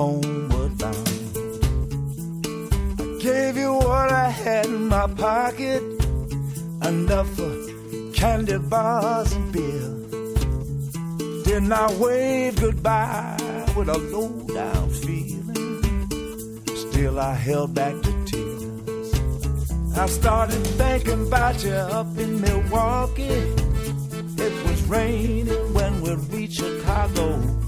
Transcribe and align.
homeward 0.00 0.78
bound. 0.78 1.08
I 3.00 3.06
gave 3.20 3.56
you 3.58 3.72
what 3.74 4.08
I 4.26 4.30
had 4.30 4.64
in 4.64 4.88
my 4.88 5.06
pocket, 5.26 5.82
enough 6.90 7.28
for 7.36 7.52
candy 8.14 8.56
bars 8.58 9.30
and 9.32 9.52
beer. 9.52 9.90
Then 11.44 11.70
I 11.70 11.86
waved 11.98 12.60
goodbye 12.60 13.36
with 13.76 13.88
a 13.90 13.98
low 14.12 14.32
down 14.54 14.88
feeling. 15.02 16.08
Still, 16.84 17.20
I 17.20 17.34
held 17.34 17.74
back 17.74 17.94
the 18.06 18.12
tears. 18.30 19.10
I 19.98 20.06
started 20.06 20.64
thinking 20.80 21.26
about 21.26 21.62
you 21.62 21.74
up 21.98 22.16
in 22.16 22.40
Milwaukee. 22.40 23.42
It 24.46 24.54
was 24.66 24.80
raining 24.84 25.74
when 25.74 26.00
we 26.00 26.14
reached 26.34 26.60
Chicago. 26.60 27.59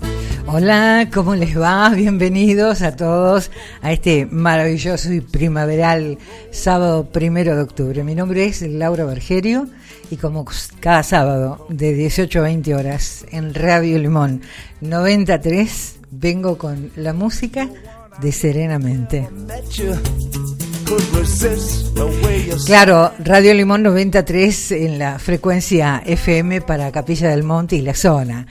Hola, 0.55 1.09
¿cómo 1.11 1.35
les 1.35 1.59
va? 1.59 1.89
Bienvenidos 1.89 2.83
a 2.83 2.95
todos 2.95 3.51
a 3.81 3.91
este 3.91 4.27
maravilloso 4.27 5.11
y 5.11 5.23
primaveral 5.23 6.19
sábado 6.51 7.07
primero 7.11 7.57
de 7.57 7.63
octubre. 7.63 8.05
Mi 8.05 8.15
nombre 8.15 8.45
es 8.45 8.61
Laura 8.61 9.07
Bergerio 9.07 9.67
y 10.11 10.17
como 10.17 10.45
cada 10.81 11.03
sábado 11.05 11.65
de 11.71 11.95
18 11.95 12.39
a 12.39 12.43
20 12.43 12.75
horas 12.75 13.25
en 13.31 13.55
Radio 13.55 13.99
Limón 13.99 14.43
93 14.83 15.97
vengo 16.11 16.59
con 16.59 16.91
la 16.97 17.15
música 17.15 17.71
de 18.21 18.31
Serenamente. 18.31 19.31
Claro, 22.67 23.13
Radio 23.21 23.55
Limón 23.55 23.83
93 23.85 24.73
en 24.73 24.99
la 24.99 25.19
frecuencia 25.19 26.03
FM 26.05 26.61
para 26.61 26.93
Capilla 26.93 27.31
del 27.31 27.43
Monte 27.43 27.77
y 27.77 27.81
la 27.81 27.95
zona 27.95 28.47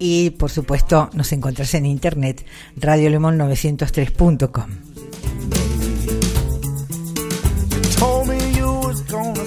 y 0.00 0.30
por 0.30 0.50
supuesto 0.50 1.10
nos 1.12 1.30
encontrás 1.32 1.74
en 1.74 1.86
internet 1.86 2.44
radiolemon903.com. 2.76 4.70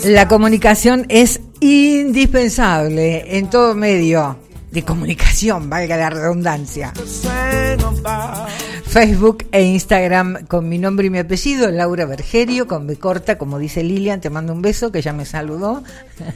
La 0.05 0.27
comunicación 0.27 1.05
es 1.09 1.41
indispensable 1.59 3.37
en 3.37 3.49
todo 3.49 3.73
medio 3.73 4.37
de 4.71 4.83
comunicación, 4.83 5.69
valga 5.69 5.97
la 5.97 6.09
redundancia. 6.09 6.93
Facebook 8.93 9.45
e 9.51 9.63
Instagram 9.63 10.45
con 10.45 10.69
mi 10.69 10.77
nombre 10.77 11.07
y 11.07 11.09
mi 11.09 11.17
apellido, 11.17 11.71
Laura 11.71 12.05
Bergerio, 12.05 12.67
con 12.67 12.85
B 12.85 12.97
corta, 12.97 13.39
como 13.39 13.57
dice 13.57 13.83
Lilian, 13.83 14.21
te 14.21 14.29
mando 14.29 14.53
un 14.53 14.61
beso, 14.61 14.91
que 14.91 15.01
ya 15.01 15.13
me 15.13 15.25
saludó. 15.25 15.83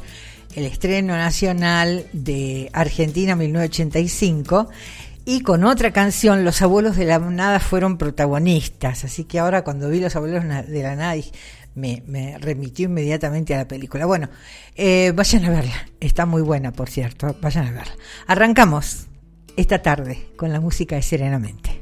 el 0.55 0.65
estreno 0.65 1.17
nacional 1.17 2.05
de 2.13 2.69
Argentina 2.71 3.35
1985 3.35 4.69
y 5.25 5.41
con 5.41 5.63
otra 5.63 5.91
canción 5.91 6.45
Los 6.45 6.61
abuelos 6.61 6.95
de 6.95 7.05
la 7.05 7.19
nada 7.19 7.59
fueron 7.59 7.97
protagonistas. 7.97 9.03
Así 9.03 9.25
que 9.25 9.39
ahora 9.39 9.63
cuando 9.63 9.89
vi 9.89 9.99
Los 9.99 10.15
abuelos 10.15 10.43
de 10.43 10.83
la 10.83 10.95
nada 10.95 11.15
me, 11.75 12.37
remitió 12.39 12.85
inmediatamente 12.85 13.55
a 13.55 13.57
la 13.57 13.67
película. 13.67 14.05
Bueno, 14.05 14.29
eh, 14.75 15.11
vayan 15.15 15.45
a 15.45 15.49
verla. 15.49 15.87
Está 15.99 16.27
muy 16.27 16.43
buena, 16.43 16.71
por 16.71 16.89
cierto. 16.89 17.35
Vayan 17.41 17.67
a 17.67 17.71
verla. 17.71 17.95
Arrancamos 18.27 19.07
esta 19.57 19.81
tarde 19.81 20.27
con 20.35 20.53
la 20.53 20.59
música 20.59 20.95
de 20.95 21.01
Serenamente. 21.01 21.81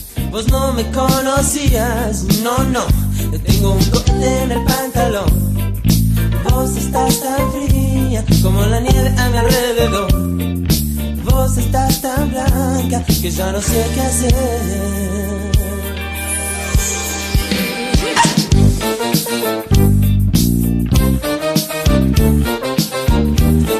Vos 0.31 0.47
no 0.47 0.71
me 0.71 0.89
conocías, 0.91 2.23
no, 2.41 2.57
no. 2.63 2.85
Tengo 3.45 3.73
un 3.73 3.91
bote 3.91 4.43
en 4.43 4.51
el 4.53 4.63
pantalón. 4.63 5.83
Vos 6.49 6.77
estás 6.77 7.19
tan 7.19 7.51
fría 7.51 8.23
como 8.41 8.65
la 8.65 8.79
nieve 8.79 9.13
a 9.17 9.29
mi 9.29 9.37
alrededor. 9.37 10.11
Vos 11.25 11.57
estás 11.57 12.01
tan 12.01 12.31
blanca 12.31 13.03
que 13.05 13.29
ya 13.29 13.51
no 13.51 13.61
sé 13.61 13.85
qué 13.93 14.01
hacer. 14.01 15.51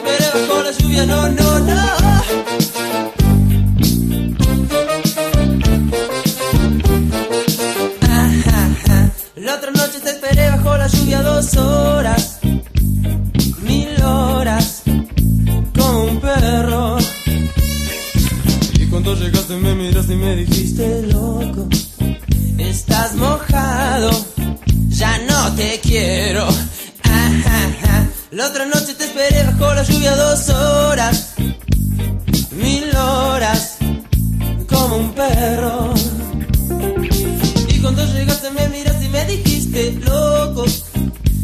Pero 0.03 0.47
con 0.47 0.63
la 0.65 0.71
lluvia 0.71 1.05
no, 1.05 1.29
no, 1.29 1.59
no. 1.59 2.40
Dos 11.19 11.57
horas, 11.57 12.39
mil 13.61 14.01
horas, 14.01 14.83
como 15.77 16.03
un 16.05 16.21
perro. 16.21 16.97
Y 18.79 18.85
cuando 18.87 19.15
llegaste 19.15 19.57
me 19.57 19.75
miraste 19.75 20.13
y 20.13 20.17
me 20.17 20.35
dijiste, 20.37 21.01
loco, 21.07 21.67
estás 22.57 23.15
mojado, 23.15 24.09
ya 24.87 25.17
no 25.29 25.53
te 25.55 25.79
quiero. 25.81 26.47
La 28.31 28.47
otra 28.47 28.65
noche 28.65 28.93
te 28.93 29.03
esperé 29.03 29.43
bajo 29.43 29.73
la 29.73 29.83
lluvia 29.83 30.15
dos 30.15 30.49
horas, 30.49 31.33
mil 32.51 32.95
horas, 32.95 33.77
como 34.69 34.95
un 34.95 35.11
perro. 35.13 35.93
Y 37.67 37.79
cuando 37.79 38.05
llegaste 38.13 38.49
me 38.51 38.69
miraste 38.69 39.05
y 39.05 39.09
me 39.09 39.25
dijiste, 39.25 39.99
loco, 40.05 40.63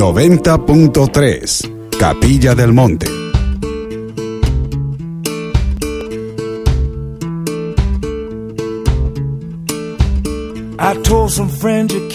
...90.3... 0.00 1.88
Capilla 1.98 2.54
del 2.54 2.72
Monte. 2.72 3.06
Friends 11.60 12.09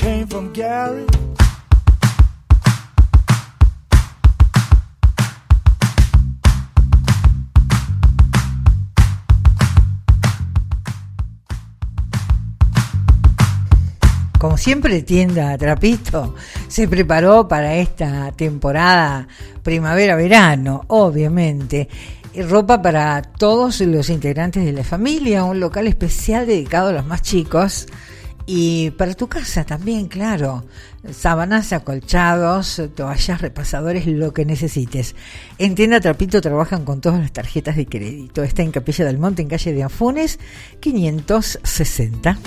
siempre, 14.66 15.04
tienda 15.04 15.56
Trapito 15.60 16.34
se 16.68 16.88
preparó 16.88 17.48
para 17.48 17.76
esta 17.76 18.32
temporada 18.32 19.28
primavera-verano, 19.62 20.86
obviamente. 20.88 21.88
Ropa 22.50 22.82
para 22.82 23.22
todos 23.22 23.82
los 23.82 24.10
integrantes 24.10 24.66
de 24.66 24.74
la 24.74 24.84
familia, 24.84 25.44
un 25.44 25.60
local 25.60 25.86
especial 25.86 26.48
dedicado 26.48 26.90
a 26.90 26.94
los 26.94 27.06
más 27.06 27.22
chicos. 27.22 27.86
Y 28.48 28.90
para 28.92 29.14
tu 29.14 29.28
casa 29.28 29.66
también, 29.66 30.08
claro. 30.08 30.66
Sábanas, 31.12 31.72
acolchados, 31.72 32.82
toallas, 32.96 33.42
repasadores, 33.42 34.08
lo 34.08 34.34
que 34.34 34.46
necesites. 34.46 35.16
En 35.60 35.76
Tienda 35.76 36.00
Trapito 36.00 36.42
trabajan 36.42 36.86
con 36.86 37.02
todas 37.02 37.20
las 37.20 37.34
tarjetas 37.34 37.76
de 37.76 37.86
crédito. 37.86 38.42
Está 38.42 38.64
en 38.64 38.72
Capilla 38.72 39.06
del 39.06 39.20
Monte, 39.20 39.44
en 39.44 39.48
calle 39.48 39.74
de 39.74 39.84
Anfunes, 39.84 40.40
560. 40.80 42.40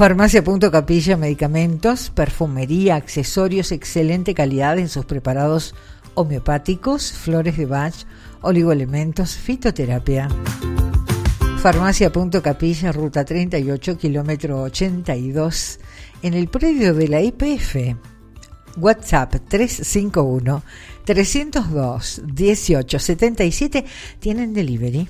Farmacia 0.00 0.42
Punto 0.42 0.70
Capilla, 0.70 1.18
medicamentos, 1.18 2.08
perfumería, 2.08 2.96
accesorios, 2.96 3.70
excelente 3.70 4.32
calidad 4.32 4.78
en 4.78 4.88
sus 4.88 5.04
preparados 5.04 5.74
homeopáticos, 6.14 7.12
flores 7.12 7.58
de 7.58 7.66
Bach, 7.66 7.92
oligoelementos, 8.40 9.36
fitoterapia. 9.36 10.30
Farmacia 11.58 12.10
Punto 12.10 12.40
Capilla, 12.40 12.92
ruta 12.92 13.26
38, 13.26 13.98
kilómetro 13.98 14.62
82, 14.62 15.80
en 16.22 16.32
el 16.32 16.48
predio 16.48 16.94
de 16.94 17.06
la 17.06 17.20
IPF. 17.20 17.94
WhatsApp 18.78 19.34
351 19.48 20.62
302 21.04 22.22
1877 22.24 23.84
tienen 24.18 24.54
delivery. 24.54 25.06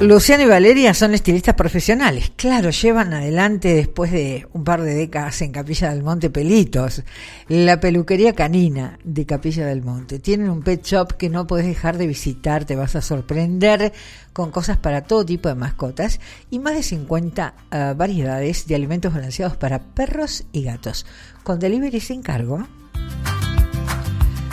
Luciano 0.00 0.44
y 0.44 0.46
Valeria 0.46 0.94
son 0.94 1.12
estilistas 1.12 1.56
profesionales. 1.56 2.30
Claro, 2.36 2.70
llevan 2.70 3.12
adelante 3.12 3.74
después 3.74 4.12
de 4.12 4.46
un 4.52 4.62
par 4.62 4.80
de 4.82 4.94
décadas 4.94 5.42
en 5.42 5.50
Capilla 5.50 5.90
del 5.90 6.04
Monte 6.04 6.30
Pelitos, 6.30 7.02
la 7.48 7.80
peluquería 7.80 8.32
canina 8.32 8.96
de 9.02 9.26
Capilla 9.26 9.66
del 9.66 9.82
Monte. 9.82 10.20
Tienen 10.20 10.50
un 10.50 10.62
pet 10.62 10.84
shop 10.84 11.14
que 11.14 11.28
no 11.28 11.48
puedes 11.48 11.66
dejar 11.66 11.98
de 11.98 12.06
visitar, 12.06 12.64
te 12.64 12.76
vas 12.76 12.94
a 12.94 13.02
sorprender 13.02 13.92
con 14.32 14.52
cosas 14.52 14.76
para 14.76 15.02
todo 15.02 15.26
tipo 15.26 15.48
de 15.48 15.56
mascotas 15.56 16.20
y 16.48 16.60
más 16.60 16.74
de 16.76 16.84
50 16.84 17.54
eh, 17.72 17.94
variedades 17.96 18.68
de 18.68 18.76
alimentos 18.76 19.12
balanceados 19.12 19.56
para 19.56 19.80
perros 19.80 20.44
y 20.52 20.62
gatos, 20.62 21.06
con 21.42 21.58
delivery 21.58 21.98
sin 21.98 22.22
cargo. 22.22 22.68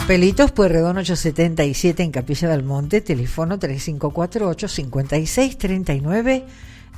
Pelitos 0.08 0.52
Pueyrredón 0.52 0.98
877 0.98 2.04
en 2.04 2.12
Capilla 2.12 2.48
del 2.50 2.62
Monte, 2.62 3.02
teléfono 3.02 3.58
3548 3.58 4.68
56 4.68 5.58
39 5.58 6.46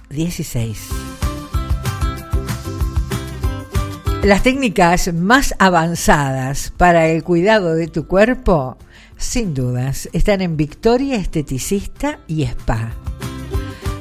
16. 0.10 0.90
Las 4.24 4.44
técnicas 4.44 5.14
más 5.14 5.56
avanzadas 5.58 6.74
para 6.76 7.08
el 7.08 7.24
cuidado 7.24 7.76
de 7.76 7.88
tu 7.88 8.08
cuerpo, 8.08 8.78
sin 9.16 9.54
dudas, 9.54 10.10
están 10.12 10.42
en 10.42 10.58
Victoria 10.58 11.16
Esteticista 11.16 12.20
y 12.28 12.44
Spa. 12.44 12.92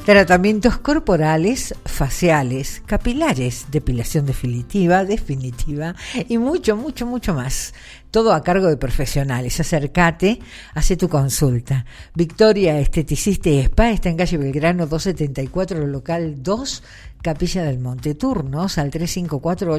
Tratamientos 0.04 0.78
corporales, 0.78 1.75
faciales, 1.84 2.80
capilares, 2.86 3.66
depilación 3.72 4.25
definitiva, 4.25 5.04
definitiva 5.04 5.96
y 6.28 6.38
mucho, 6.38 6.76
mucho, 6.76 7.06
mucho 7.06 7.34
más. 7.34 7.75
Todo 8.16 8.32
a 8.32 8.42
cargo 8.42 8.68
de 8.68 8.78
profesionales. 8.78 9.61
Acércate, 9.61 10.40
hace 10.73 10.96
tu 10.96 11.06
consulta. 11.06 11.85
Victoria 12.14 12.80
Esteticista 12.80 13.50
y 13.50 13.58
Spa 13.58 13.90
está 13.90 14.08
en 14.08 14.16
calle 14.16 14.38
Belgrano 14.38 14.87
274, 14.87 15.87
local 15.87 16.42
2, 16.42 16.82
Capilla 17.20 17.62
del 17.64 17.78
Monte. 17.78 18.14
Turnos 18.14 18.78
al 18.78 18.90
354 18.90 19.70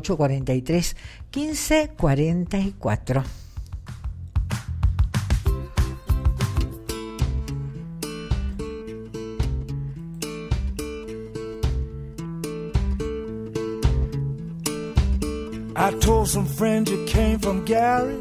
I 15.80 15.92
told 16.00 16.28
some 16.28 16.48
friends 16.48 16.90
you 16.90 17.06
came 17.06 17.38
from 17.38 17.64
Gary, 17.64 18.18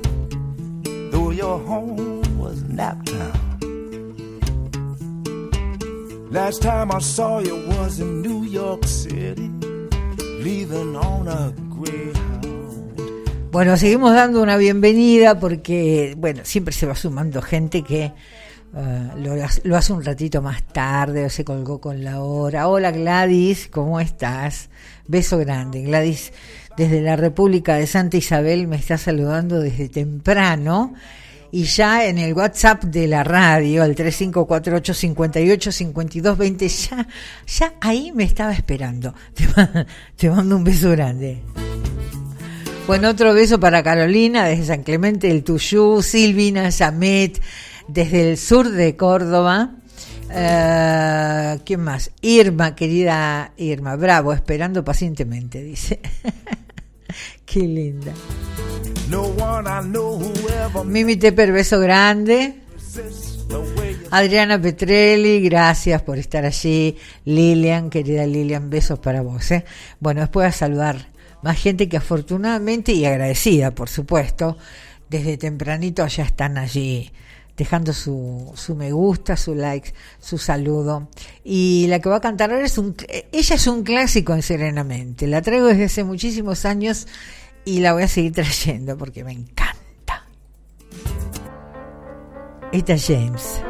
though 1.10 1.30
your 1.30 1.58
home 1.58 2.20
was 2.36 2.62
Naptown. 2.64 3.32
Last 6.30 6.60
time 6.60 6.92
I 6.92 6.98
saw 6.98 7.38
you 7.38 7.56
was 7.66 7.98
in 7.98 8.20
New 8.20 8.44
York 8.44 8.84
City, 8.84 9.48
leaving 10.44 10.96
on 10.96 11.28
a 11.28 11.54
Greyhound. 11.70 13.50
Bueno, 13.52 13.78
seguimos 13.78 14.12
dando 14.12 14.42
una 14.42 14.58
bienvenida 14.58 15.40
porque, 15.40 16.14
bueno, 16.18 16.42
siempre 16.44 16.75
se 16.75 16.84
va 16.84 16.94
sumando 16.94 17.40
gente 17.40 17.82
que 17.82 18.12
uh, 18.75 19.18
lo, 19.18 19.34
lo, 19.64 19.76
hace 19.78 19.94
un 19.94 20.04
ratito 20.04 20.42
más 20.42 20.62
tarde 20.62 21.25
o 21.25 21.30
se 21.30 21.42
colgó 21.42 21.80
con 21.80 22.04
la 22.04 22.20
hora. 22.20 22.68
Hola 22.68 22.90
Gladys, 22.90 23.68
¿cómo 23.72 23.98
estás? 23.98 24.68
Beso 25.06 25.38
grande. 25.38 25.80
Gladys 25.84 26.34
desde 26.76 27.00
la 27.00 27.16
República 27.16 27.76
de 27.76 27.87
Santa 27.87 28.16
Isabel 28.16 28.68
me 28.68 28.76
está 28.76 28.99
saludando 28.99 29.61
desde 29.61 29.88
temprano 29.88 30.95
y 31.50 31.64
ya 31.64 32.06
en 32.06 32.18
el 32.18 32.35
WhatsApp 32.35 32.85
de 32.85 33.06
la 33.06 33.25
radio, 33.25 33.83
al 33.83 33.95
3548585220, 33.95 36.88
ya, 36.88 37.06
ya 37.47 37.73
ahí 37.80 38.12
me 38.12 38.25
estaba 38.25 38.52
esperando. 38.52 39.14
Te, 40.16 40.28
mando 40.28 40.56
un 40.56 40.64
beso 40.64 40.90
grande. 40.90 41.40
Bueno, 42.87 43.09
otro 43.09 43.33
beso 43.33 43.59
para 43.59 43.83
Carolina 43.83 44.45
desde 44.45 44.66
San 44.66 44.83
Clemente 44.83 45.28
del 45.28 45.45
Tuyú, 45.45 46.02
Silvina, 46.02 46.71
Samet, 46.71 47.40
desde 47.88 48.30
el 48.30 48.37
sur 48.37 48.68
de 48.68 48.95
Córdoba. 48.97 49.71
Uh, 50.28 51.61
¿Quién 51.64 51.80
más? 51.80 52.11
Irma, 52.21 52.75
querida 52.75 53.52
Irma, 53.56 53.97
bravo, 53.97 54.33
esperando 54.33 54.85
pacientemente, 54.85 55.62
dice. 55.62 56.00
Qué 57.46 57.60
linda. 57.60 58.12
Mimi 60.84 61.16
Tepper, 61.16 61.52
beso 61.52 61.78
grande. 61.80 62.60
Adriana 64.10 64.60
Petrelli, 64.60 65.40
gracias 65.40 66.02
por 66.02 66.18
estar 66.18 66.44
allí. 66.44 66.96
Lilian, 67.24 67.88
querida 67.88 68.26
Lilian, 68.26 68.68
besos 68.68 68.98
para 68.98 69.22
vos. 69.22 69.50
¿eh? 69.52 69.64
Bueno, 70.00 70.20
después 70.20 70.48
a 70.48 70.52
saludar 70.52 71.08
más 71.42 71.58
gente 71.58 71.88
que 71.88 71.96
afortunadamente 71.96 72.92
y 72.92 73.04
agradecida, 73.04 73.70
por 73.70 73.88
supuesto, 73.88 74.58
desde 75.08 75.36
tempranito 75.36 76.06
ya 76.06 76.24
están 76.24 76.58
allí 76.58 77.12
dejando 77.56 77.92
su, 77.92 78.52
su 78.54 78.75
me 78.75 78.92
gusta, 78.92 79.36
su 79.36 79.54
like, 79.54 79.92
su 80.20 80.38
saludo. 80.38 81.08
Y 81.44 81.86
la 81.88 82.00
que 82.00 82.08
va 82.08 82.16
a 82.16 82.20
cantar 82.20 82.52
ahora 82.52 82.66
es 82.66 82.78
un, 82.78 82.94
ella 83.32 83.56
es 83.56 83.66
un 83.66 83.82
clásico 83.82 84.34
en 84.34 84.42
Serenamente. 84.42 85.26
La 85.26 85.42
traigo 85.42 85.66
desde 85.66 85.84
hace 85.84 86.04
muchísimos 86.04 86.64
años 86.64 87.06
y 87.64 87.80
la 87.80 87.92
voy 87.92 88.04
a 88.04 88.08
seguir 88.08 88.32
trayendo 88.32 88.96
porque 88.96 89.25
me 89.25 89.32
encanta. 89.32 90.26
Esta 92.72 92.96
James. 92.98 93.60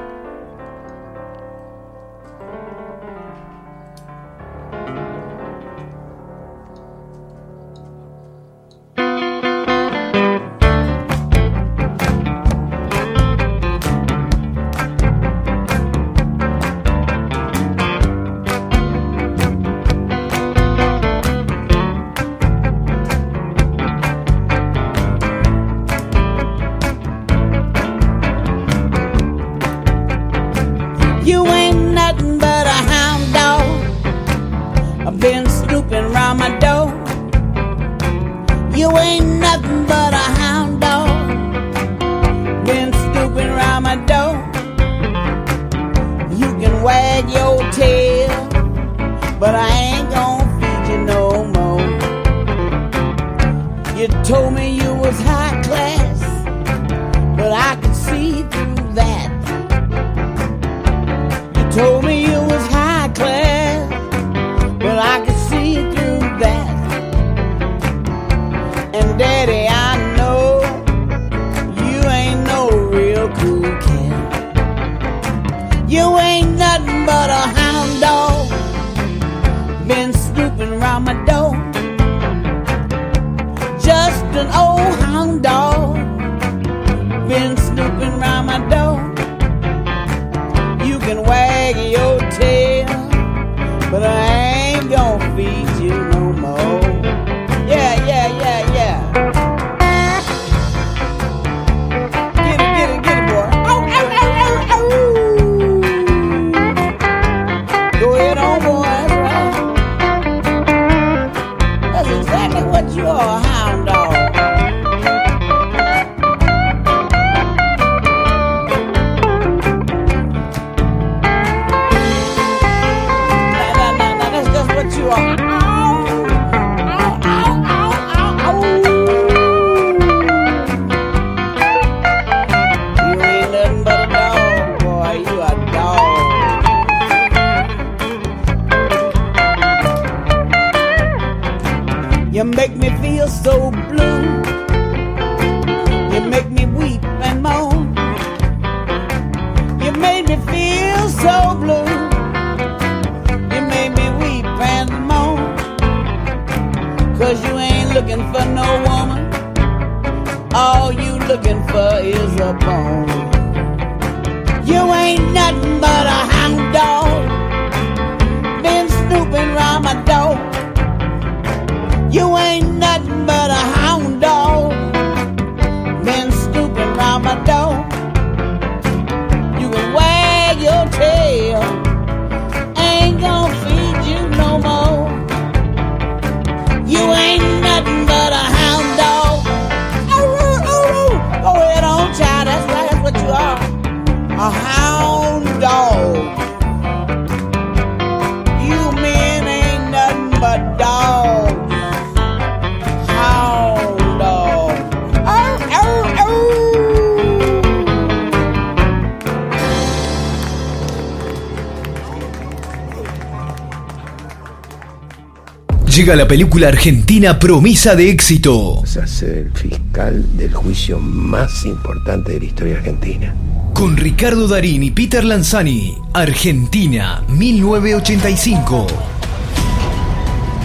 Llega 216.07 216.19
la 216.19 216.29
película 216.29 216.69
argentina 216.69 217.37
Promesa 217.37 217.97
de 217.97 218.11
éxito. 218.11 218.77
Vas 218.81 218.97
a 218.97 219.09
ser 219.09 219.39
el 219.39 219.51
fiscal 219.51 220.25
del 220.37 220.55
juicio 220.55 221.01
más 221.01 221.65
importante 221.65 222.31
de 222.31 222.39
la 222.39 222.45
historia 222.45 222.77
argentina. 222.77 223.35
Con 223.75 223.97
Ricardo 223.97 224.47
Darín 224.47 224.85
y 224.85 224.93
Peter 224.93 225.25
Lanzani, 225.25 225.99
Argentina, 226.15 227.25
1985. 227.27 228.87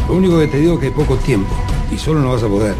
Lo 0.09 0.13
único 0.13 0.39
que 0.41 0.45
te 0.45 0.59
digo 0.59 0.75
es 0.75 0.79
que 0.79 0.85
hay 0.85 0.91
poco 0.91 1.17
tiempo 1.17 1.49
y 1.91 1.97
solo 1.97 2.19
no 2.19 2.33
vas 2.33 2.43
a 2.43 2.47
poder. 2.47 2.75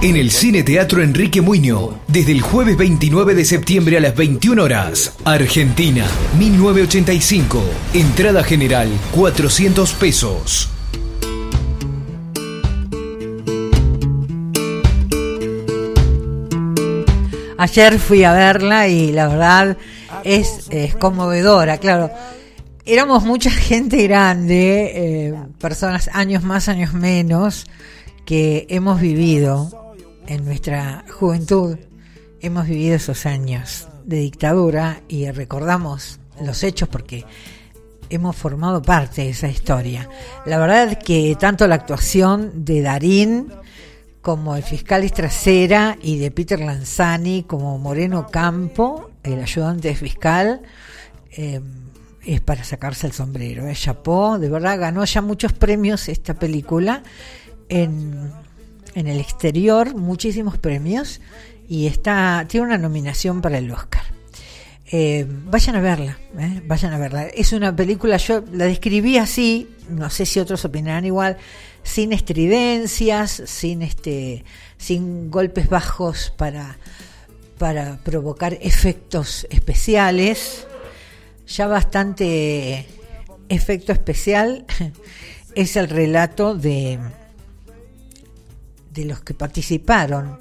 En 0.00 0.16
el 0.16 0.30
Cine 0.30 0.62
Teatro 0.62 1.02
Enrique 1.02 1.42
Muño, 1.42 2.00
desde 2.08 2.32
el 2.32 2.40
jueves 2.40 2.78
29 2.78 3.34
de 3.34 3.44
septiembre 3.44 3.98
a 3.98 4.00
las 4.00 4.16
21 4.16 4.64
horas. 4.64 5.12
Argentina, 5.26 6.06
1985. 6.38 7.62
Entrada 7.92 8.42
general, 8.42 8.88
400 9.12 9.92
pesos. 9.92 10.70
Ayer 17.60 17.98
fui 17.98 18.24
a 18.24 18.32
verla 18.32 18.88
y 18.88 19.12
la 19.12 19.28
verdad 19.28 19.76
es, 20.24 20.70
conmovedora, 20.98 21.76
claro. 21.76 22.10
Éramos 22.86 23.24
mucha 23.24 23.50
gente 23.50 24.02
grande, 24.04 24.92
eh, 24.94 25.34
personas 25.58 26.08
años 26.14 26.42
más, 26.42 26.68
años 26.68 26.94
menos, 26.94 27.66
que 28.24 28.66
hemos 28.70 28.98
vivido 28.98 29.94
en 30.26 30.46
nuestra 30.46 31.04
juventud, 31.12 31.76
hemos 32.40 32.66
vivido 32.66 32.96
esos 32.96 33.26
años 33.26 33.88
de 34.06 34.20
dictadura 34.20 35.02
y 35.06 35.30
recordamos 35.30 36.18
los 36.40 36.62
hechos 36.62 36.88
porque 36.88 37.26
hemos 38.08 38.36
formado 38.36 38.80
parte 38.80 39.20
de 39.20 39.28
esa 39.28 39.48
historia. 39.48 40.08
La 40.46 40.56
verdad 40.56 40.92
es 40.92 40.96
que 40.96 41.36
tanto 41.38 41.68
la 41.68 41.74
actuación 41.74 42.64
de 42.64 42.80
Darín 42.80 43.52
como 44.22 44.56
el 44.56 44.62
fiscal 44.62 45.02
Estracera 45.04 45.96
y 46.02 46.18
de 46.18 46.30
Peter 46.30 46.60
Lanzani 46.60 47.44
como 47.44 47.78
Moreno 47.78 48.26
Campo, 48.26 49.10
el 49.22 49.40
ayudante 49.40 49.94
fiscal, 49.94 50.60
eh, 51.32 51.60
es 52.24 52.40
para 52.40 52.64
sacarse 52.64 53.06
el 53.06 53.12
sombrero. 53.12 53.66
Es 53.66 53.80
Chapó, 53.80 54.38
de 54.38 54.48
verdad 54.48 54.78
ganó 54.78 55.04
ya 55.04 55.22
muchos 55.22 55.52
premios 55.52 56.08
esta 56.08 56.34
película 56.34 57.02
en, 57.68 58.30
en 58.94 59.06
el 59.06 59.20
exterior, 59.20 59.94
muchísimos 59.94 60.58
premios 60.58 61.20
y 61.68 61.86
está 61.86 62.44
tiene 62.48 62.66
una 62.66 62.78
nominación 62.78 63.40
para 63.40 63.58
el 63.58 63.70
Oscar. 63.70 64.02
Eh, 64.92 65.24
vayan 65.28 65.76
a 65.76 65.80
verla, 65.80 66.18
eh, 66.36 66.62
vayan 66.66 66.92
a 66.92 66.98
verla. 66.98 67.26
Es 67.28 67.52
una 67.52 67.74
película, 67.74 68.16
yo 68.16 68.42
la 68.52 68.64
describí 68.64 69.18
así, 69.18 69.68
no 69.88 70.10
sé 70.10 70.26
si 70.26 70.40
otros 70.40 70.64
opinarán 70.64 71.04
igual, 71.04 71.36
sin 71.82 72.12
estridencias, 72.12 73.42
sin 73.46 73.82
este, 73.82 74.44
sin 74.76 75.30
golpes 75.30 75.68
bajos 75.68 76.32
para, 76.36 76.78
para 77.58 77.98
provocar 77.98 78.54
efectos 78.60 79.46
especiales. 79.50 80.66
Ya 81.46 81.66
bastante 81.66 82.86
efecto 83.48 83.92
especial 83.92 84.66
es 85.54 85.76
el 85.76 85.88
relato 85.88 86.54
de, 86.54 86.98
de 88.92 89.04
los 89.04 89.20
que 89.20 89.34
participaron 89.34 90.38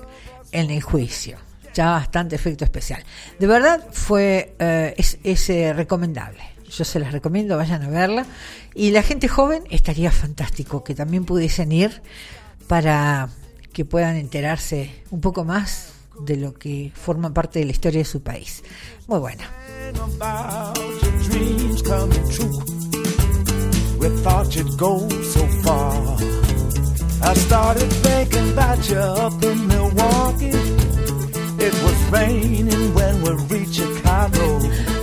en 0.52 0.70
el 0.70 0.82
juicio 0.82 1.38
ya 1.74 1.92
bastante 1.92 2.36
efecto 2.36 2.66
especial. 2.66 3.04
De 3.40 3.48
verdad 3.48 3.82
fue 3.92 4.56
eh, 4.60 4.94
es, 4.98 5.50
eh, 5.50 5.74
recomendable. 5.74 6.42
Yo 6.70 6.86
se 6.86 7.00
las 7.00 7.12
recomiendo, 7.12 7.58
vayan 7.58 7.84
a 7.84 7.90
verla. 7.90 8.26
Y 8.76 8.92
la 8.92 9.04
gente 9.04 9.28
joven 9.28 9.64
estaría 9.70 10.12
fantástico 10.12 10.84
que 10.84 10.96
también 10.96 11.26
pudiesen 11.26 11.72
ir 11.72 12.02
para 12.68 13.30
que 13.74 13.86
puedan 13.86 14.16
enterarse 14.16 14.92
un 15.10 15.22
poco 15.22 15.44
más 15.44 15.94
de 16.26 16.36
lo 16.36 16.54
que 16.54 16.92
forma 16.94 17.34
parte 17.34 17.60
de 17.60 17.66
la 17.66 17.72
historia 17.72 18.00
de 18.00 18.06
su 18.06 18.22
país. 18.22 18.64
Muy 19.08 19.20
buena. 19.20 19.50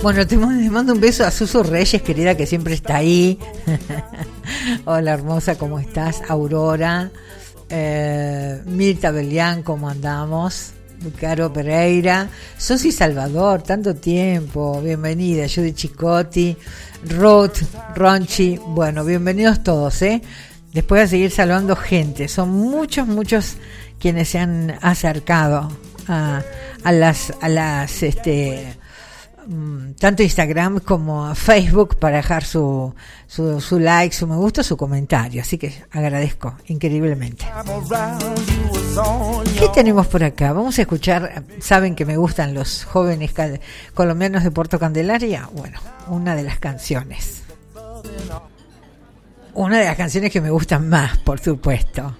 Bueno, 0.01 0.25
te 0.25 0.37
mando 0.37 0.93
un 0.93 1.01
beso 1.01 1.25
a 1.25 1.31
Susu 1.31 1.63
Reyes, 1.63 2.01
querida, 2.01 2.35
que 2.35 2.45
siempre 2.45 2.73
está 2.73 2.97
ahí. 2.97 3.37
Hola, 4.85 5.13
hermosa, 5.13 5.57
¿cómo 5.57 5.79
estás? 5.79 6.21
Aurora. 6.27 7.11
Eh, 7.69 8.61
Mirta 8.65 9.11
Belián, 9.11 9.63
¿cómo 9.63 9.89
andamos? 9.89 10.71
Caro 11.19 11.51
Pereira. 11.51 12.29
Sosi 12.57 12.91
Salvador, 12.91 13.61
tanto 13.61 13.95
tiempo. 13.95 14.81
Bienvenida. 14.81 15.45
De 15.47 15.73
Chicotti. 15.73 16.55
Ruth, 17.03 17.57
Ronchi. 17.95 18.59
Bueno, 18.67 19.03
bienvenidos 19.03 19.61
todos, 19.61 20.01
¿eh? 20.01 20.21
Después 20.73 21.01
de 21.01 21.07
seguir 21.07 21.31
saludando 21.31 21.75
gente. 21.75 22.27
Son 22.27 22.49
muchos, 22.49 23.07
muchos 23.07 23.57
quienes 23.99 24.29
se 24.29 24.39
han 24.39 24.77
acercado 24.81 25.69
a, 26.07 26.41
las, 26.91 27.33
a 27.41 27.49
las 27.49 28.03
este, 28.03 28.75
mm, 29.47 29.93
tanto 29.93 30.23
Instagram 30.23 30.79
como 30.79 31.33
Facebook 31.35 31.97
para 31.97 32.17
dejar 32.17 32.43
su, 32.43 32.93
su, 33.27 33.59
su, 33.61 33.79
like, 33.79 34.15
su 34.15 34.27
me 34.27 34.35
gusta, 34.35 34.63
su 34.63 34.77
comentario. 34.77 35.41
Así 35.41 35.57
que 35.57 35.73
agradezco 35.91 36.55
increíblemente. 36.67 37.45
¿Qué 39.59 39.67
tenemos 39.73 40.07
por 40.07 40.23
acá? 40.23 40.53
Vamos 40.53 40.77
a 40.79 40.81
escuchar, 40.81 41.43
saben 41.59 41.95
que 41.95 42.05
me 42.05 42.17
gustan 42.17 42.53
los 42.53 42.83
jóvenes 42.85 43.33
colombianos 43.93 44.43
de 44.43 44.51
Puerto 44.51 44.79
Candelaria. 44.79 45.49
Bueno, 45.53 45.79
una 46.07 46.35
de 46.35 46.43
las 46.43 46.59
canciones. 46.59 47.43
Una 49.53 49.79
de 49.79 49.85
las 49.85 49.97
canciones 49.97 50.31
que 50.31 50.39
me 50.39 50.51
gustan 50.51 50.87
más, 50.87 51.17
por 51.17 51.39
supuesto. 51.39 52.15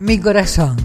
Mi 0.00 0.20
corazón. 0.20 0.76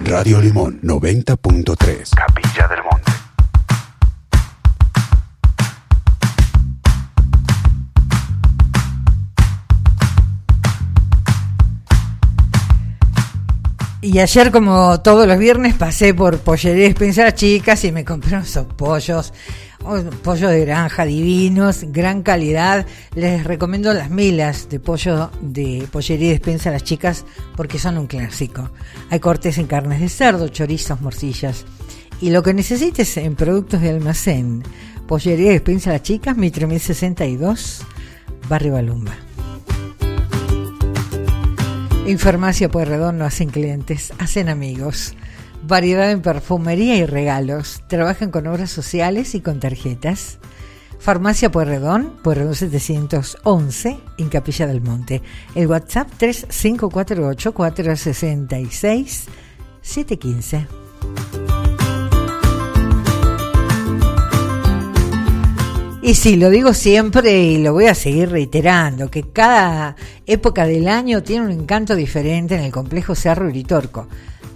Radio 0.00 0.40
Limón 0.40 0.80
90.3. 0.82 2.16
Capilla 2.16 2.66
del 2.66 2.82
Monte. 2.82 3.12
Y 14.00 14.18
ayer, 14.18 14.50
como 14.50 15.00
todos 15.00 15.28
los 15.28 15.38
viernes, 15.38 15.74
pasé 15.74 16.12
por 16.12 16.38
Pollería 16.38 16.88
Spencer 16.88 17.32
Chicas 17.32 17.84
y 17.84 17.92
me 17.92 18.04
compré 18.04 18.36
unos 18.36 18.58
pollos, 18.76 19.32
pollos 20.22 20.50
de 20.50 20.64
granja 20.64 21.04
divinos, 21.04 21.84
gran 21.88 22.22
calidad. 22.22 22.86
Les 23.14 23.44
recomiendo 23.44 23.92
las 23.92 24.10
milas 24.10 24.68
de 24.68 24.80
pollo 24.80 25.30
de 25.40 25.86
Pollería 25.90 26.30
Despensa 26.30 26.70
Las 26.70 26.84
Chicas 26.84 27.24
porque 27.56 27.78
son 27.78 27.98
un 27.98 28.06
clásico. 28.06 28.70
Hay 29.10 29.20
cortes 29.20 29.58
en 29.58 29.66
carnes 29.66 30.00
de 30.00 30.08
cerdo, 30.08 30.48
chorizos, 30.48 31.00
morcillas. 31.00 31.64
Y 32.20 32.30
lo 32.30 32.42
que 32.42 32.54
necesites 32.54 33.16
en 33.16 33.36
productos 33.36 33.80
de 33.80 33.90
almacén. 33.90 34.62
Pollería 35.06 35.52
Despensa 35.52 35.92
Las 35.92 36.02
Chicas, 36.02 36.36
Mitre 36.36 36.66
1062, 36.66 37.82
Barrio 38.48 38.72
Balumba. 38.72 39.14
En 42.06 42.18
Farmacia 42.18 42.68
Pueyrredón 42.68 43.18
no 43.18 43.24
hacen 43.24 43.50
clientes, 43.50 44.12
hacen 44.18 44.48
amigos. 44.48 45.14
Variedad 45.66 46.12
en 46.12 46.22
perfumería 46.22 46.96
y 46.96 47.06
regalos. 47.06 47.82
Trabajan 47.88 48.30
con 48.30 48.46
obras 48.46 48.70
sociales 48.70 49.34
y 49.34 49.40
con 49.40 49.58
tarjetas. 49.58 50.38
Farmacia 51.00 51.50
Pueyrredón, 51.50 52.12
Pueyrredón 52.22 52.54
711, 52.54 53.98
en 54.18 54.28
Capilla 54.28 54.68
del 54.68 54.80
Monte. 54.80 55.22
El 55.56 55.66
WhatsApp 55.66 56.08
3548 56.18 57.52
466 57.52 59.24
715. 59.82 60.66
Y 66.06 66.14
sí, 66.14 66.36
lo 66.36 66.50
digo 66.50 66.72
siempre 66.72 67.36
y 67.36 67.58
lo 67.58 67.72
voy 67.72 67.86
a 67.86 67.94
seguir 67.96 68.30
reiterando, 68.30 69.10
que 69.10 69.24
cada 69.24 69.96
época 70.24 70.64
del 70.64 70.86
año 70.86 71.24
tiene 71.24 71.46
un 71.46 71.50
encanto 71.50 71.96
diferente 71.96 72.54
en 72.54 72.60
el 72.60 72.70
complejo 72.70 73.16
Cerro 73.16 73.46
Uritorco 73.46 74.06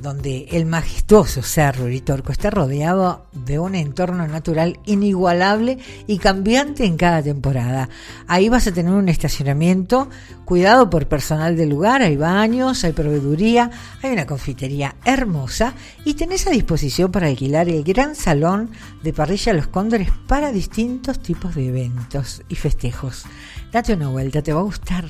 donde 0.01 0.47
el 0.53 0.67
majestuoso 0.67 1.43
Cerro 1.43 1.85
Uritorco 1.85 2.33
está 2.33 2.51
rodeado 2.51 3.27
de 3.33 3.59
un 3.59 3.75
entorno 3.75 4.27
natural 4.27 4.79
inigualable 4.87 5.79
y 6.07 6.19
cambiante 6.19 6.85
en 6.85 6.97
cada 6.97 7.23
temporada. 7.23 7.89
Ahí 8.27 8.49
vas 8.49 8.67
a 8.67 8.73
tener 8.73 8.93
un 8.93 9.09
estacionamiento 9.09 10.09
cuidado 10.45 10.89
por 10.89 11.07
personal 11.07 11.57
del 11.57 11.69
lugar, 11.69 12.03
hay 12.03 12.17
baños, 12.17 12.83
hay 12.85 12.93
proveeduría, 12.93 13.71
hay 14.03 14.13
una 14.13 14.27
confitería 14.27 14.97
hermosa 15.05 15.75
y 16.05 16.15
tenés 16.15 16.47
a 16.47 16.51
disposición 16.51 17.13
para 17.13 17.27
alquilar 17.27 17.69
el 17.69 17.85
gran 17.85 18.17
salón 18.17 18.71
de 19.03 19.13
parrilla 19.13 19.53
Los 19.53 19.69
Cóndores 19.69 20.11
para 20.27 20.51
distintos 20.51 21.21
tipos 21.21 21.40
de 21.49 21.69
eventos 21.69 22.43
y 22.49 22.55
festejos. 22.55 23.25
Date 23.73 23.95
una 23.95 24.09
vuelta, 24.09 24.43
te 24.43 24.53
va 24.53 24.61
a 24.61 24.65
gustar. 24.65 25.07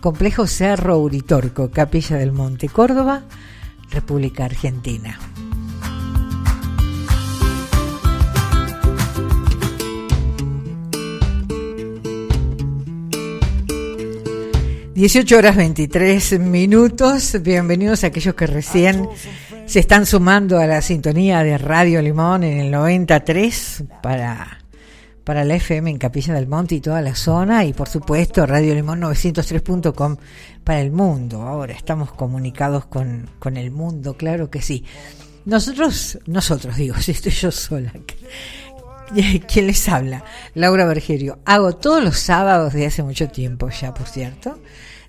Complejo 0.00 0.46
Cerro 0.46 0.98
Uritorco, 0.98 1.70
Capilla 1.70 2.16
del 2.16 2.32
Monte, 2.32 2.68
Córdoba, 2.68 3.22
República 3.90 4.44
Argentina. 4.44 5.18
Dieciocho 14.94 15.38
horas 15.38 15.56
23 15.56 16.40
minutos. 16.40 17.40
Bienvenidos 17.40 18.02
a 18.02 18.08
aquellos 18.08 18.34
que 18.34 18.48
recién 18.48 19.08
se 19.64 19.78
están 19.78 20.06
sumando 20.06 20.58
a 20.58 20.66
la 20.66 20.82
sintonía 20.82 21.44
de 21.44 21.56
Radio 21.56 22.02
Limón 22.02 22.42
en 22.42 22.58
el 22.58 22.70
93 22.72 23.84
para, 24.02 24.57
para 25.28 25.44
la 25.44 25.56
FM 25.56 25.90
en 25.90 25.98
Capilla 25.98 26.32
del 26.32 26.46
Monte 26.46 26.76
y 26.76 26.80
toda 26.80 27.02
la 27.02 27.14
zona 27.14 27.66
y 27.66 27.74
por 27.74 27.86
supuesto 27.86 28.46
Radio 28.46 28.74
Limón 28.74 29.02
903.com 29.02 30.16
para 30.64 30.80
el 30.80 30.90
mundo. 30.90 31.42
Ahora 31.42 31.74
estamos 31.74 32.12
comunicados 32.12 32.86
con, 32.86 33.28
con 33.38 33.58
el 33.58 33.70
mundo, 33.70 34.16
claro 34.16 34.48
que 34.50 34.62
sí. 34.62 34.86
Nosotros, 35.44 36.18
nosotros 36.24 36.76
digo, 36.76 36.96
si 37.02 37.10
estoy 37.12 37.32
yo 37.32 37.50
sola. 37.50 37.92
¿Quién 39.46 39.66
les 39.66 39.86
habla? 39.90 40.24
Laura 40.54 40.86
Bergerio. 40.86 41.40
Hago 41.44 41.76
todos 41.76 42.02
los 42.02 42.18
sábados 42.18 42.72
de 42.72 42.86
hace 42.86 43.02
mucho 43.02 43.28
tiempo 43.28 43.68
ya, 43.68 43.92
por 43.92 44.06
cierto, 44.06 44.58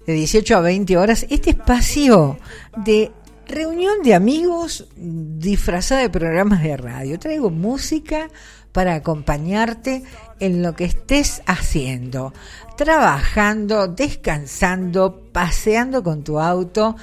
de 0.06 0.12
18 0.12 0.58
a 0.58 0.60
20 0.60 0.98
horas, 0.98 1.28
este 1.30 1.52
espacio 1.52 2.38
de 2.76 3.10
reunión 3.48 4.04
de 4.04 4.16
amigos 4.16 4.86
disfrazada 4.98 6.02
de 6.02 6.10
programas 6.10 6.62
de 6.62 6.76
radio. 6.76 7.18
Traigo 7.18 7.50
música 7.50 8.30
para 8.72 8.96
acompañarte 8.96 10.04
en 10.40 10.62
lo 10.62 10.76
que 10.76 10.86
estés 10.86 11.42
haciendo, 11.46 12.34
trabajando, 12.78 13.88
descansando, 13.88 15.30
paseando 15.32 16.04
con 16.04 16.24
tu 16.24 16.40
auto. 16.40 16.96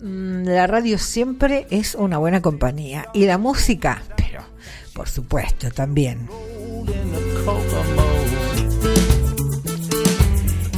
Mm, 0.00 0.44
la 0.44 0.66
radio 0.66 0.98
siempre 0.98 1.66
es 1.70 1.94
una 1.94 2.18
buena 2.18 2.42
compañía 2.42 3.06
y 3.14 3.26
la 3.26 3.38
música, 3.38 4.02
pero 4.16 4.42
por 4.92 5.08
supuesto 5.08 5.70
también. 5.70 6.28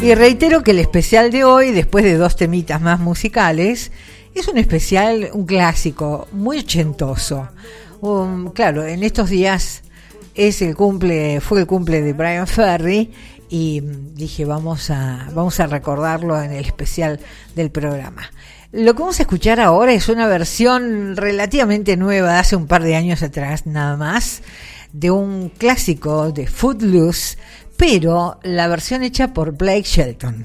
Y 0.02 0.14
reitero 0.14 0.62
que 0.62 0.72
el 0.72 0.78
especial 0.78 1.30
de 1.30 1.44
hoy, 1.44 1.72
después 1.72 2.04
de 2.04 2.16
dos 2.16 2.36
temitas 2.36 2.80
más 2.80 3.00
musicales, 3.00 3.90
es 4.34 4.46
un 4.46 4.58
especial, 4.58 5.30
un 5.32 5.46
clásico, 5.46 6.28
muy 6.32 6.58
ochentoso. 6.58 7.48
Um, 8.02 8.50
claro, 8.50 8.84
en 8.84 9.02
estos 9.02 9.30
días 9.30 9.82
es 10.36 10.62
el 10.62 10.76
cumple, 10.76 11.40
fue 11.40 11.60
el 11.60 11.66
cumple 11.66 12.02
de 12.02 12.12
Brian 12.12 12.46
Ferry 12.46 13.10
y 13.48 13.80
dije 13.80 14.44
vamos 14.44 14.90
a, 14.90 15.28
vamos 15.34 15.58
a 15.60 15.66
recordarlo 15.66 16.40
en 16.40 16.52
el 16.52 16.64
especial 16.64 17.20
del 17.54 17.70
programa. 17.70 18.30
Lo 18.72 18.94
que 18.94 19.00
vamos 19.00 19.18
a 19.18 19.22
escuchar 19.22 19.60
ahora 19.60 19.92
es 19.92 20.08
una 20.08 20.26
versión 20.26 21.16
relativamente 21.16 21.96
nueva, 21.96 22.32
de 22.32 22.38
hace 22.38 22.56
un 22.56 22.66
par 22.66 22.82
de 22.82 22.96
años 22.96 23.22
atrás 23.22 23.66
nada 23.66 23.96
más, 23.96 24.42
de 24.92 25.10
un 25.10 25.48
clásico 25.48 26.30
de 26.32 26.46
Footloose, 26.46 27.38
pero 27.76 28.38
la 28.42 28.68
versión 28.68 29.02
hecha 29.02 29.32
por 29.32 29.52
Blake 29.52 29.84
Shelton. 29.84 30.44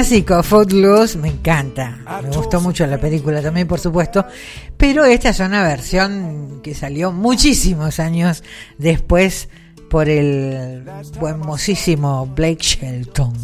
Clásico 0.00 0.42
Footloose 0.42 1.18
me 1.18 1.28
encanta. 1.28 1.98
Me 2.22 2.34
gustó 2.34 2.58
mucho 2.58 2.86
la 2.86 2.98
película 2.98 3.42
también, 3.42 3.68
por 3.68 3.78
supuesto. 3.78 4.24
Pero 4.74 5.04
esta 5.04 5.28
es 5.28 5.40
una 5.40 5.62
versión 5.62 6.60
que 6.62 6.74
salió 6.74 7.12
muchísimos 7.12 8.00
años 8.00 8.42
después 8.78 9.50
por 9.90 10.08
el 10.08 10.84
buenmosísimo 11.18 12.26
Blake 12.28 12.62
Shelton. 12.62 13.34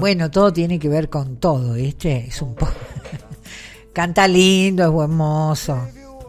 Bueno, 0.00 0.32
todo 0.32 0.52
tiene 0.52 0.80
que 0.80 0.88
ver 0.88 1.08
con 1.08 1.36
todo, 1.36 1.74
¿viste? 1.74 2.26
Es 2.26 2.42
un 2.42 2.56
poco. 2.56 2.72
Canta 3.92 4.26
lindo, 4.26 4.82
es 4.84 4.90
buen 4.90 5.14
mozo. 5.14 5.78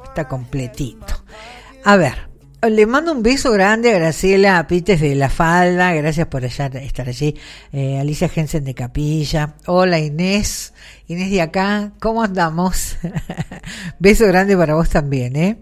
Está 0.05 0.27
completito. 0.27 1.23
A 1.85 1.95
ver, 1.95 2.32
le 2.69 2.85
mando 2.85 3.11
un 3.11 3.23
beso 3.23 3.51
grande 3.51 3.91
a 3.91 3.99
Graciela 3.99 4.65
Pites 4.67 5.01
de 5.01 5.15
La 5.15 5.29
Falda. 5.29 5.91
Gracias 5.93 6.27
por 6.27 6.43
allá, 6.43 6.67
estar 6.67 7.07
allí. 7.07 7.35
Eh, 7.71 7.99
Alicia 7.99 8.29
Jensen 8.29 8.63
de 8.63 8.73
Capilla. 8.73 9.55
Hola 9.65 9.99
Inés. 9.99 10.73
Inés 11.07 11.29
de 11.29 11.41
acá. 11.41 11.91
¿Cómo 11.99 12.23
andamos? 12.23 12.95
beso 13.99 14.25
grande 14.27 14.55
para 14.55 14.75
vos 14.75 14.89
también, 14.89 15.35
¿eh? 15.35 15.57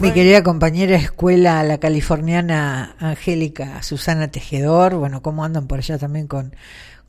Mi 0.00 0.12
querida 0.12 0.42
compañera 0.42 0.92
de 0.98 1.04
escuela, 1.04 1.62
la 1.62 1.78
californiana 1.78 2.96
Angélica 2.98 3.82
Susana 3.82 4.28
Tejedor, 4.28 4.96
bueno, 4.96 5.22
cómo 5.22 5.44
andan 5.44 5.66
por 5.66 5.78
allá 5.78 5.98
también 5.98 6.26
con, 6.26 6.54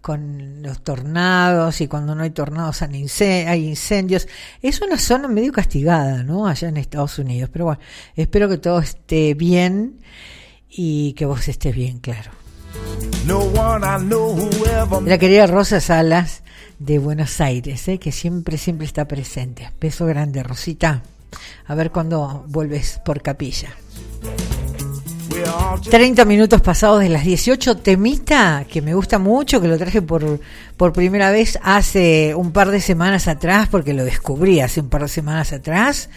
con 0.06 0.62
los 0.62 0.84
tornados 0.84 1.82
y 1.82 1.88
cuando 1.88 2.14
no 2.14 2.22
hay 2.22 2.30
tornados 2.30 2.84
hay 2.84 3.68
incendios. 3.68 4.28
Es 4.62 4.80
una 4.80 5.00
zona 5.00 5.28
medio 5.28 5.52
castigada, 5.52 6.22
¿no? 6.22 6.46
Allá 6.46 6.70
en 6.70 6.78
Estados 6.78 7.18
Unidos, 7.18 7.50
pero 7.52 7.66
bueno, 7.66 7.82
espero 8.16 8.48
que 8.48 8.60
todo 8.60 8.78
esté 8.78 9.34
bien 9.34 10.02
y 10.70 11.14
que 11.14 11.26
vos 11.26 11.48
estés 11.48 11.74
bien, 11.74 11.98
claro. 11.98 12.30
no 13.26 13.42
ever 13.42 15.02
La 15.08 15.18
querida 15.18 15.48
Rosa 15.48 15.82
Salas 15.82 16.44
de 16.78 17.00
Buenos 17.00 17.42
Aires, 17.42 17.88
¿eh? 17.88 17.98
que 17.98 18.12
siempre, 18.12 18.60
siempre 18.60 18.86
está 18.86 19.08
presente. 19.08 19.72
Beso 19.82 20.06
grande, 20.06 20.44
Rosita. 20.44 21.02
A 21.66 21.74
ver 21.74 21.90
cuándo 21.90 22.46
vuelves 22.48 23.02
por 23.04 23.24
capilla. 23.24 23.70
We're 25.36 25.50
all 25.50 25.78
just 25.78 25.92
30 25.92 26.26
minutos 26.26 26.62
pasados 26.62 27.02
de 27.02 27.10
las 27.10 27.24
18, 27.24 27.78
temita 27.78 28.66
que 28.70 28.82
me 28.82 28.94
gusta 28.94 29.20
mucho, 29.20 29.62
que 29.62 29.68
lo 29.68 29.78
traje 29.78 30.02
por, 30.02 30.40
por 30.78 30.94
primera 30.94 31.32
vez 31.32 31.60
hace 31.64 32.34
un 32.36 32.52
par 32.52 32.72
de 32.72 32.82
semanas 32.82 33.28
atrás, 33.28 33.68
porque 33.70 33.94
lo 33.94 34.04
descubrí 34.04 34.62
hace 34.62 34.82
un 34.82 34.90
par 34.90 35.02
de 35.02 35.08
semanas 35.08 35.54
atrás, 35.54 36.10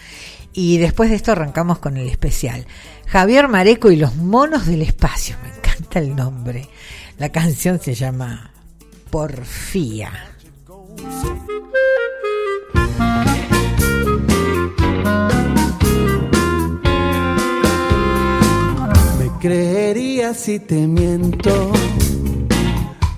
y 0.53 0.77
después 0.77 1.09
de 1.09 1.15
esto 1.15 1.31
arrancamos 1.31 1.79
con 1.79 1.97
el 1.97 2.07
especial. 2.07 2.65
Javier 3.05 3.47
Mareco 3.47 3.91
y 3.91 3.95
los 3.95 4.15
monos 4.15 4.65
del 4.65 4.81
espacio, 4.81 5.35
me 5.43 5.49
encanta 5.49 5.99
el 5.99 6.15
nombre. 6.15 6.67
La 7.17 7.29
canción 7.29 7.79
se 7.79 7.93
llama 7.93 8.51
Porfía. 9.09 10.11
Me 19.39 19.47
creerías 19.47 20.35
si 20.35 20.59
te 20.59 20.85
miento, 20.85 21.71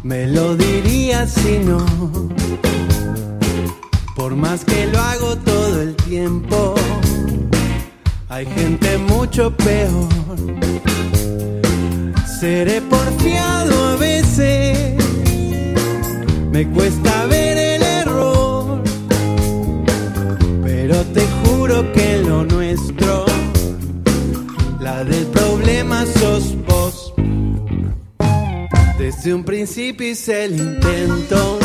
me 0.04 0.28
lo 0.28 0.56
dirías 0.56 1.32
si 1.32 1.58
no. 1.58 1.84
Por 4.16 4.36
más 4.36 4.64
que 4.64 4.86
lo 4.86 5.00
hago 5.00 5.36
todo 5.38 5.82
el 5.82 5.96
tiempo, 5.96 6.76
hay 8.30 8.46
gente 8.46 9.00
mucho 9.00 9.50
peor. 9.58 10.38
Seré 12.40 12.82
porfiado 12.82 13.88
a 13.88 13.96
veces, 13.96 15.04
me 16.52 16.68
cuesta 16.68 17.26
ver 17.26 17.58
el 17.58 17.82
error, 17.82 18.84
pero 20.64 20.98
te 21.16 21.26
juro 21.44 21.92
que 21.94 22.20
lo 22.20 22.44
nuestro 22.44 23.26
la 24.80 25.04
problema 25.04 25.21
sos 26.22 26.56
vos. 26.68 27.14
Desde 29.00 29.34
un 29.34 29.44
principio 29.44 30.08
hice 30.08 30.46
el 30.46 30.54
intento 30.60 31.58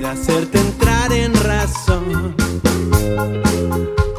de 0.00 0.06
hacerte 0.06 0.58
entrar 0.58 1.12
en 1.12 1.32
razón. 1.34 2.34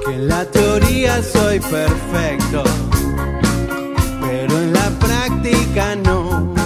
Que 0.06 0.14
en 0.14 0.28
la 0.30 0.46
teoría 0.46 1.22
soy 1.22 1.60
perfecto, 1.60 2.64
pero 4.22 4.58
en 4.58 4.74
la 4.74 4.90
práctica 5.00 5.96
no. 5.96 6.57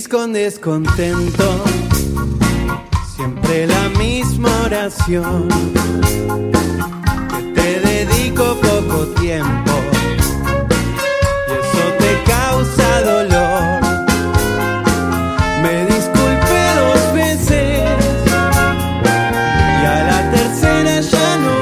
Repetís 0.00 0.08
con 0.08 0.32
descontento 0.32 1.64
siempre 3.14 3.66
la 3.66 3.88
misma 3.98 4.50
oración. 4.64 5.48
Que 7.34 7.50
te 7.54 7.80
dedico 7.80 8.56
poco 8.60 9.06
tiempo 9.20 9.72
y 11.48 11.52
eso 11.52 11.84
te 11.98 12.12
causa 12.30 13.02
dolor. 13.02 13.80
Me 15.62 15.74
disculpé 15.86 16.62
dos 16.80 17.02
veces 17.14 17.82
y 19.82 19.84
a 19.84 19.98
la 20.10 20.20
tercera 20.30 20.94
ya 21.00 21.30
no. 21.44 21.56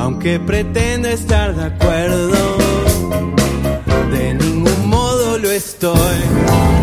Aunque 0.00 0.32
pretendo 0.40 1.08
estar 1.08 1.54
de 1.54 1.64
acuerdo, 1.66 2.11
在。 5.82 6.81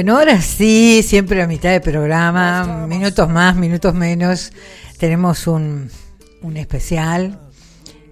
Bueno, 0.00 0.16
ahora 0.16 0.40
sí, 0.40 1.02
siempre 1.06 1.42
a 1.42 1.46
mitad 1.46 1.72
de 1.72 1.82
programa, 1.82 2.86
minutos 2.86 3.28
más, 3.28 3.54
minutos 3.54 3.92
menos, 3.92 4.50
tenemos 4.96 5.46
un, 5.46 5.90
un 6.40 6.56
especial 6.56 7.38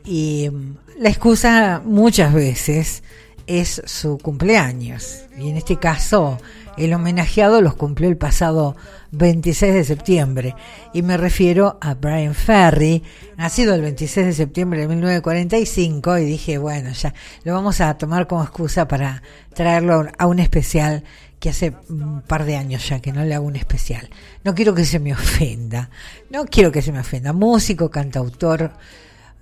y 0.04 0.50
la 0.98 1.08
excusa 1.08 1.80
muchas 1.82 2.34
veces 2.34 3.02
es 3.46 3.80
su 3.86 4.18
cumpleaños. 4.18 5.22
Y 5.38 5.48
en 5.48 5.56
este 5.56 5.78
caso, 5.78 6.36
el 6.76 6.92
homenajeado 6.92 7.62
los 7.62 7.74
cumplió 7.74 8.10
el 8.10 8.18
pasado 8.18 8.76
26 9.12 9.72
de 9.72 9.84
septiembre. 9.84 10.54
Y 10.92 11.00
me 11.00 11.16
refiero 11.16 11.78
a 11.80 11.94
Brian 11.94 12.34
Ferry, 12.34 13.02
nacido 13.38 13.74
el 13.74 13.80
26 13.80 14.26
de 14.26 14.32
septiembre 14.34 14.80
de 14.80 14.88
1945. 14.88 16.18
Y 16.18 16.24
dije, 16.26 16.58
bueno, 16.58 16.90
ya 16.92 17.14
lo 17.44 17.54
vamos 17.54 17.80
a 17.80 17.96
tomar 17.96 18.26
como 18.26 18.42
excusa 18.42 18.86
para 18.86 19.22
traerlo 19.54 20.06
a 20.18 20.26
un 20.26 20.38
especial 20.38 21.02
que 21.40 21.50
hace 21.50 21.74
un 21.88 22.22
par 22.22 22.44
de 22.44 22.56
años 22.56 22.88
ya 22.88 23.00
que 23.00 23.12
no 23.12 23.24
le 23.24 23.34
hago 23.34 23.46
un 23.46 23.56
especial. 23.56 24.08
No 24.44 24.54
quiero 24.54 24.74
que 24.74 24.84
se 24.84 24.98
me 24.98 25.12
ofenda. 25.12 25.90
No 26.30 26.46
quiero 26.46 26.72
que 26.72 26.82
se 26.82 26.92
me 26.92 27.00
ofenda. 27.00 27.32
Músico, 27.32 27.90
cantautor 27.90 28.72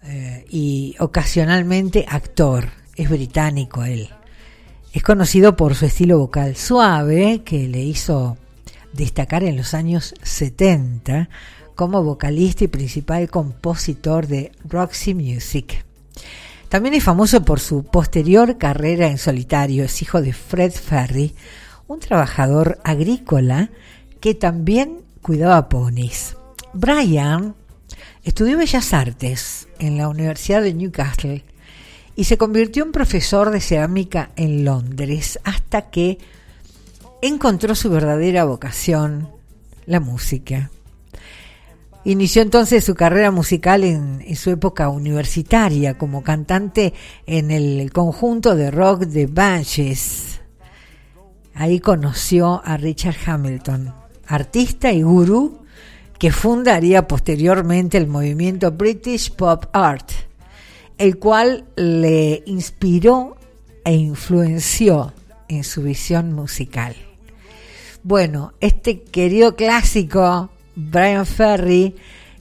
eh, 0.05 0.45
y 0.51 0.95
ocasionalmente 0.99 2.05
actor. 2.09 2.69
Es 2.97 3.09
británico 3.09 3.85
él. 3.85 4.11
Es 4.93 5.03
conocido 5.03 5.57
por 5.57 5.75
su 5.75 5.87
estilo 5.87 6.19
vocal 6.19 6.57
suave 6.57 7.43
que 7.45 7.69
le 7.69 7.83
hizo 7.83 8.39
destacar 8.93 9.45
en 9.45 9.57
los 9.57 9.75
años 9.75 10.15
70 10.23 11.29
como 11.75 12.03
vocalista 12.03 12.65
y 12.65 12.69
principal 12.69 13.29
compositor 13.29 14.27
de 14.27 14.53
Roxy 14.65 15.15
Music. 15.15 15.85
También 16.69 16.95
es 16.95 17.05
famoso 17.05 17.45
por 17.45 17.61
su 17.61 17.85
posterior 17.85 18.59
carrera 18.59 19.07
en 19.07 19.19
solitario. 19.19 19.85
Es 19.85 20.03
hijo 20.03 20.21
de 20.21 20.33
Fred 20.33 20.73
Ferry, 20.73 21.35
un 21.89 22.01
trabajador 22.01 22.79
agrícola 22.85 23.71
que 24.21 24.35
también 24.35 25.03
cuidaba 25.23 25.69
ponis. 25.69 26.37
Brian 26.73 27.55
estudió 28.25 28.59
Bellas 28.59 28.93
Artes 28.93 29.69
en 29.79 29.99
la 29.99 30.09
Universidad 30.09 30.63
de 30.63 30.75
Newcastle 30.75 31.45
y 32.17 32.25
se 32.25 32.39
convirtió 32.39 32.85
en 32.85 32.93
profesor 32.93 33.51
de 33.51 33.61
cerámica 33.61 34.31
en 34.37 34.65
Londres 34.65 35.39
hasta 35.45 35.91
que 35.91 36.19
encontró 37.23 37.75
su 37.75 37.91
verdadera 37.91 38.45
vocación, 38.45 39.29
la 39.87 40.01
música. 40.01 40.71
Inició 42.05 42.43
entonces 42.43 42.85
su 42.85 42.95
carrera 42.95 43.33
musical 43.33 43.83
en, 43.83 44.37
su 44.37 44.51
época 44.51 44.89
universitaria 44.89 45.99
como 45.99 46.23
cantante 46.23 46.95
en 47.27 47.51
el 47.51 47.93
conjunto 47.93 48.55
de 48.55 48.71
rock 48.71 49.07
de 49.07 49.27
Banshees. 49.27 50.36
Ahí 51.59 51.81
conoció 51.81 52.61
a 52.67 52.77
Richard 52.77 53.17
Hamilton, 53.25 53.95
artista 54.27 54.93
y 54.93 55.01
gurú 55.01 55.61
que 56.19 56.31
fundaría 56.31 57.09
posteriormente 57.09 57.97
el 57.97 58.07
movimiento 58.07 58.73
British 58.73 59.33
Pop 59.33 59.65
Art, 59.73 60.11
el 60.99 61.19
cual 61.19 61.65
le 61.77 62.43
inspiró 62.45 63.39
e 63.87 63.95
influenció 63.95 65.15
en 65.49 65.65
su 65.65 65.83
visión 65.83 66.35
musical. 66.35 66.95
Bueno, 68.03 68.53
este 68.61 69.01
querido 69.01 69.57
clásico, 69.57 70.51
Brian 70.75 71.25
Ferry, 71.25 71.97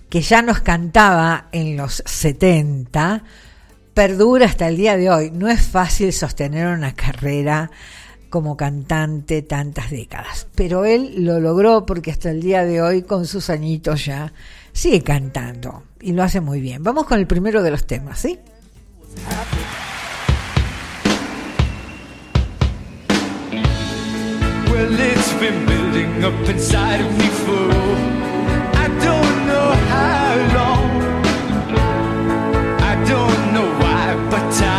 que 0.10 0.22
ya 0.22 0.42
nos 0.42 0.60
cantaba 0.60 1.48
en 1.54 1.78
los 1.78 2.04
70, 2.06 3.24
perdura 3.94 4.46
hasta 4.46 4.68
el 4.68 4.76
día 4.76 4.98
de 4.98 5.10
hoy. 5.10 5.32
No 5.32 5.48
es 5.48 5.62
fácil 5.62 6.12
sostener 6.12 6.68
una 6.68 6.94
carrera 6.94 7.72
como 8.36 8.58
cantante 8.58 9.44
tantas 9.44 9.92
décadas, 9.92 10.48
pero 10.56 10.84
él 10.84 11.24
lo 11.24 11.40
logró 11.40 11.86
porque 11.86 12.12
hasta 12.12 12.32
el 12.32 12.42
día 12.42 12.66
de 12.66 12.82
hoy, 12.82 13.04
con 13.04 13.26
sus 13.26 13.50
añitos 13.50 14.04
ya, 14.04 14.34
sigue 14.74 15.04
cantando 15.04 15.84
y 16.02 16.12
lo 16.12 16.22
hace 16.22 16.42
muy 16.42 16.60
bien. 16.60 16.84
Vamos 16.84 17.06
con 17.06 17.18
el 17.18 17.28
primero 17.28 17.64
de 17.64 17.72
los 17.72 17.88
temas, 17.88 18.20
¿sí? 18.20 18.38
Well, 24.70 25.00
it's 25.00 25.32
been 25.40 25.66
building 25.66 26.26
up 26.26 26.50
inside 26.50 27.00
of 27.00 27.18
me 27.18 27.30
for 27.46 27.72
I 28.76 28.90
don't 29.00 29.48
know 29.48 29.72
how 29.94 30.36
long. 30.58 30.90
I 32.82 32.96
don't 33.08 33.54
know 33.54 33.70
why, 33.80 34.14
but 34.30 34.75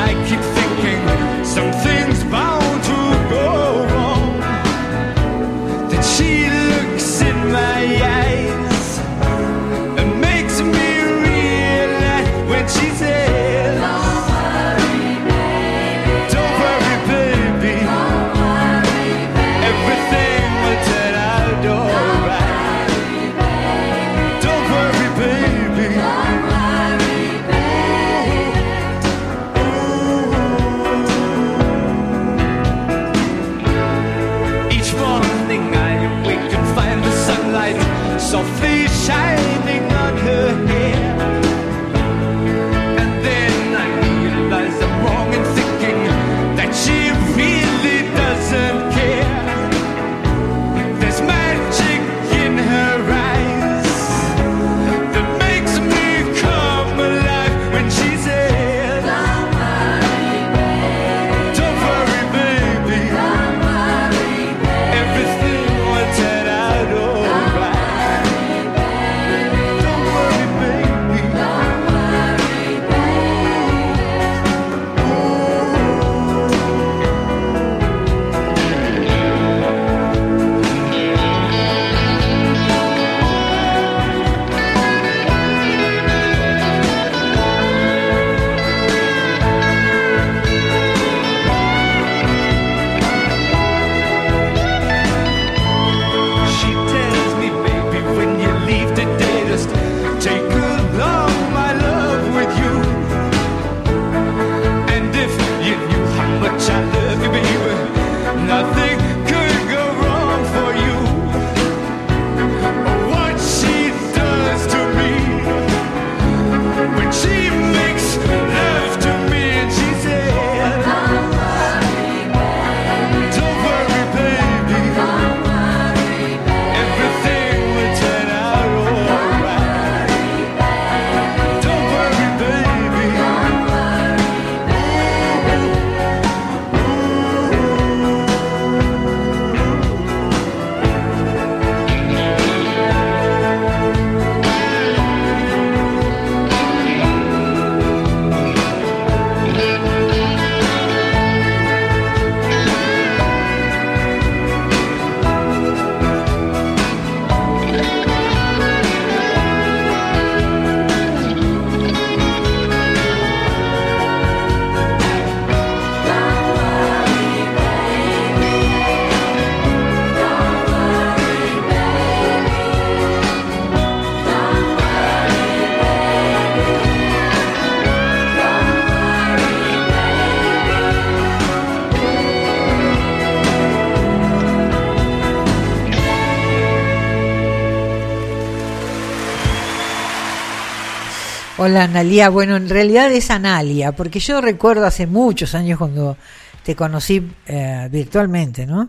Hola 191.66 191.82
Analia, 191.82 192.28
bueno, 192.28 192.54
en 192.54 192.68
realidad 192.68 193.10
es 193.10 193.28
Analia, 193.28 193.90
porque 193.90 194.20
yo 194.20 194.40
recuerdo 194.40 194.86
hace 194.86 195.08
muchos 195.08 195.52
años 195.56 195.80
cuando 195.80 196.16
te 196.62 196.76
conocí 196.76 197.28
eh, 197.44 197.88
virtualmente, 197.90 198.66
¿no? 198.66 198.88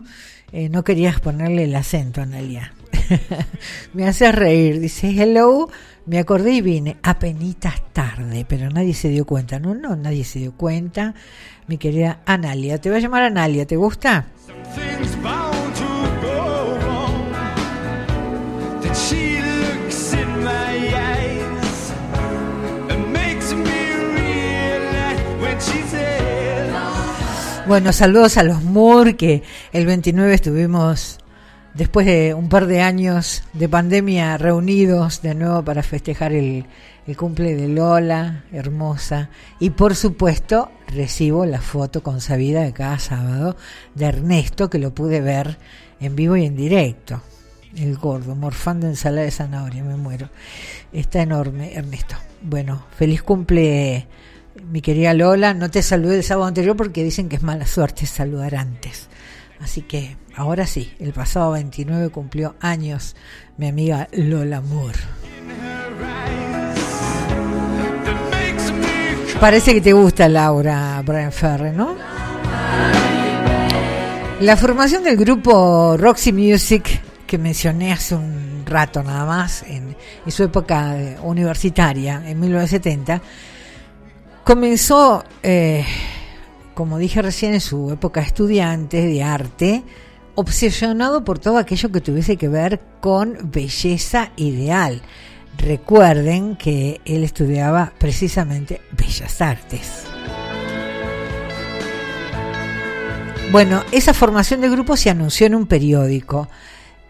Eh, 0.52 0.68
no 0.68 0.84
querías 0.84 1.18
ponerle 1.18 1.64
el 1.64 1.74
acento, 1.74 2.22
Analia. 2.22 2.72
me 3.94 4.06
haces 4.06 4.32
reír, 4.32 4.78
dice 4.78 5.10
hello, 5.10 5.68
me 6.06 6.20
acordé 6.20 6.52
y 6.52 6.60
vine, 6.60 6.98
apenitas 7.02 7.82
tarde, 7.92 8.46
pero 8.48 8.70
nadie 8.70 8.94
se 8.94 9.08
dio 9.08 9.24
cuenta, 9.24 9.58
no, 9.58 9.74
no, 9.74 9.96
nadie 9.96 10.22
se 10.22 10.38
dio 10.38 10.52
cuenta, 10.52 11.16
mi 11.66 11.78
querida 11.78 12.20
Analia, 12.26 12.80
te 12.80 12.90
voy 12.90 12.98
a 12.98 13.02
llamar 13.02 13.24
Analia, 13.24 13.66
¿te 13.66 13.74
gusta? 13.74 14.26
Bueno, 27.68 27.92
saludos 27.92 28.38
a 28.38 28.44
los 28.44 28.62
Moore, 28.62 29.14
que 29.14 29.42
el 29.74 29.84
29 29.84 30.32
estuvimos, 30.32 31.18
después 31.74 32.06
de 32.06 32.32
un 32.32 32.48
par 32.48 32.66
de 32.66 32.80
años 32.80 33.42
de 33.52 33.68
pandemia, 33.68 34.38
reunidos 34.38 35.20
de 35.20 35.34
nuevo 35.34 35.62
para 35.62 35.82
festejar 35.82 36.32
el, 36.32 36.64
el 37.06 37.16
cumple 37.18 37.54
de 37.56 37.68
Lola, 37.68 38.44
hermosa. 38.52 39.28
Y 39.60 39.68
por 39.68 39.96
supuesto, 39.96 40.70
recibo 40.86 41.44
la 41.44 41.60
foto 41.60 42.02
con 42.02 42.22
sabida 42.22 42.62
de 42.62 42.72
cada 42.72 42.98
sábado 42.98 43.54
de 43.94 44.06
Ernesto, 44.06 44.70
que 44.70 44.78
lo 44.78 44.94
pude 44.94 45.20
ver 45.20 45.58
en 46.00 46.16
vivo 46.16 46.38
y 46.38 46.46
en 46.46 46.56
directo. 46.56 47.20
El 47.76 47.98
gordo, 47.98 48.34
morfando 48.34 48.86
ensalada 48.86 49.26
de 49.26 49.30
zanahoria, 49.30 49.84
me 49.84 49.96
muero. 49.96 50.30
Está 50.90 51.20
enorme, 51.20 51.74
Ernesto. 51.74 52.16
Bueno, 52.40 52.86
feliz 52.96 53.22
cumple, 53.22 54.06
mi 54.70 54.80
querida 54.80 55.14
Lola. 55.14 55.54
No 55.54 55.70
te 55.70 55.82
saludé 55.82 56.16
el 56.16 56.24
sábado 56.24 56.46
anterior 56.46 56.76
porque 56.76 57.04
dicen 57.04 57.28
que 57.28 57.36
es 57.36 57.42
mala 57.42 57.66
suerte 57.66 58.06
saludar 58.06 58.54
antes. 58.54 59.08
Así 59.60 59.82
que 59.82 60.16
ahora 60.34 60.66
sí, 60.66 60.92
el 61.00 61.12
pasado 61.12 61.52
29 61.52 62.10
cumplió 62.10 62.54
años 62.60 63.16
mi 63.56 63.68
amiga 63.68 64.08
Lola 64.12 64.60
Moore. 64.60 64.98
Parece 69.40 69.72
que 69.72 69.80
te 69.80 69.92
gusta 69.92 70.28
Laura 70.28 71.00
Brian 71.04 71.32
Ferre, 71.32 71.72
¿no? 71.72 71.94
La 74.40 74.56
formación 74.56 75.04
del 75.04 75.16
grupo 75.16 75.96
Roxy 75.96 76.32
Music 76.32 77.00
que 77.28 77.38
mencioné 77.38 77.92
hace 77.92 78.14
un 78.14 78.64
rato 78.64 79.02
nada 79.02 79.24
más, 79.24 79.62
en, 79.64 79.94
en 80.24 80.32
su 80.32 80.42
época 80.42 80.96
universitaria, 81.22 82.22
en 82.26 82.40
1970, 82.40 83.20
comenzó, 84.48 85.24
eh, 85.42 85.84
como 86.72 86.96
dije 86.96 87.20
recién, 87.20 87.52
en 87.52 87.60
su 87.60 87.92
época 87.92 88.22
estudiante 88.22 89.06
de 89.06 89.22
arte, 89.22 89.82
obsesionado 90.36 91.22
por 91.22 91.38
todo 91.38 91.58
aquello 91.58 91.92
que 91.92 92.00
tuviese 92.00 92.38
que 92.38 92.48
ver 92.48 92.80
con 93.00 93.36
belleza 93.52 94.32
ideal. 94.36 95.02
Recuerden 95.58 96.56
que 96.56 97.02
él 97.04 97.24
estudiaba 97.24 97.92
precisamente 97.98 98.80
bellas 98.92 99.42
artes. 99.42 100.04
Bueno, 103.52 103.84
esa 103.92 104.14
formación 104.14 104.62
de 104.62 104.70
grupo 104.70 104.96
se 104.96 105.10
anunció 105.10 105.46
en 105.46 105.56
un 105.56 105.66
periódico 105.66 106.48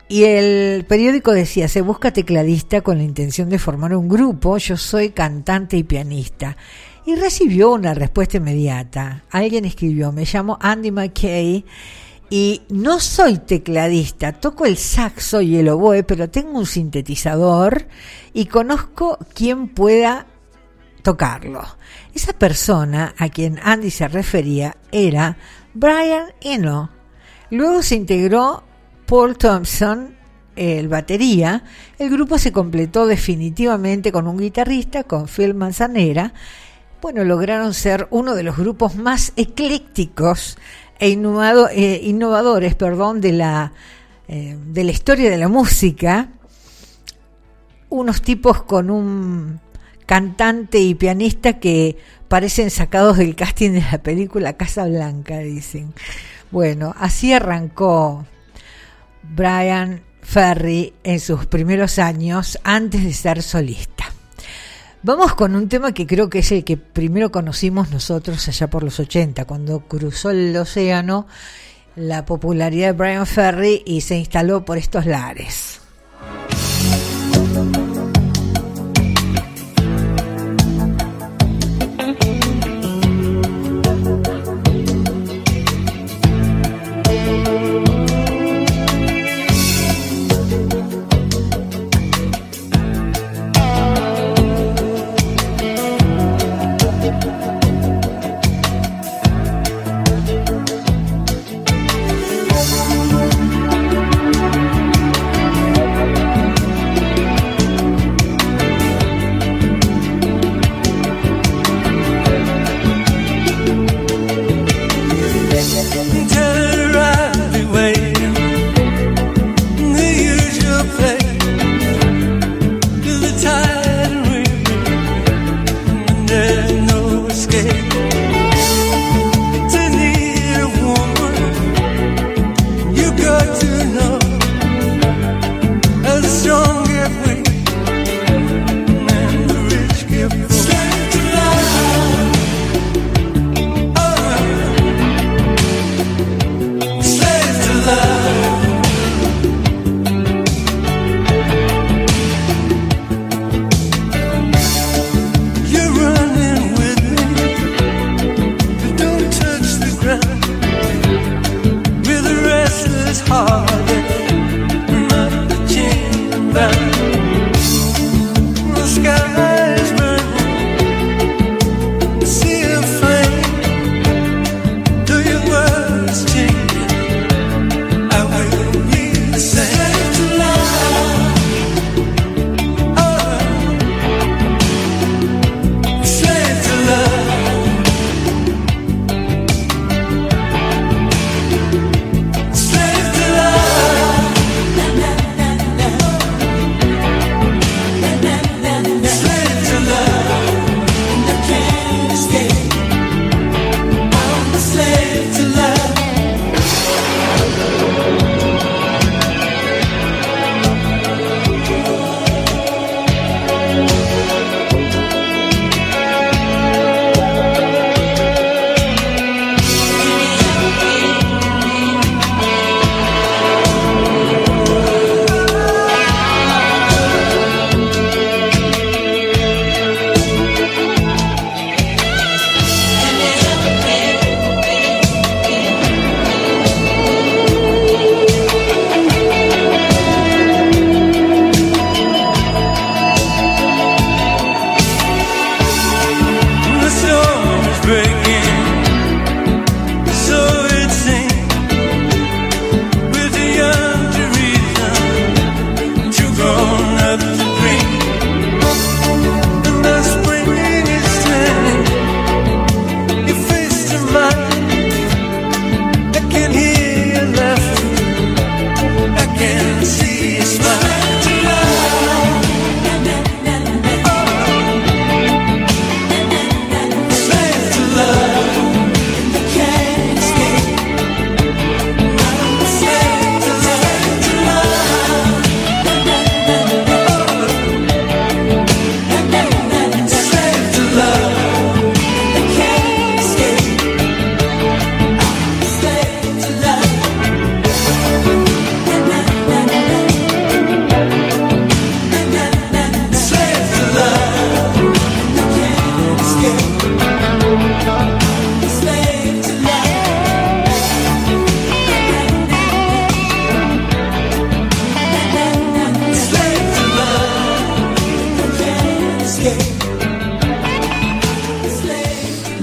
y 0.09 0.25
el 0.25 0.85
periódico 0.87 1.31
decía, 1.33 1.69
se 1.69 1.83
busca 1.83 2.13
tecladista 2.13 2.81
con 2.81 2.99
la 2.99 3.05
intención 3.05 3.49
de 3.49 3.61
formar 3.61 3.95
un 3.95 4.09
grupo, 4.09 4.59
yo 4.59 4.77
soy 4.77 5.11
cantante 5.11 5.77
y 5.77 5.85
pianista. 5.85 6.57
Y 7.09 7.17
recibió 7.17 7.73
una 7.73 7.95
respuesta 7.95 8.37
inmediata. 8.37 9.25
Alguien 9.31 9.65
escribió, 9.65 10.13
me 10.13 10.27
llamo 10.31 10.59
Andy 10.61 10.91
McKay 10.91 11.65
y 12.29 12.61
no 12.69 13.01
soy 13.01 13.39
tecladista, 13.39 14.35
toco 14.35 14.67
el 14.67 14.77
saxo 14.77 15.41
y 15.41 15.57
el 15.57 15.71
oboe, 15.71 16.03
pero 16.03 16.29
tengo 16.29 16.59
un 16.59 16.67
sintetizador 16.67 17.89
y 18.35 18.45
conozco 18.45 19.17
quien 19.33 19.69
pueda 19.69 20.27
tocarlo. 21.01 21.63
Esa 22.13 22.35
persona 22.35 23.15
a 23.17 23.31
quien 23.31 23.59
Andy 23.63 23.91
se 23.91 24.07
refería 24.07 24.77
era 24.93 25.39
Brian 25.73 26.27
Eno. 26.43 26.91
Luego 27.49 27.83
se 27.83 27.95
integró 27.95 28.65
Paul 29.07 29.39
Thompson, 29.39 30.15
el 30.57 30.89
batería. 30.89 31.65
El 31.99 32.11
grupo 32.11 32.37
se 32.37 32.53
completó 32.53 33.07
definitivamente 33.07 34.13
con 34.13 34.27
un 34.27 34.37
guitarrista, 34.37 35.05
con 35.05 35.27
Phil 35.27 35.55
Manzanera. 35.55 36.35
Bueno, 37.01 37.23
lograron 37.23 37.75
ser 37.75 38.09
uno 38.11 38.35
de 38.35 38.43
los 38.43 38.57
grupos 38.57 38.97
más 38.97 39.33
eclécticos 39.37 40.59
e 40.99 41.11
eh, 41.11 42.01
innovadores 42.03 42.75
perdón, 42.75 43.21
de, 43.21 43.33
la, 43.33 43.73
eh, 44.27 44.59
de 44.67 44.85
la 44.85 44.91
historia 44.91 45.31
de 45.31 45.39
la 45.39 45.47
música. 45.47 46.31
Unos 47.89 48.21
tipos 48.21 48.63
con 48.65 48.91
un 48.91 49.61
cantante 50.07 50.81
y 50.81 50.97
pianista 50.97 51.61
que 51.61 51.97
parecen 52.27 52.71
sacados 52.71 53.19
del 53.19 53.37
casting 53.37 53.73
de 53.73 53.85
la 53.93 53.99
película 54.03 54.55
Casa 54.55 54.85
Blanca, 54.87 55.39
dicen. 55.39 55.95
Bueno, 56.51 56.95
así 56.99 57.33
arrancó 57.33 58.27
Brian 59.23 60.03
Ferry 60.23 60.95
en 61.05 61.21
sus 61.21 61.47
primeros 61.47 61.99
años 61.99 62.59
antes 62.65 63.05
de 63.05 63.13
ser 63.13 63.43
solista. 63.43 63.98
Vamos 65.03 65.35
con 65.35 65.55
un 65.55 65.69
tema 65.69 65.93
que 65.93 66.07
creo 66.07 66.29
que 66.29 66.41
es 66.41 66.51
el 66.51 66.65
que 66.65 66.77
primero 66.77 67.31
conocimos 67.31 67.91
nosotros 67.91 68.49
allá 68.49 68.69
por 68.69 68.83
los 68.83 68.99
80, 68.99 69.45
cuando 69.45 69.81
cruzó 69.81 70.31
el 70.31 70.57
océano 70.57 71.27
la 71.95 72.25
popularidad 72.25 72.89
de 72.89 72.93
Brian 72.93 73.27
Ferry 73.27 73.83
y 73.87 74.01
se 74.01 74.17
instaló 74.17 74.65
por 74.65 74.79
estos 74.79 75.07
lares. 75.07 75.81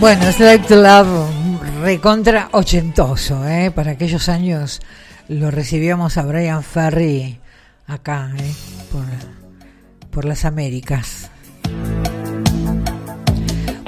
Bueno, 0.05 0.31
Select 0.31 0.67
to 0.67 0.75
Love, 0.75 1.31
recontra 1.81 2.49
ochentoso, 2.51 3.43
¿eh? 3.47 3.71
Para 3.71 3.93
aquellos 3.93 4.29
años 4.29 4.79
lo 5.29 5.49
recibíamos 5.49 6.17
a 6.17 6.21
Brian 6.21 6.61
Ferry 6.61 7.39
acá, 7.87 8.31
¿eh? 8.37 8.53
Por, 8.91 9.03
por 10.11 10.25
las 10.25 10.45
Américas. 10.45 11.31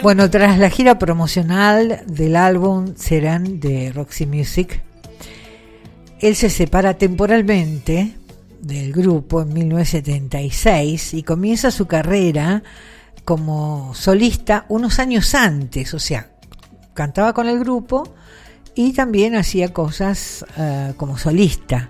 Bueno, 0.01 0.28
tras 0.32 0.57
la 0.57 0.72
gira 0.72 0.97
promocional 0.97 2.01
del 2.07 2.36
álbum 2.36 2.95
Serán 2.95 3.59
de 3.59 3.91
Roxy 3.93 4.26
Music, 4.26 4.82
él 6.20 6.36
se 6.36 6.49
separa 6.49 6.95
temporalmente 6.95 8.15
del 8.59 8.91
grupo 8.91 9.43
en 9.43 9.53
1976 9.53 11.13
y 11.13 11.22
comienza 11.22 11.70
su 11.70 11.86
carrera 11.86 12.63
como 13.28 13.94
solista 13.94 14.66
unos 14.70 15.00
años 15.00 15.36
antes, 15.36 15.94
o 15.94 16.00
sea, 16.00 16.30
cantaba 16.94 17.34
con 17.34 17.50
el 17.50 17.60
grupo 17.60 18.16
y 18.74 18.94
también 18.94 19.36
hacía 19.36 19.74
cosas 19.74 20.46
eh, 20.56 20.94
como 20.96 21.18
solista. 21.18 21.90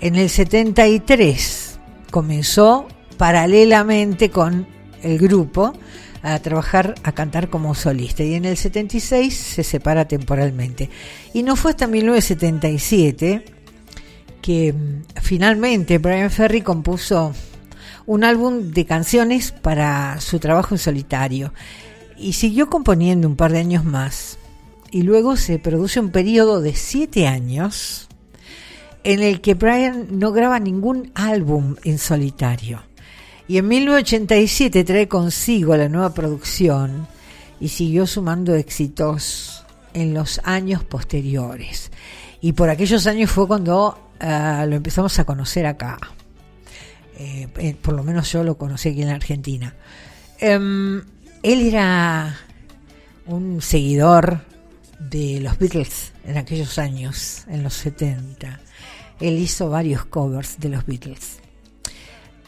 En 0.00 0.16
el 0.16 0.30
73 0.30 1.78
comenzó 2.10 2.88
paralelamente 3.18 4.30
con 4.30 4.66
el 5.02 5.18
grupo 5.18 5.74
a 6.22 6.38
trabajar, 6.38 6.94
a 7.02 7.12
cantar 7.12 7.50
como 7.50 7.74
solista 7.74 8.22
y 8.22 8.32
en 8.32 8.46
el 8.46 8.56
76 8.56 9.36
se 9.36 9.62
separa 9.62 10.08
temporalmente. 10.08 10.88
Y 11.34 11.42
no 11.42 11.56
fue 11.56 11.72
hasta 11.72 11.88
1977 11.88 13.44
que 14.40 14.72
mm, 14.72 15.02
finalmente 15.20 15.98
Brian 15.98 16.30
Ferry 16.30 16.62
compuso 16.62 17.34
un 18.10 18.24
álbum 18.24 18.72
de 18.72 18.86
canciones 18.86 19.52
para 19.52 20.20
su 20.20 20.40
trabajo 20.40 20.74
en 20.74 20.80
solitario 20.80 21.54
y 22.18 22.32
siguió 22.32 22.68
componiendo 22.68 23.28
un 23.28 23.36
par 23.36 23.52
de 23.52 23.60
años 23.60 23.84
más. 23.84 24.36
Y 24.90 25.02
luego 25.02 25.36
se 25.36 25.60
produce 25.60 26.00
un 26.00 26.10
periodo 26.10 26.60
de 26.60 26.74
siete 26.74 27.28
años 27.28 28.08
en 29.04 29.22
el 29.22 29.40
que 29.40 29.54
Brian 29.54 30.08
no 30.18 30.32
graba 30.32 30.58
ningún 30.58 31.12
álbum 31.14 31.76
en 31.84 31.98
solitario. 31.98 32.82
Y 33.46 33.58
en 33.58 33.68
1987 33.68 34.82
trae 34.82 35.06
consigo 35.06 35.76
la 35.76 35.88
nueva 35.88 36.12
producción 36.12 37.06
y 37.60 37.68
siguió 37.68 38.08
sumando 38.08 38.56
éxitos 38.56 39.64
en 39.94 40.14
los 40.14 40.40
años 40.42 40.82
posteriores. 40.82 41.92
Y 42.40 42.54
por 42.54 42.70
aquellos 42.70 43.06
años 43.06 43.30
fue 43.30 43.46
cuando 43.46 43.96
uh, 44.20 44.66
lo 44.66 44.74
empezamos 44.74 45.16
a 45.20 45.24
conocer 45.24 45.64
acá. 45.64 45.96
Eh, 47.20 47.48
eh, 47.58 47.74
por 47.74 47.92
lo 47.92 48.02
menos 48.02 48.32
yo 48.32 48.42
lo 48.42 48.56
conocí 48.56 48.88
aquí 48.88 49.02
en 49.02 49.10
Argentina. 49.10 49.74
Um, 50.40 51.02
él 51.42 51.60
era 51.60 52.34
un 53.26 53.60
seguidor 53.60 54.40
de 54.98 55.38
los 55.40 55.58
Beatles 55.58 56.12
en 56.24 56.38
aquellos 56.38 56.78
años, 56.78 57.44
en 57.48 57.62
los 57.62 57.74
70. 57.74 58.58
Él 59.20 59.36
hizo 59.36 59.68
varios 59.68 60.06
covers 60.06 60.58
de 60.60 60.70
los 60.70 60.86
Beatles 60.86 61.40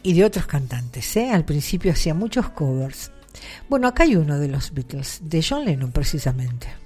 y 0.03 0.15
de 0.15 0.25
otros 0.25 0.47
cantantes. 0.47 1.17
¿eh? 1.19 1.31
Al 1.31 1.45
principio 1.45 1.93
hacía 1.93 2.15
muchos 2.15 2.49
covers. 2.49 3.11
Bueno, 3.69 3.89
acá 3.89 4.05
hay 4.05 4.17
uno 4.17 4.39
de 4.39 4.49
los 4.49 4.73
Beatles, 4.73 5.21
de 5.23 5.45
John 5.47 5.67
Lennon 5.67 5.93
precisamente. 5.93 6.82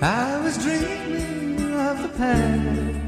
I 0.00 0.38
was 0.44 0.56
dreaming 0.58 1.74
of 1.74 2.02
the 2.02 2.08
past 2.16 2.98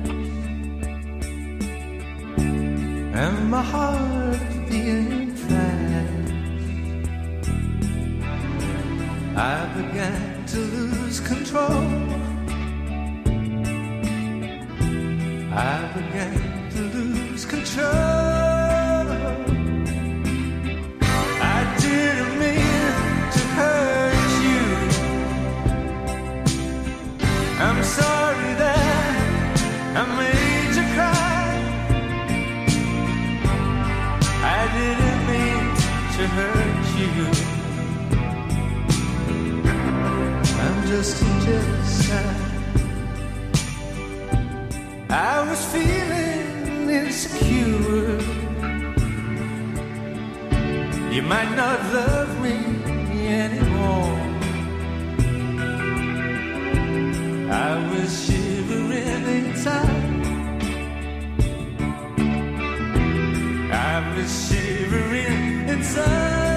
and 3.14 3.48
my 3.48 3.62
heart 3.62 4.40
being 4.68 5.30
fast. 5.36 6.32
I 9.36 9.72
began 9.76 10.44
to 10.46 10.58
lose 10.58 11.20
control. 11.20 11.86
I 15.52 15.92
began 15.94 16.70
to 16.72 16.82
lose 16.82 17.44
control. 17.44 18.39
Sorry 27.98 28.52
that 28.62 29.16
I 30.00 30.02
made 30.20 30.72
you 30.78 30.86
cry. 30.96 31.48
I 34.58 34.62
didn't 34.78 35.20
mean 35.30 35.64
to 36.16 36.22
hurt 36.38 36.84
you. 37.00 37.10
I'm 40.64 40.78
just 40.92 41.22
a 41.22 41.30
jealous. 41.44 42.00
I 45.10 45.42
was 45.48 45.60
feeling 45.72 46.88
insecure. 46.88 48.20
You 51.14 51.22
might 51.22 51.52
not 51.56 51.78
love 51.92 52.30
me 52.40 52.56
anymore. 53.26 54.29
I 57.52 57.90
was 57.90 58.26
shivering 58.26 59.26
inside. 59.26 60.26
I 63.72 64.14
was 64.16 64.48
shivering 64.48 65.68
inside. 65.68 66.49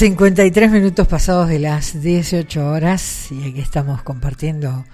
53 0.00 0.70
minutos 0.70 1.06
pasados 1.06 1.46
de 1.48 1.58
las 1.58 2.00
18 2.00 2.70
horas 2.70 3.30
y 3.30 3.50
aquí 3.50 3.60
estamos 3.60 4.02
compartiendo 4.02 4.86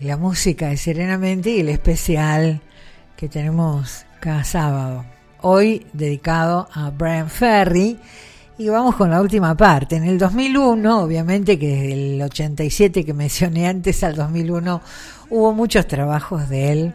la 0.00 0.16
música 0.16 0.66
de 0.66 0.76
Serenamente 0.76 1.50
y 1.50 1.60
el 1.60 1.68
especial 1.68 2.60
que 3.16 3.28
tenemos 3.28 4.04
cada 4.18 4.42
sábado. 4.42 5.04
Hoy 5.42 5.86
dedicado 5.92 6.68
a 6.72 6.90
Brian 6.90 7.30
Ferry 7.30 8.00
y 8.58 8.68
vamos 8.68 8.96
con 8.96 9.10
la 9.10 9.20
última 9.20 9.56
parte. 9.56 9.94
En 9.94 10.02
el 10.02 10.18
2001, 10.18 11.02
obviamente 11.04 11.56
que 11.56 11.92
el 11.92 12.20
87 12.20 13.04
que 13.04 13.14
mencioné 13.14 13.68
antes 13.68 14.02
al 14.02 14.16
2001 14.16 14.82
hubo 15.30 15.52
muchos 15.52 15.86
trabajos 15.86 16.48
de 16.48 16.72
él, 16.72 16.94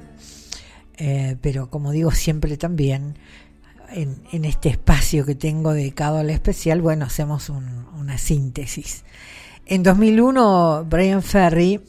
eh, 0.97 1.37
pero 1.39 1.69
como 1.69 1.93
digo 1.93 2.11
siempre 2.11 2.57
también 2.57 3.15
en, 3.93 4.45
este 4.45 4.69
espacio 4.69 5.25
que 5.25 5.35
tengo 5.35 5.73
dedicado 5.73 6.17
al 6.17 6.29
especial, 6.29 6.81
bueno, 6.81 7.05
hacemos 7.05 7.49
un, 7.49 7.85
una 7.97 8.17
síntesis. 8.17 9.03
En 9.65 9.83
2001, 9.83 10.85
Brian 10.89 11.23
Ferry, 11.23 11.79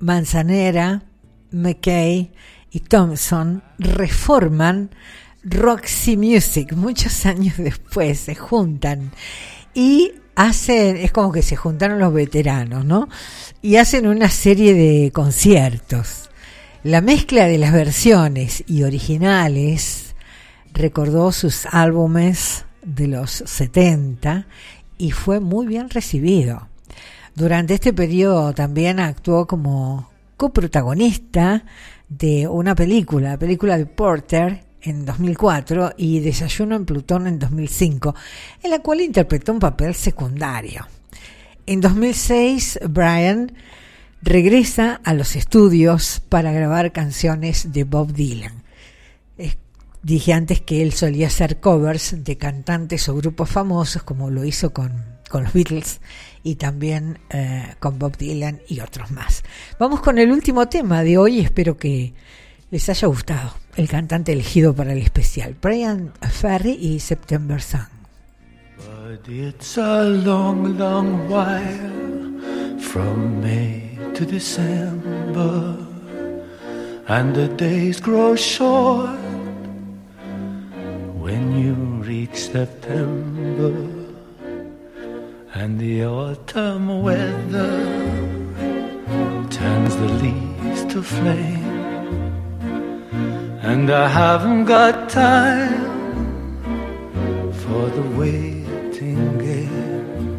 Manzanera, 0.00 1.02
McKay 1.50 2.30
y 2.70 2.80
Thompson 2.80 3.62
reforman 3.78 4.90
Roxy 5.42 6.16
Music. 6.16 6.72
Muchos 6.72 7.26
años 7.26 7.56
después 7.58 8.20
se 8.20 8.34
juntan 8.34 9.12
y 9.74 10.12
hacen, 10.34 10.96
es 10.96 11.12
como 11.12 11.32
que 11.32 11.42
se 11.42 11.56
juntaron 11.56 11.98
los 11.98 12.12
veteranos, 12.12 12.84
¿no? 12.84 13.08
Y 13.60 13.76
hacen 13.76 14.06
una 14.06 14.30
serie 14.30 14.74
de 14.74 15.10
conciertos. 15.12 16.30
La 16.84 17.00
mezcla 17.00 17.46
de 17.46 17.58
las 17.58 17.72
versiones 17.72 18.62
y 18.66 18.84
originales 18.84 20.07
recordó 20.72 21.32
sus 21.32 21.66
álbumes 21.66 22.64
de 22.82 23.08
los 23.08 23.30
70 23.30 24.46
y 24.96 25.10
fue 25.10 25.40
muy 25.40 25.66
bien 25.66 25.90
recibido. 25.90 26.68
Durante 27.34 27.74
este 27.74 27.92
periodo 27.92 28.52
también 28.52 28.98
actuó 29.00 29.46
como 29.46 30.10
coprotagonista 30.36 31.64
de 32.08 32.48
una 32.48 32.74
película, 32.74 33.30
la 33.30 33.38
película 33.38 33.76
de 33.76 33.86
Porter 33.86 34.64
en 34.82 35.04
2004 35.04 35.94
y 35.96 36.20
Desayuno 36.20 36.76
en 36.76 36.84
Plutón 36.84 37.26
en 37.26 37.38
2005, 37.38 38.14
en 38.62 38.70
la 38.70 38.80
cual 38.80 39.00
interpretó 39.00 39.52
un 39.52 39.58
papel 39.58 39.94
secundario. 39.94 40.86
En 41.66 41.80
2006, 41.80 42.80
Brian 42.88 43.52
regresa 44.22 45.00
a 45.04 45.14
los 45.14 45.36
estudios 45.36 46.22
para 46.28 46.52
grabar 46.52 46.92
canciones 46.92 47.72
de 47.72 47.84
Bob 47.84 48.12
Dylan. 48.12 48.57
Dije 50.02 50.32
antes 50.32 50.60
que 50.60 50.82
él 50.82 50.92
solía 50.92 51.26
hacer 51.26 51.58
covers 51.58 52.24
de 52.24 52.36
cantantes 52.36 53.08
o 53.08 53.16
grupos 53.16 53.50
famosos, 53.50 54.04
como 54.04 54.30
lo 54.30 54.44
hizo 54.44 54.72
con, 54.72 55.04
con 55.28 55.44
los 55.44 55.52
Beatles 55.52 56.00
y 56.42 56.54
también 56.54 57.18
eh, 57.30 57.74
con 57.80 57.98
Bob 57.98 58.16
Dylan 58.16 58.60
y 58.68 58.80
otros 58.80 59.10
más. 59.10 59.42
Vamos 59.78 60.00
con 60.00 60.18
el 60.18 60.30
último 60.30 60.68
tema 60.68 61.02
de 61.02 61.18
hoy, 61.18 61.40
espero 61.40 61.76
que 61.76 62.14
les 62.70 62.88
haya 62.88 63.08
gustado. 63.08 63.54
El 63.76 63.88
cantante 63.88 64.32
elegido 64.32 64.74
para 64.74 64.92
el 64.92 64.98
especial, 64.98 65.56
Brian 65.60 66.12
Ferry 66.30 66.72
y 66.80 67.00
September 67.00 67.60
Sun. 67.60 67.88
But 68.76 69.28
it's 69.28 69.76
a 69.76 70.04
long, 70.04 70.78
long 70.78 71.28
while 71.28 72.78
from 72.78 73.40
May 73.40 73.98
to 74.14 74.24
December, 74.24 75.76
and 77.08 77.34
the 77.34 77.48
days 77.56 78.00
grow 78.00 78.36
short 78.36 79.27
when 81.28 81.46
you 81.62 81.74
reach 82.10 82.36
September, 82.56 83.74
and 85.58 85.78
the 85.78 85.96
autumn 86.06 87.02
weather 87.02 87.76
turns 89.58 89.94
the 90.02 90.10
leaves 90.24 90.82
to 90.92 91.02
flame, 91.02 91.68
and 93.70 93.90
I 93.90 94.08
haven't 94.08 94.64
got 94.64 95.10
time 95.10 95.84
for 97.62 97.84
the 97.96 98.06
waiting 98.20 99.24
game. 99.48 100.30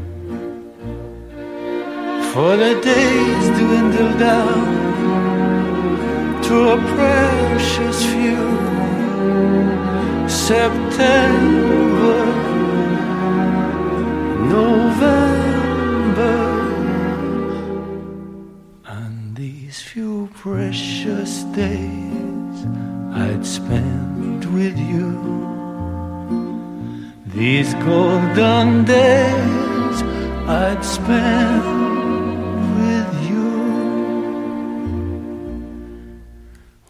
For 2.31 2.51
the 2.63 2.73
days 2.91 3.45
dwindle 3.59 4.13
down 4.27 4.65
to 6.47 6.55
a 6.75 6.77
precious 6.95 7.99
few. 8.11 8.69
September, 10.29 12.25
November, 14.47 16.37
and 18.85 19.35
these 19.35 19.81
few 19.81 20.29
precious 20.35 21.43
days 21.55 22.57
I'd 23.11 23.43
spend 23.43 24.45
with 24.53 24.77
you. 24.77 25.09
These 27.33 27.73
golden 27.75 28.85
days 28.85 30.03
I'd 30.47 30.85
spend 30.85 31.88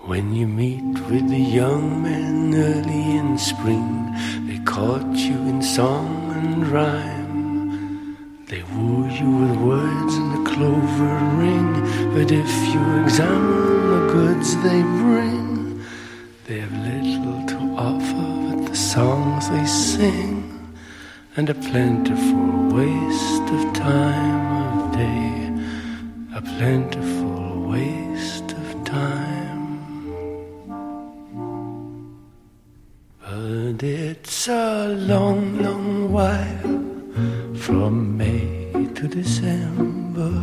When 0.10 0.34
you 0.34 0.48
meet 0.48 0.98
with 1.12 1.30
the 1.30 1.38
young 1.38 2.02
men 2.02 2.56
early 2.56 3.18
in 3.18 3.38
spring, 3.38 4.12
they 4.48 4.58
caught 4.66 5.16
you 5.16 5.38
in 5.52 5.62
song 5.62 6.32
and 6.36 6.68
rhyme. 6.68 8.18
They 8.48 8.64
woo 8.74 9.08
you 9.08 9.30
with 9.42 9.56
words 9.60 10.16
and 10.16 10.32
a 10.40 10.50
clover 10.50 11.14
ring, 11.38 11.70
but 12.16 12.32
if 12.32 12.52
you 12.74 12.82
examine 13.04 13.82
the 13.94 14.14
goods 14.16 14.56
they 14.64 14.82
bring, 14.82 15.86
they 16.46 16.58
have 16.58 16.76
little 16.90 17.46
to 17.46 17.60
offer 17.78 18.30
but 18.50 18.66
the 18.66 18.76
songs 18.76 19.48
they 19.52 19.66
sing 19.68 20.74
and 21.36 21.52
a 21.52 21.54
plentiful 21.70 22.48
waste 22.74 23.48
of 23.58 23.74
time 23.74 24.42
of 24.74 24.92
day, 24.92 25.54
a 26.36 26.42
plentiful 26.42 27.70
waste 27.70 28.54
of 28.54 28.84
time. 28.86 29.29
But 33.50 33.82
it's 33.82 34.48
a 34.48 34.90
long, 34.90 35.58
long 35.58 36.12
while. 36.12 36.76
From 37.56 38.16
May 38.16 38.70
to 38.94 39.08
December, 39.08 40.36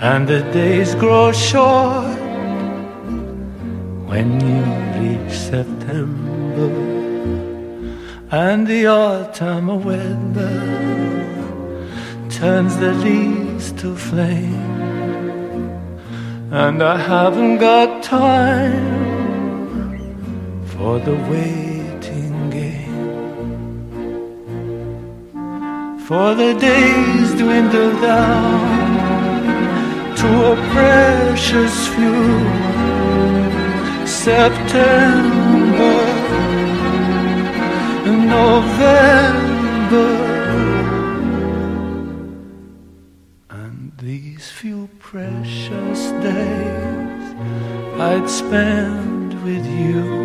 and 0.00 0.26
the 0.26 0.40
days 0.60 0.94
grow 0.94 1.30
short. 1.30 2.18
When 4.10 4.28
you 4.48 4.62
reach 4.98 5.34
September. 5.36 6.70
And 8.30 8.66
the 8.66 8.86
autumn 8.86 9.84
weather 9.84 10.58
turns 12.30 12.78
the 12.78 12.94
leaves 12.94 13.72
to 13.72 13.94
flame, 13.94 14.72
and 16.50 16.82
I 16.82 16.96
haven't 16.96 17.58
got 17.58 18.02
time 18.02 19.07
for 20.78 21.00
the 21.00 21.16
waiting 21.32 22.50
game. 22.50 22.98
For 26.06 26.34
the 26.36 26.54
days 26.54 27.32
dwindle 27.40 28.00
down 28.00 28.60
to 30.20 30.28
a 30.52 30.56
precious 30.72 31.76
few. 31.94 32.22
September, 34.06 35.96
November, 38.38 40.12
and 43.50 43.92
these 43.98 44.48
few 44.48 44.88
precious 45.00 46.00
days 46.22 47.24
I'd 48.08 48.28
spend 48.30 49.34
with 49.42 49.66
you. 49.66 50.17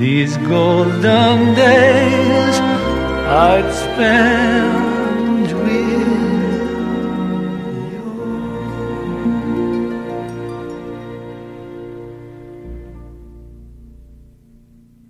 These 0.00 0.38
golden 0.38 1.54
days 1.54 2.58
I'd 3.28 3.70
spend 3.70 5.52
with 5.52 5.52
you. 5.52 6.06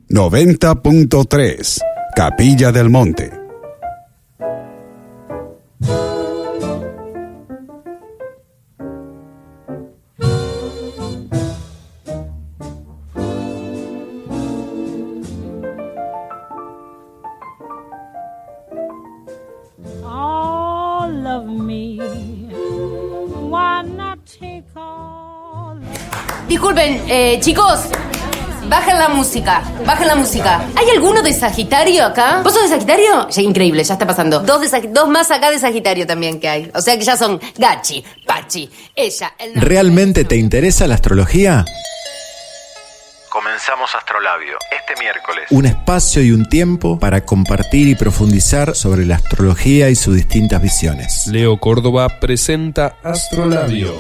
90.3 0.09 1.78
Capilla 2.16 2.72
del 2.72 2.88
Monte. 2.88 3.39
Chicos. 27.41 27.80
Bajen 28.68 28.99
la 28.99 29.09
música, 29.09 29.62
bajen 29.84 30.07
la 30.07 30.14
música. 30.14 30.61
¿Hay 30.76 30.88
alguno 30.91 31.22
de 31.22 31.32
Sagitario 31.32 32.05
acá? 32.05 32.41
¿Vos 32.45 32.53
sos 32.55 32.62
de 32.64 32.68
Sagitario? 32.68 33.28
Ya, 33.28 33.43
increíble, 33.43 33.82
ya 33.82 33.95
está 33.95 34.07
pasando. 34.07 34.41
Dos, 34.41 34.61
de 34.61 34.68
Sag- 34.68 34.93
dos 34.93 35.09
más 35.09 35.30
acá 35.32 35.51
de 35.51 35.59
Sagitario 35.59 36.07
también 36.07 36.38
que 36.38 36.49
hay. 36.49 36.70
O 36.74 36.80
sea 36.80 36.97
que 36.97 37.03
ya 37.05 37.16
son 37.16 37.41
Gachi, 37.59 38.05
Pachi, 38.26 38.70
ella, 38.95 39.32
el... 39.38 39.55
¿Realmente 39.61 40.24
te 40.24 40.36
interesa 40.36 40.86
la 40.86 40.95
astrología? 40.95 41.64
Comenzamos 43.28 43.93
Astrolabio 43.95 44.57
este 44.70 45.01
miércoles. 45.03 45.47
Un 45.51 45.66
espacio 45.66 46.22
y 46.22 46.30
un 46.32 46.49
tiempo 46.49 46.99
para 46.99 47.24
compartir 47.24 47.88
y 47.88 47.95
profundizar 47.97 48.76
sobre 48.76 49.05
la 49.05 49.16
astrología 49.16 49.88
y 49.88 49.97
sus 49.97 50.14
distintas 50.14 50.62
visiones. 50.62 51.26
Leo 51.26 51.59
Córdoba 51.59 52.20
presenta 52.20 52.97
Astrolabio. 53.03 53.97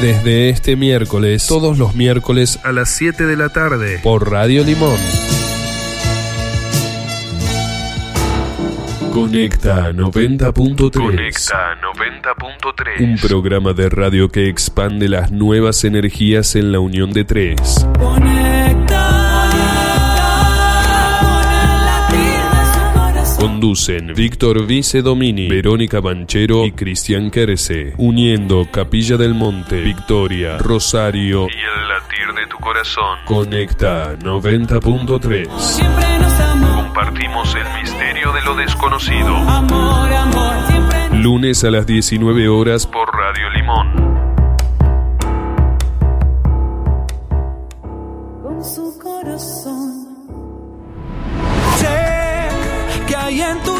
Desde 0.00 0.50
este 0.50 0.76
miércoles, 0.76 1.46
todos 1.46 1.78
los 1.78 1.94
miércoles 1.94 2.58
a 2.62 2.72
las 2.72 2.90
7 2.90 3.24
de 3.24 3.36
la 3.36 3.48
tarde, 3.50 4.00
por 4.02 4.30
Radio 4.30 4.64
Limón. 4.64 4.98
Conecta 9.12 9.92
90.3. 9.92 10.90
Conecta 10.92 11.78
90.3. 11.80 13.00
Un 13.00 13.16
programa 13.16 13.72
de 13.72 13.88
radio 13.88 14.28
que 14.28 14.48
expande 14.48 15.08
las 15.08 15.30
nuevas 15.30 15.84
energías 15.84 16.56
en 16.56 16.72
la 16.72 16.80
unión 16.80 17.12
de 17.12 17.24
tres. 17.24 17.86
Conducen 23.44 24.14
Víctor 24.14 24.64
Vice 24.64 25.02
Domini, 25.02 25.48
Verónica 25.48 26.00
Banchero 26.00 26.64
y 26.64 26.72
Cristian 26.72 27.30
Querce, 27.30 27.92
uniendo 27.98 28.66
Capilla 28.70 29.18
del 29.18 29.34
Monte, 29.34 29.82
Victoria, 29.82 30.56
Rosario 30.56 31.46
Y 31.48 31.52
el 31.52 31.88
latir 31.88 32.32
de 32.34 32.46
tu 32.46 32.56
corazón. 32.56 33.18
Conecta 33.26 34.16
90.3. 34.16 35.46
Compartimos 36.74 37.54
el 37.54 37.82
misterio 37.82 38.32
de 38.32 38.40
lo 38.44 38.56
desconocido. 38.56 39.36
Lunes 41.12 41.64
a 41.64 41.70
las 41.70 41.86
19 41.86 42.48
horas 42.48 42.86
Por 42.86 43.14
Radio 43.14 43.50
Limón. 43.50 44.23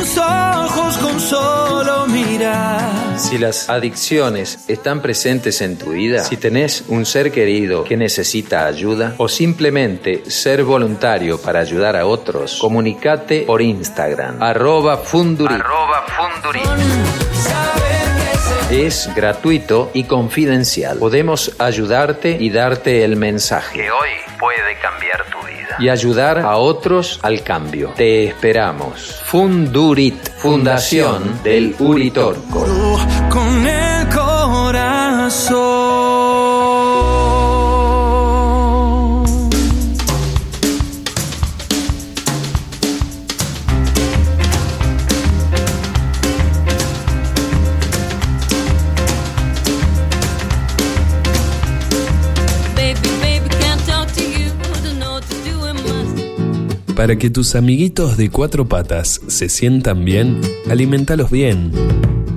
Tus 0.04 0.18
ojos 0.18 0.98
con 0.98 1.18
solo 1.18 2.06
mirar. 2.06 3.18
Si 3.18 3.38
las 3.38 3.70
adicciones 3.70 4.64
están 4.68 5.00
presentes 5.00 5.62
en 5.62 5.78
tu 5.78 5.92
vida, 5.92 6.22
si 6.22 6.36
tenés 6.36 6.84
un 6.88 7.06
ser 7.06 7.32
querido 7.32 7.84
que 7.84 7.96
necesita 7.96 8.66
ayuda 8.66 9.14
o 9.16 9.28
simplemente 9.28 10.30
ser 10.30 10.62
voluntario 10.62 11.40
para 11.40 11.60
ayudar 11.60 11.96
a 11.96 12.06
otros, 12.06 12.58
comunicate 12.60 13.42
por 13.46 13.62
Instagram, 13.62 14.42
arroba 14.42 14.98
Funduri. 14.98 15.54
Arroba 15.54 16.04
Funduri. 16.06 16.60
Es 18.74 19.08
gratuito 19.14 19.90
y 19.94 20.02
confidencial. 20.04 20.98
Podemos 20.98 21.54
ayudarte 21.60 22.36
y 22.40 22.50
darte 22.50 23.04
el 23.04 23.14
mensaje 23.14 23.78
Que 23.78 23.90
hoy 23.92 24.08
puede 24.40 24.76
cambiar 24.82 25.24
tu 25.30 25.38
vida. 25.46 25.76
y 25.78 25.88
ayudar 25.90 26.40
a 26.40 26.56
otros 26.56 27.20
al 27.22 27.44
cambio. 27.44 27.92
Te 27.96 28.24
esperamos. 28.24 29.22
Fundurit, 29.26 30.16
Fundación 30.38 31.40
del 31.44 31.76
Uritorco. 31.78 32.66
Con 33.30 33.64
el 33.64 34.08
corazón. 34.08 35.93
Para 56.96 57.16
que 57.16 57.28
tus 57.28 57.56
amiguitos 57.56 58.16
de 58.16 58.30
cuatro 58.30 58.68
patas 58.68 59.20
se 59.26 59.48
sientan 59.48 60.04
bien, 60.04 60.40
alimentalos 60.70 61.30
bien. 61.30 61.72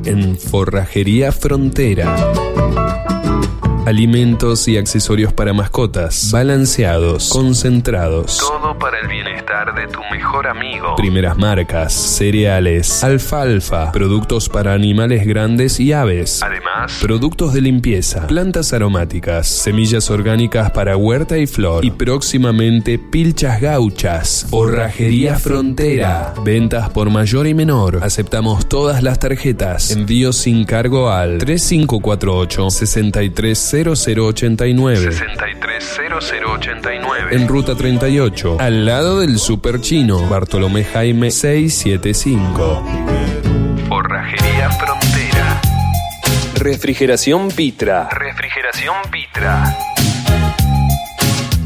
En 0.03 0.37
Forrajería 0.37 1.31
Frontera. 1.31 2.15
Alimentos 3.87 4.67
y 4.67 4.75
accesorios 4.75 5.31
para 5.31 5.53
mascotas, 5.53 6.29
balanceados, 6.33 7.29
concentrados. 7.29 8.37
Todo 8.37 8.77
para 8.77 8.99
el 8.99 9.07
bienestar 9.07 9.73
de 9.75 9.87
tu 9.87 10.01
mejor 10.11 10.45
amigo. 10.45 10.97
Primeras 10.97 11.37
marcas, 11.37 11.93
cereales, 11.93 13.01
alfalfa, 13.01 13.93
productos 13.93 14.49
para 14.49 14.73
animales 14.73 15.25
grandes 15.25 15.79
y 15.79 15.93
aves. 15.93 16.43
Además, 16.43 16.97
Productos 17.01 17.53
de 17.53 17.61
limpieza, 17.61 18.27
plantas 18.27 18.73
aromáticas, 18.73 19.47
semillas 19.47 20.09
orgánicas 20.09 20.71
para 20.71 20.97
huerta 20.97 21.37
y 21.37 21.47
flor 21.47 21.85
y 21.85 21.91
próximamente 21.91 22.99
pilchas 22.99 23.61
gauchas. 23.61 24.47
Forrajería 24.49 25.39
Frontera. 25.39 26.33
Ventas 26.43 26.89
por 26.89 27.09
mayor 27.09 27.47
y 27.47 27.53
menor. 27.53 28.01
Aceptamos 28.03 28.67
todas 28.67 29.01
las 29.01 29.19
tarjetas. 29.19 29.91
Envío 29.91 30.33
sin 30.33 30.65
cargo 30.65 31.09
al 31.09 31.37
3548 31.37 32.67
630089. 33.83 35.11
630089. 35.11 37.35
En 37.35 37.47
ruta 37.47 37.75
38, 37.75 38.57
al 38.59 38.85
lado 38.85 39.19
del 39.19 39.37
Super 39.37 39.79
Chino, 39.81 40.27
Bartolomé 40.27 40.83
Jaime 40.83 41.29
675. 41.31 42.83
Forrajería 43.87 44.71
Frontera. 44.71 45.61
Refrigeración 46.55 47.49
Pitra. 47.49 48.09
Refrigeración 48.09 48.95
Pitra. 49.11 49.77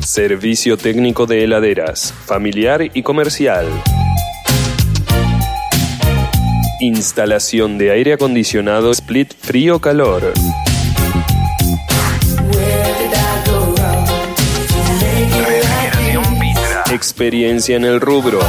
Servicio 0.01 0.77
técnico 0.77 1.25
de 1.25 1.45
heladeras, 1.45 2.13
familiar 2.25 2.81
y 2.93 3.03
comercial. 3.03 3.67
Instalación 6.81 7.77
de 7.77 7.91
aire 7.91 8.13
acondicionado 8.13 8.91
split 8.91 9.33
frío-calor. 9.33 10.33
Experiencia 17.01 17.75
en 17.77 17.83
el 17.83 17.99
rubro. 17.99 18.39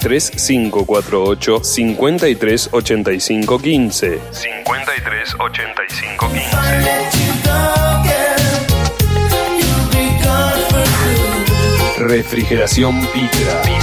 3548 0.00 1.64
53 1.64 2.68
85 2.70 3.58
15 3.58 4.20
53 4.30 5.34
85 5.40 6.30
15. 6.30 6.56
Refrigeración 11.98 13.00
Pitra. 13.08 13.73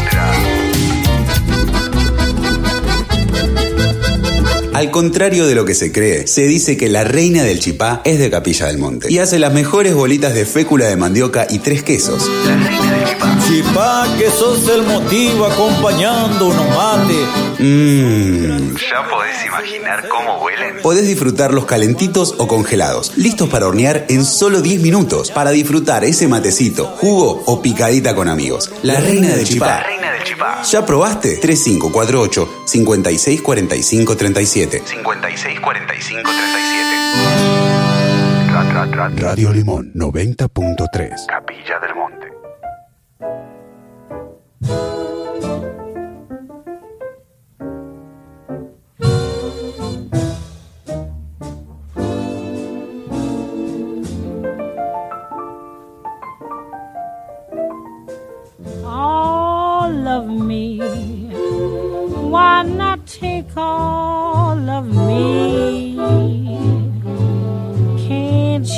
Al 4.81 4.89
contrario 4.89 5.45
de 5.45 5.53
lo 5.53 5.63
que 5.63 5.75
se 5.75 5.91
cree, 5.91 6.25
se 6.25 6.47
dice 6.47 6.75
que 6.75 6.89
la 6.89 7.03
reina 7.03 7.43
del 7.43 7.59
chipá 7.59 8.01
es 8.03 8.17
de 8.17 8.31
Capilla 8.31 8.65
del 8.65 8.79
Monte 8.79 9.13
y 9.13 9.19
hace 9.19 9.37
las 9.37 9.53
mejores 9.53 9.93
bolitas 9.93 10.33
de 10.33 10.43
fécula 10.43 10.87
de 10.87 10.95
mandioca 10.95 11.45
y 11.47 11.59
tres 11.59 11.83
quesos. 11.83 12.27
Chipá, 13.51 14.07
que 14.17 14.29
sos 14.31 14.65
el 14.69 14.83
motivo 14.83 15.45
acompañando 15.45 16.47
unos 16.47 16.69
mates. 16.69 17.27
Mmm. 17.59 18.77
¿Ya 18.77 19.09
podés 19.09 19.45
imaginar 19.45 20.07
cómo 20.07 20.37
huelen? 20.41 20.81
Podés 20.81 21.05
disfrutarlos 21.05 21.65
calentitos 21.65 22.35
o 22.37 22.47
congelados, 22.47 23.17
listos 23.17 23.49
para 23.49 23.67
hornear 23.67 24.05
en 24.07 24.23
solo 24.23 24.61
10 24.61 24.81
minutos, 24.81 25.31
para 25.31 25.51
disfrutar 25.51 26.05
ese 26.05 26.29
matecito, 26.29 26.85
jugo 26.85 27.43
o 27.45 27.61
picadita 27.61 28.15
con 28.15 28.29
amigos. 28.29 28.71
La 28.83 29.01
reina 29.01 29.35
del 29.35 29.45
chipá. 29.45 29.83
Reina 29.83 30.13
del 30.13 30.23
chipá. 30.23 30.61
¿Ya 30.63 30.85
probaste? 30.85 31.35
3548 31.35 32.63
5645 32.67 34.15
37. 34.15 34.83
56 34.85 35.59
45 35.59 36.21
37. 38.95 39.21
Radio 39.21 39.51
Limón 39.51 39.91
90.3. 39.93 41.25
Capilla 41.27 41.79
del 41.79 41.95
Monte. 41.95 42.30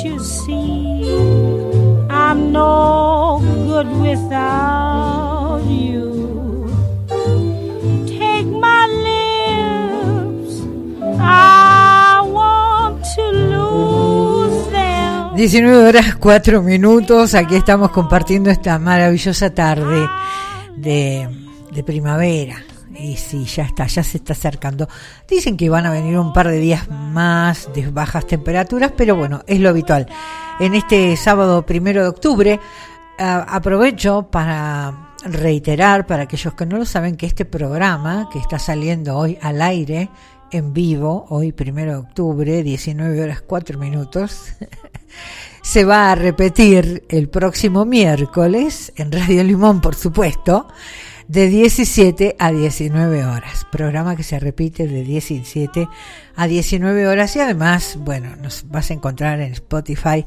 You 0.04 0.18
see? 0.18 1.10
I'm 2.10 2.52
no 2.52 3.40
good 3.66 3.88
without 4.02 5.33
19 15.36 15.88
horas 15.88 16.14
4 16.14 16.62
minutos, 16.62 17.34
aquí 17.34 17.56
estamos 17.56 17.90
compartiendo 17.90 18.50
esta 18.50 18.78
maravillosa 18.78 19.50
tarde 19.50 20.08
de, 20.76 21.28
de 21.72 21.82
primavera. 21.82 22.62
Y 22.96 23.16
sí, 23.16 23.44
ya 23.44 23.64
está, 23.64 23.86
ya 23.86 24.04
se 24.04 24.18
está 24.18 24.34
acercando. 24.34 24.88
Dicen 25.28 25.56
que 25.56 25.68
van 25.68 25.86
a 25.86 25.90
venir 25.90 26.16
un 26.18 26.32
par 26.32 26.46
de 26.46 26.58
días 26.58 26.88
más 26.88 27.68
de 27.74 27.90
bajas 27.90 28.28
temperaturas, 28.28 28.92
pero 28.96 29.16
bueno, 29.16 29.42
es 29.48 29.58
lo 29.58 29.70
habitual. 29.70 30.06
En 30.60 30.76
este 30.76 31.16
sábado 31.16 31.66
primero 31.66 32.02
de 32.02 32.08
octubre, 32.08 32.60
aprovecho 33.18 34.28
para 34.30 35.14
reiterar 35.24 36.06
para 36.06 36.24
aquellos 36.24 36.54
que 36.54 36.66
no 36.66 36.76
lo 36.76 36.84
saben 36.84 37.16
que 37.16 37.26
este 37.26 37.44
programa 37.44 38.28
que 38.32 38.38
está 38.38 38.60
saliendo 38.60 39.16
hoy 39.16 39.36
al 39.42 39.62
aire 39.62 40.10
en 40.54 40.72
vivo, 40.72 41.26
hoy 41.30 41.50
primero 41.50 41.92
de 41.92 41.98
octubre, 41.98 42.62
19 42.62 43.20
horas 43.20 43.42
4 43.42 43.76
minutos, 43.76 44.52
se 45.62 45.84
va 45.84 46.12
a 46.12 46.14
repetir 46.14 47.04
el 47.08 47.28
próximo 47.28 47.84
miércoles 47.84 48.92
en 48.94 49.10
Radio 49.10 49.42
Limón, 49.42 49.80
por 49.80 49.96
supuesto, 49.96 50.68
de 51.26 51.48
17 51.48 52.36
a 52.38 52.52
19 52.52 53.24
horas. 53.24 53.66
Programa 53.72 54.14
que 54.14 54.22
se 54.22 54.38
repite 54.38 54.86
de 54.86 55.02
17 55.02 55.88
a 56.36 56.46
19 56.46 57.08
horas 57.08 57.34
y 57.34 57.40
además, 57.40 57.98
bueno, 57.98 58.36
nos 58.36 58.68
vas 58.68 58.92
a 58.92 58.94
encontrar 58.94 59.40
en 59.40 59.54
Spotify. 59.54 60.24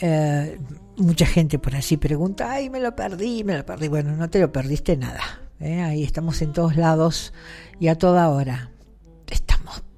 Eh, 0.00 0.58
mucha 0.96 1.26
gente 1.26 1.58
por 1.58 1.76
allí 1.76 1.98
pregunta, 1.98 2.50
ay, 2.50 2.70
me 2.70 2.80
lo 2.80 2.96
perdí, 2.96 3.44
me 3.44 3.58
lo 3.58 3.66
perdí. 3.66 3.88
Bueno, 3.88 4.16
no 4.16 4.30
te 4.30 4.40
lo 4.40 4.50
perdiste 4.50 4.96
nada. 4.96 5.42
¿eh? 5.60 5.82
Ahí 5.82 6.04
estamos 6.04 6.40
en 6.40 6.54
todos 6.54 6.76
lados 6.76 7.34
y 7.78 7.88
a 7.88 7.98
toda 7.98 8.30
hora. 8.30 8.72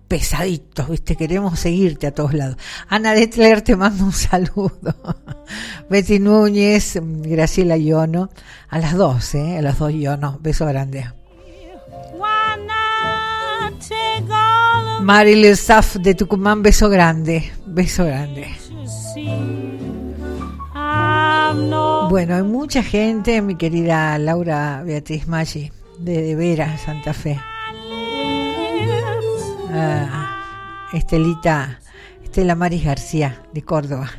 Pesaditos, 0.08 0.88
¿viste? 0.90 1.16
Queremos 1.16 1.58
seguirte 1.58 2.06
a 2.06 2.12
todos 2.12 2.34
lados. 2.34 2.56
Ana 2.88 3.12
Detler 3.12 3.62
te 3.62 3.74
mando 3.76 4.04
un 4.04 4.12
saludo. 4.12 4.94
Betty 5.90 6.18
Núñez, 6.18 6.98
Graciela 7.02 7.76
Iono, 7.76 8.30
a 8.68 8.78
las 8.78 8.94
dos, 8.94 9.34
¿eh? 9.34 9.58
A 9.58 9.62
las 9.62 9.78
dos 9.78 9.92
Iono. 9.92 10.38
Beso 10.40 10.66
grande. 10.66 11.10
Why 12.14 12.60
not 12.66 13.80
take 13.80 14.30
all 14.30 14.98
of 14.98 15.02
Maril 15.02 15.56
Saf 15.56 15.96
de 15.96 16.14
Tucumán, 16.14 16.62
beso 16.62 16.88
grande. 16.88 17.52
Beso 17.66 18.04
grande. 18.04 18.48
Bueno, 22.10 22.34
hay 22.34 22.42
mucha 22.42 22.82
gente, 22.82 23.40
mi 23.40 23.56
querida 23.56 24.18
Laura 24.18 24.82
Beatriz 24.84 25.26
Maggi, 25.28 25.70
de 25.98 26.22
De 26.22 26.36
Vera, 26.36 26.76
Santa 26.78 27.14
Fe. 27.14 27.40
Estelita, 30.92 31.80
Estela 32.22 32.54
Maris 32.54 32.84
García, 32.84 33.42
de 33.52 33.62
Córdoba. 33.62 34.10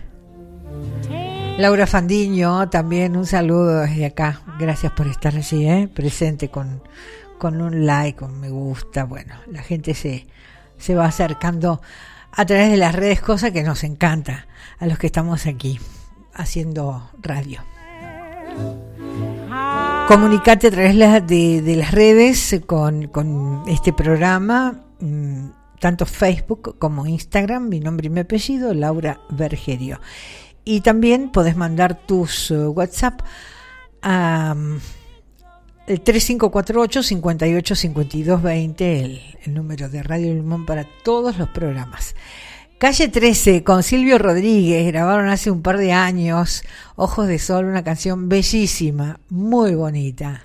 Laura 1.58 1.88
Fandiño, 1.88 2.70
también 2.70 3.16
un 3.16 3.26
saludo 3.26 3.82
desde 3.82 4.06
acá. 4.06 4.42
Gracias 4.60 4.92
por 4.92 5.08
estar 5.08 5.36
allí, 5.36 5.68
¿eh? 5.70 5.88
presente 5.88 6.50
con, 6.50 6.84
con 7.38 7.62
un 7.62 7.86
like, 7.86 8.20
con 8.20 8.40
me 8.40 8.50
gusta. 8.50 9.06
Bueno, 9.06 9.36
la 9.50 9.64
gente 9.64 9.94
se, 9.94 10.28
se 10.78 10.96
va 10.96 11.06
acercando 11.06 11.82
a 12.32 12.46
través 12.46 12.72
de 12.72 12.78
las 12.78 12.94
redes, 12.94 13.22
cosa 13.22 13.52
que 13.52 13.64
nos 13.64 13.86
encanta 13.86 14.48
a 14.80 14.86
los 14.86 14.98
que 14.98 15.08
estamos 15.08 15.46
aquí 15.46 15.80
haciendo 16.34 17.10
radio. 17.22 17.62
Comunicate 20.08 20.68
a 20.68 20.72
través 20.72 20.96
de, 21.26 21.62
de 21.62 21.76
las 21.78 21.92
redes 21.92 22.62
con, 22.68 23.08
con 23.08 23.64
este 23.68 23.94
programa, 23.94 24.85
mm, 25.00 25.50
tanto 25.80 26.06
Facebook 26.06 26.78
como 26.80 27.06
Instagram, 27.06 27.70
mi 27.70 27.80
nombre 27.80 28.08
y 28.08 28.10
mi 28.10 28.22
apellido, 28.22 28.74
Laura 28.74 29.20
Bergerio. 29.30 30.00
Y 30.64 30.82
también 30.82 31.32
podés 31.32 31.56
mandar 31.56 31.96
tus 32.06 32.52
eh, 32.52 32.68
WhatsApp 32.68 33.22
a 34.02 34.56
mm, 34.56 34.80
el 35.88 36.02
3548 36.02 37.04
58 37.04 37.76
52 37.76 38.42
20, 38.42 39.00
el, 39.00 39.22
el 39.44 39.54
número 39.54 39.90
de 39.90 40.02
Radio 40.02 40.34
Limón 40.34 40.66
para 40.66 40.86
todos 41.04 41.38
los 41.38 41.50
programas. 41.50 42.16
Calle 42.78 43.08
13 43.08 43.64
con 43.64 43.84
Silvio 43.84 44.18
Rodríguez 44.18 44.86
grabaron 44.88 45.30
hace 45.30 45.50
un 45.50 45.62
par 45.62 45.78
de 45.78 45.94
años 45.94 46.64
Ojos 46.98 47.28
de 47.28 47.40
Sol, 47.40 47.66
una 47.66 47.84
canción 47.84 48.28
bellísima, 48.28 49.20
muy 49.30 49.76
bonita. 49.76 50.45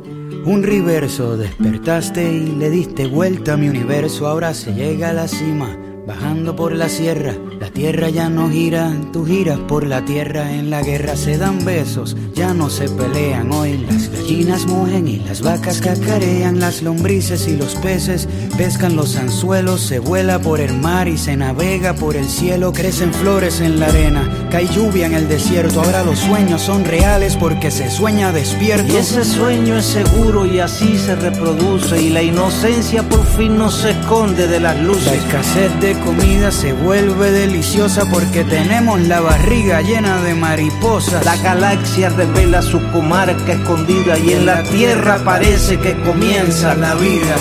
un 0.45 0.63
reverso. 0.63 1.37
Despertaste 1.37 2.31
y 2.31 2.55
le 2.55 2.69
diste 2.69 3.07
vuelta 3.07 3.53
a 3.53 3.57
mi 3.57 3.69
universo. 3.69 4.27
Ahora 4.27 4.53
se 4.53 4.73
llega 4.73 5.09
a 5.09 5.13
la 5.13 5.27
cima, 5.27 5.77
bajando 6.07 6.55
por 6.55 6.73
la 6.73 6.89
sierra. 6.89 7.35
La 7.59 7.69
tierra 7.69 8.09
ya 8.09 8.29
no 8.29 8.49
gira, 8.49 8.93
tú 9.13 9.25
giras 9.25 9.59
por 9.59 9.85
la 9.85 10.03
tierra. 10.05 10.51
En 10.51 10.69
la 10.69 10.81
guerra 10.81 11.15
se 11.15 11.37
dan 11.37 11.63
besos, 11.65 12.15
ya 12.33 12.53
no 12.53 12.69
se 12.69 12.89
pelean. 12.89 13.51
Hoy 13.51 13.77
las 13.77 14.10
gallinas 14.31 14.65
y 15.07 15.17
las 15.19 15.41
vacas 15.41 15.81
cacarean. 15.81 16.59
Las 16.59 16.81
lombrices 16.81 17.47
y 17.47 17.57
los 17.57 17.75
peces 17.75 18.27
pescan 18.57 18.95
los 18.95 19.15
anzuelos. 19.17 19.81
Se 19.81 19.99
vuela 19.99 20.39
por 20.39 20.61
el 20.61 20.73
mar 20.77 21.07
y 21.07 21.17
se 21.17 21.35
navega 21.35 21.93
por 21.93 22.15
el 22.15 22.29
cielo. 22.29 22.71
Crecen 22.71 23.13
flores 23.13 23.59
en 23.59 23.79
la 23.79 23.87
arena, 23.87 24.47
cae 24.49 24.67
lluvia 24.67 25.07
en 25.07 25.13
el 25.13 25.27
desierto. 25.27 25.81
Ahora 25.81 26.03
los 26.03 26.19
sueños 26.19 26.61
son 26.61 26.85
reales 26.85 27.35
porque 27.35 27.71
se 27.71 27.89
sueña 27.89 28.31
despierto. 28.31 28.93
Y 28.93 28.97
ese 28.97 29.25
sueño 29.25 29.77
es 29.77 29.85
seguro 29.85 30.45
y 30.45 30.59
así 30.59 30.97
se 30.97 31.15
reproduce 31.15 32.01
y 32.01 32.09
la 32.09 32.21
inocencia 32.21 33.03
por 33.03 33.25
fin 33.25 33.57
no 33.57 33.69
se 33.69 33.91
esconde 33.91 34.47
de 34.47 34.59
las 34.59 34.77
La 34.77 34.83
luces. 34.83 35.13
escasez 35.13 35.71
de 35.81 35.93
comida 35.99 36.51
se 36.51 36.73
vuelve 36.73 37.31
deliciosa 37.31 38.05
porque 38.09 38.43
tenemos 38.43 39.01
la 39.01 39.19
barriga 39.19 39.81
llena 39.81 40.21
de 40.21 40.35
mariposas. 40.35 41.25
La 41.25 41.35
galaxia 41.37 42.09
revela 42.09 42.61
su 42.61 42.79
comarca 42.91 43.53
escondida 43.53 44.17
y 44.25 44.33
en 44.33 44.45
la 44.45 44.63
tierra 44.63 45.19
parece 45.23 45.77
que 45.79 45.93
comienza 46.01 46.75
la 46.75 46.93
vida. 46.95 47.35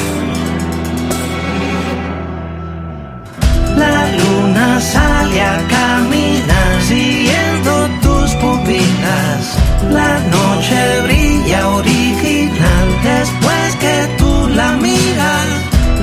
La 3.76 4.08
luna 4.18 4.80
sale 4.80 5.40
a 5.42 5.58
caminar 5.68 6.82
siguiendo 6.82 7.88
tus 8.02 8.30
pupilas. 8.36 9.58
La 9.90 10.18
noche 10.36 11.00
brilla 11.04 11.68
original 11.68 12.88
después 13.02 13.76
que 13.80 14.08
tú 14.18 14.48
la 14.54 14.72
miras. 14.72 15.48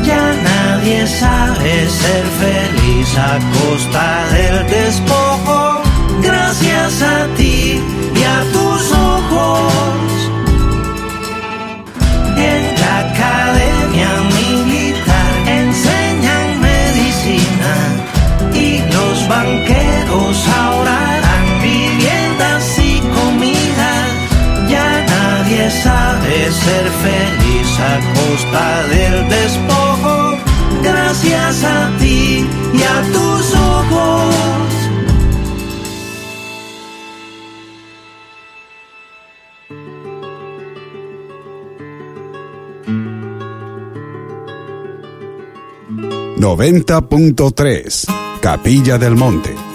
Ya 0.06 0.34
nadie 0.52 1.08
sabe 1.08 1.90
ser 1.90 2.26
feliz 2.44 3.18
a 3.18 3.40
costa 3.58 4.26
del 4.32 4.68
despojo. 4.68 5.82
Gracias 6.22 7.02
a 7.02 7.28
ti 7.36 7.82
a 27.80 28.00
costa 28.14 28.84
del 28.88 29.30
despojo. 29.30 30.38
Gracias 30.84 31.64
a 31.64 31.92
ti 32.00 32.46
y 32.74 32.84
a 32.84 33.02
tus 33.14 33.56
ojos. 33.56 34.58
.3 46.40 48.06
Capilla 48.42 48.98
del 48.98 49.16
Monte. 49.16 49.67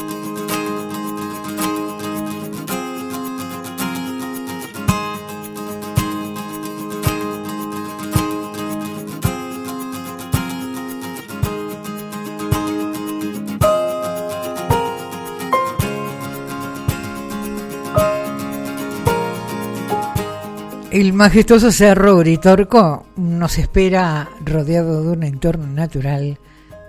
Majestuoso 21.23 21.71
cerro 21.71 22.17
Uritorco 22.17 23.07
nos 23.15 23.57
espera 23.57 24.29
rodeado 24.45 25.05
de 25.05 25.11
un 25.11 25.23
entorno 25.23 25.69
natural 25.69 26.37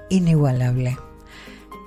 inigualable. 0.10 0.98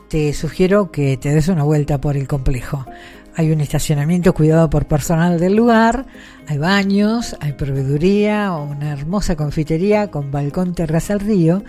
Te 0.08 0.32
sugiero 0.32 0.92
que 0.92 1.16
te 1.16 1.34
des 1.34 1.48
una 1.48 1.64
vuelta 1.64 2.00
por 2.00 2.16
el 2.16 2.28
complejo. 2.28 2.86
Hay 3.34 3.50
un 3.50 3.60
estacionamiento 3.60 4.32
cuidado 4.32 4.70
por 4.70 4.86
personal 4.86 5.40
del 5.40 5.56
lugar, 5.56 6.06
hay 6.46 6.58
baños, 6.58 7.36
hay 7.40 7.54
proveeduría, 7.54 8.52
una 8.52 8.92
hermosa 8.92 9.34
confitería 9.34 10.12
con 10.12 10.30
balcón 10.30 10.72
terraza 10.72 11.14
al 11.14 11.20
río 11.20 11.64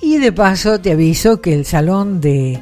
y 0.00 0.16
de 0.16 0.32
paso 0.32 0.80
te 0.80 0.92
aviso 0.92 1.42
que 1.42 1.52
el 1.52 1.66
salón 1.66 2.22
de 2.22 2.58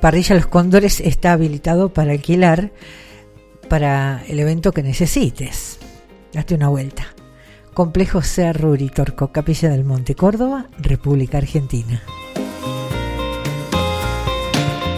Parrilla 0.00 0.36
Los 0.36 0.46
Cóndores 0.46 1.00
está 1.00 1.34
habilitado 1.34 1.92
para 1.92 2.12
alquilar 2.12 2.72
para 3.68 4.22
el 4.26 4.40
evento 4.40 4.72
que 4.72 4.82
necesites. 4.82 5.78
Date 6.32 6.54
una 6.54 6.68
vuelta. 6.68 7.06
Complejo 7.74 8.22
Cerro 8.22 8.70
Uritorco, 8.70 9.32
Capilla 9.32 9.70
del 9.70 9.84
Monte, 9.84 10.14
Córdoba, 10.14 10.66
República 10.78 11.38
Argentina. 11.38 12.02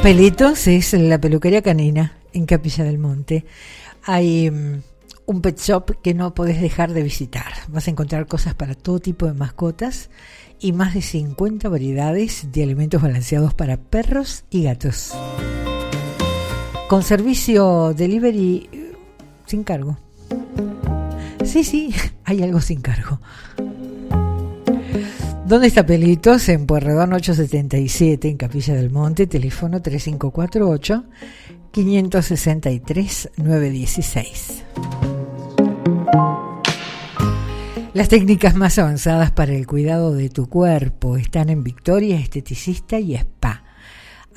Pelitos 0.02 0.66
es 0.66 0.94
la 0.94 1.20
peluquería 1.20 1.60
canina 1.60 2.16
en 2.32 2.46
Capilla 2.46 2.84
del 2.84 2.98
Monte. 2.98 3.44
Hay 4.04 4.50
mm, 4.50 4.82
un 5.26 5.42
pet 5.42 5.60
shop 5.60 6.00
que 6.02 6.14
no 6.14 6.34
podés 6.34 6.60
dejar 6.60 6.92
de 6.94 7.02
visitar. 7.02 7.52
Vas 7.68 7.86
a 7.86 7.90
encontrar 7.90 8.26
cosas 8.26 8.54
para 8.54 8.74
todo 8.74 8.98
tipo 8.98 9.26
de 9.26 9.34
mascotas 9.34 10.08
y 10.58 10.72
más 10.72 10.94
de 10.94 11.02
50 11.02 11.68
variedades 11.68 12.50
de 12.50 12.62
alimentos 12.62 13.02
balanceados 13.02 13.52
para 13.52 13.76
perros 13.76 14.44
y 14.50 14.64
gatos. 14.64 15.12
Con 16.88 17.02
servicio 17.02 17.94
delivery 17.94 18.68
eh, 18.72 18.92
sin 19.46 19.64
cargo. 19.64 19.98
Sí, 21.44 21.64
sí, 21.64 21.94
hay 22.24 22.42
algo 22.42 22.60
sin 22.60 22.80
cargo. 22.80 23.20
¿Dónde 25.46 25.66
está 25.66 25.84
Pelitos? 25.84 26.48
En 26.48 26.66
Puerredón 26.66 27.12
877, 27.12 28.28
en 28.28 28.36
Capilla 28.36 28.74
del 28.74 28.90
Monte, 28.90 29.26
teléfono 29.26 29.82
3548 29.82 31.04
563 31.72 33.30
916. 33.36 34.64
Las 37.92 38.08
técnicas 38.08 38.54
más 38.54 38.78
avanzadas 38.78 39.32
para 39.32 39.52
el 39.52 39.66
cuidado 39.66 40.14
de 40.14 40.28
tu 40.28 40.48
cuerpo 40.48 41.16
están 41.16 41.48
en 41.48 41.64
Victoria 41.64 42.20
Esteticista 42.20 43.00
y 43.00 43.16
Spa. 43.16 43.59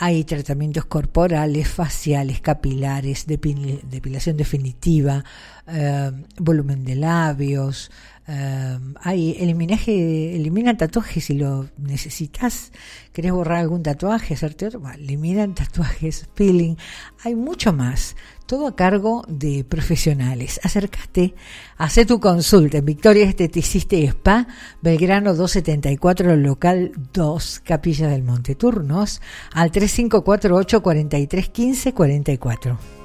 Hay 0.06 0.26
tratamientos 0.26 0.84
corporales, 0.84 1.70
faciales, 1.70 2.42
capilares, 2.42 3.26
depi- 3.26 3.80
depilación 3.84 4.36
definitiva, 4.36 5.24
eh, 5.66 6.12
volumen 6.40 6.84
de 6.84 6.96
labios, 6.96 7.90
Eh, 8.26 8.80
hay 9.02 9.36
eliminaje, 9.38 10.36
elimina 10.38 10.78
tatuajes 10.78 11.26
si 11.26 11.34
lo 11.34 11.68
necesitas. 11.78 12.72
¿Querés 13.12 13.34
borrar 13.34 13.58
algún 13.60 13.84
tatuaje, 13.84 14.34
hacerte 14.36 14.68
otro? 14.68 14.80
Bueno, 14.80 14.96
eliminan 14.96 15.54
tatuajes, 15.54 16.30
peeling. 16.34 16.78
Hay 17.26 17.36
mucho 17.36 17.74
más. 17.74 18.16
Todo 18.46 18.68
a 18.68 18.76
cargo 18.76 19.24
de 19.28 19.64
profesionales. 19.64 20.60
Acércate, 20.64 21.34
hace 21.78 22.06
tu 22.06 22.20
consulta 22.20 22.80
en 22.80 22.86
Victoria 22.86 23.26
Esteticista 23.26 23.96
y 23.96 24.06
Spa, 24.06 24.48
Belgrano 24.82 25.34
274, 25.34 26.36
local 26.36 26.92
2, 27.14 27.62
Capilla 27.64 28.10
del 28.10 28.24
Monte. 28.24 28.56
Turnos 28.56 29.22
al 29.54 29.72
3548 29.72 30.84
43 30.84 31.50
15 31.50 31.94
44. 31.94 33.03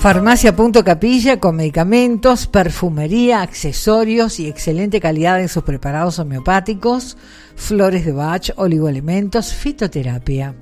Farmacia 0.00 0.56
Punto 0.56 0.82
Capilla 0.82 1.38
con 1.38 1.56
medicamentos, 1.56 2.46
perfumería, 2.46 3.42
accesorios 3.42 4.40
y 4.40 4.48
excelente 4.48 4.98
calidad 4.98 5.38
en 5.42 5.50
sus 5.50 5.62
preparados 5.62 6.18
homeopáticos, 6.18 7.18
flores 7.54 8.06
de 8.06 8.12
Bach, 8.12 8.48
oligoelementos, 8.56 9.52
fitoterapia. 9.52 10.54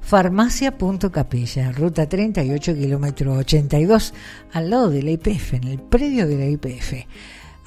Farmacia 0.00 0.76
Punto 0.76 1.12
Capilla, 1.12 1.70
ruta 1.70 2.08
38, 2.08 2.74
kilómetro 2.74 3.34
82, 3.34 4.12
al 4.52 4.70
lado 4.70 4.90
de 4.90 5.04
la 5.04 5.12
IPF, 5.12 5.54
en 5.54 5.64
el 5.68 5.78
predio 5.78 6.26
de 6.26 6.36
la 6.36 6.46
IPF. 6.46 7.06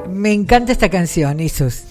Me 0.09 0.33
encanta 0.33 0.73
esta 0.73 0.89
canción, 0.89 1.41
Isus. 1.41 1.83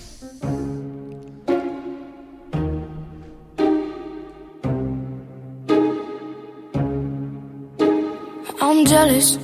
I'm 8.60 8.86
jealous. 8.86 9.38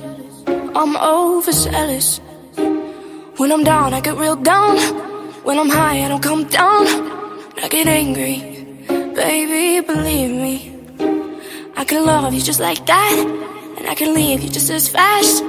When 3.40 3.50
I'm 3.52 3.64
down, 3.64 3.94
I 3.94 4.00
get 4.02 4.18
real 4.18 4.36
down. 4.36 4.76
When 5.44 5.58
I'm 5.58 5.70
high, 5.70 6.04
I 6.04 6.08
don't 6.08 6.22
come 6.22 6.44
down. 6.44 6.86
I 7.62 7.68
get 7.70 7.86
angry, 7.86 8.36
baby, 9.14 9.80
believe 9.80 10.30
me. 10.30 10.54
I 11.74 11.84
can 11.86 12.04
love 12.04 12.34
you 12.34 12.42
just 12.42 12.60
like 12.60 12.84
that, 12.84 13.16
and 13.78 13.88
I 13.88 13.94
can 13.94 14.12
leave 14.12 14.42
you 14.42 14.50
just 14.50 14.68
as 14.68 14.90
fast. 14.90 15.42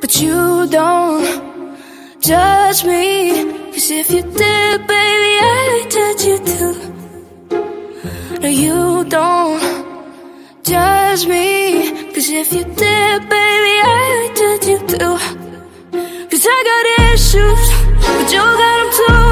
But 0.00 0.18
you 0.22 0.68
don't 0.68 1.76
judge 2.18 2.86
me, 2.86 3.44
cause 3.72 3.90
if 3.90 4.10
you 4.10 4.22
did, 4.22 4.86
baby, 4.86 5.32
I'd 5.52 5.86
judge 5.96 6.24
you 6.30 6.38
too. 6.50 6.74
No, 8.40 8.48
you 8.48 9.04
don't 9.04 9.60
judge 10.64 11.26
me, 11.26 11.92
cause 12.14 12.30
if 12.30 12.54
you 12.54 12.64
did, 12.64 13.20
baby, 13.28 13.74
I'd 13.84 14.32
judge 14.34 14.66
you 14.66 14.78
too. 14.86 15.37
Cause 15.90 16.44
I 16.44 16.58
got 16.70 16.84
issues, 17.12 17.62
but 18.04 18.28
you 18.30 18.38
got 18.38 18.76
them 18.76 18.88
too. 18.98 19.28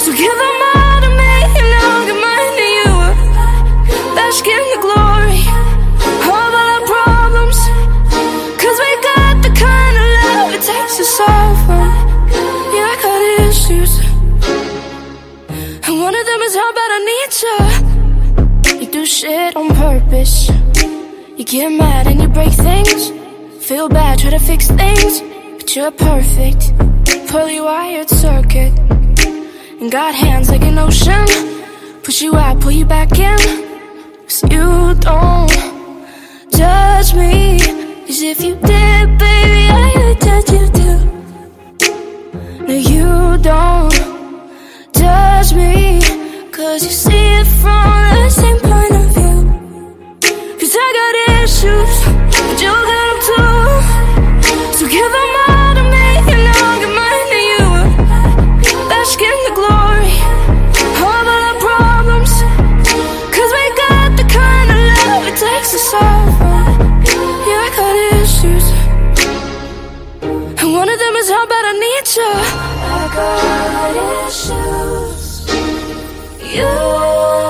So 0.00 0.10
give 0.12 0.32
them 0.32 0.58
all 0.72 1.00
to 1.04 1.10
me, 1.20 1.34
and 1.60 1.68
I'll 1.84 2.04
give 2.08 2.16
mine 2.16 2.54
to 2.60 2.68
you. 2.80 2.92
Bask 4.16 4.46
in 4.46 4.64
the 4.72 4.80
glory 4.80 5.44
of 6.24 6.52
our 6.64 6.80
problems. 6.88 7.58
Cause 8.56 8.76
we 8.80 8.90
got 9.04 9.42
the 9.44 9.52
kind 9.52 9.96
of 10.00 10.06
love 10.16 10.54
it 10.56 10.62
takes 10.64 10.96
to 10.96 11.04
solve 11.04 11.60
them. 11.68 11.92
Yeah, 12.72 12.88
I 12.88 12.96
got 13.04 13.20
issues. 13.44 13.92
And 15.86 16.00
one 16.00 16.14
of 16.14 16.24
them 16.26 16.40
is 16.40 16.54
how 16.54 16.72
bad 16.72 16.90
I 16.96 17.00
need 17.12 17.32
you. 17.44 18.80
You 18.80 18.86
do 18.90 19.04
shit 19.04 19.56
on 19.56 19.68
purpose. 19.76 20.48
You 21.36 21.44
get 21.44 21.68
mad 21.70 22.06
and 22.06 22.22
you 22.22 22.28
break 22.28 22.52
things. 22.52 23.12
Feel 23.66 23.88
bad, 23.90 24.18
try 24.18 24.30
to 24.30 24.38
fix 24.38 24.68
things. 24.68 25.33
You're 25.72 25.90
perfect, 25.90 26.72
poorly 27.28 27.60
wired 27.60 28.08
circuit. 28.08 28.72
And 29.80 29.90
got 29.90 30.14
hands 30.14 30.48
like 30.48 30.62
an 30.62 30.78
ocean. 30.78 31.26
Push 32.04 32.22
you 32.22 32.36
out, 32.36 32.60
pull 32.60 32.70
you 32.70 32.84
back 32.84 33.18
in. 33.18 33.36
Cause 34.22 34.42
you 34.44 34.94
don't 35.00 35.50
judge 36.50 37.14
me. 37.14 37.58
Cause 38.06 38.22
if 38.22 38.40
you 38.40 38.54
did, 38.54 39.18
baby, 39.18 39.66
I 39.68 39.92
would 39.96 40.20
judge 40.20 40.50
you 40.56 40.66
too. 40.78 40.98
No, 42.68 42.74
you 42.74 43.38
don't 43.42 43.92
judge 44.92 45.54
me. 45.54 46.00
Cause 46.52 46.84
you 46.84 46.90
see 46.90 47.13
you. 72.16 72.22
I 72.22 73.10
got 73.14 73.96
issues. 74.26 75.46
You 76.54 76.70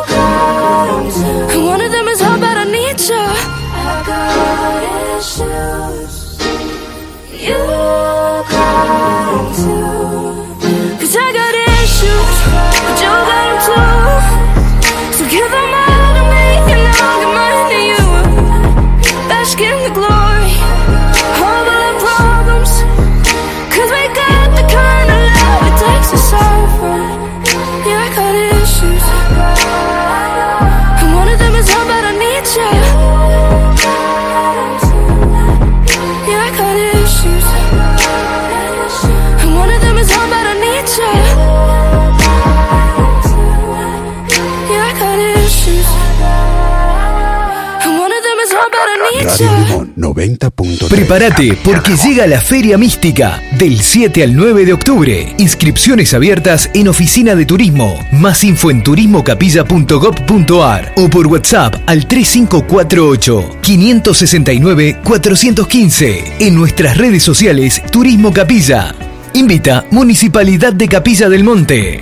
got 0.08 0.86
them 0.86 1.48
too. 1.50 1.66
One 1.66 1.80
of 1.80 1.90
them 1.90 2.06
is 2.08 2.20
how 2.20 2.38
bad 2.38 2.56
I 2.58 2.64
need 2.70 3.00
you. 3.00 3.14
I 3.16 4.02
got 4.06 4.82
issues. 5.18 6.14
You 7.46 7.58
got 8.54 9.32
them 9.32 9.54
too. 9.54 9.73
Radio 40.04 40.44
you. 49.38 49.38
Limón 49.38 49.94
90.3. 49.96 50.88
Prepárate 50.88 51.58
porque 51.64 51.96
llega 51.96 52.26
la 52.26 52.40
Feria 52.40 52.78
Mística 52.78 53.40
del 53.58 53.80
7 53.80 54.22
al 54.22 54.36
9 54.36 54.64
de 54.64 54.72
octubre. 54.72 55.34
Inscripciones 55.38 56.14
abiertas 56.14 56.70
en 56.74 56.88
Oficina 56.88 57.34
de 57.34 57.46
Turismo. 57.46 57.98
Más 58.12 58.44
info 58.44 58.70
en 58.70 58.82
turismocapilla.gov.ar 58.82 60.92
o 60.96 61.08
por 61.08 61.26
WhatsApp 61.26 61.74
al 61.86 62.06
3548 62.06 63.56
569 63.60 65.00
415. 65.04 66.36
En 66.40 66.54
nuestras 66.54 66.96
redes 66.96 67.22
sociales 67.22 67.82
Turismo 67.90 68.32
Capilla. 68.32 68.94
Invita 69.36 69.84
Municipalidad 69.90 70.72
de 70.72 70.86
Capilla 70.86 71.28
del 71.28 71.42
Monte. 71.42 72.00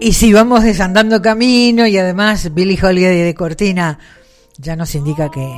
Y 0.00 0.12
si 0.12 0.32
vamos 0.32 0.62
desandando 0.62 1.20
camino 1.20 1.88
y 1.88 1.98
además 1.98 2.54
Billy 2.54 2.78
Holiday 2.80 3.18
de 3.18 3.34
Cortina 3.34 3.98
ya 4.58 4.76
nos 4.76 4.94
indica 4.94 5.28
que 5.28 5.52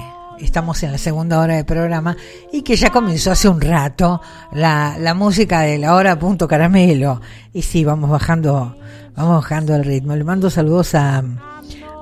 estamos 0.44 0.82
en 0.82 0.92
la 0.92 0.98
segunda 0.98 1.40
hora 1.40 1.56
del 1.56 1.64
programa 1.64 2.16
y 2.52 2.62
que 2.62 2.76
ya 2.76 2.90
comenzó 2.90 3.30
hace 3.30 3.48
un 3.48 3.60
rato 3.60 4.20
la, 4.52 4.96
la 4.98 5.14
música 5.14 5.60
de 5.60 5.78
la 5.78 5.94
hora 5.94 6.18
punto 6.18 6.48
caramelo. 6.48 7.20
Y 7.52 7.62
sí, 7.62 7.84
vamos 7.84 8.10
bajando, 8.10 8.76
vamos 9.14 9.42
bajando 9.42 9.74
el 9.74 9.84
ritmo. 9.84 10.16
Le 10.16 10.24
mando 10.24 10.50
saludos 10.50 10.94
a, 10.94 11.22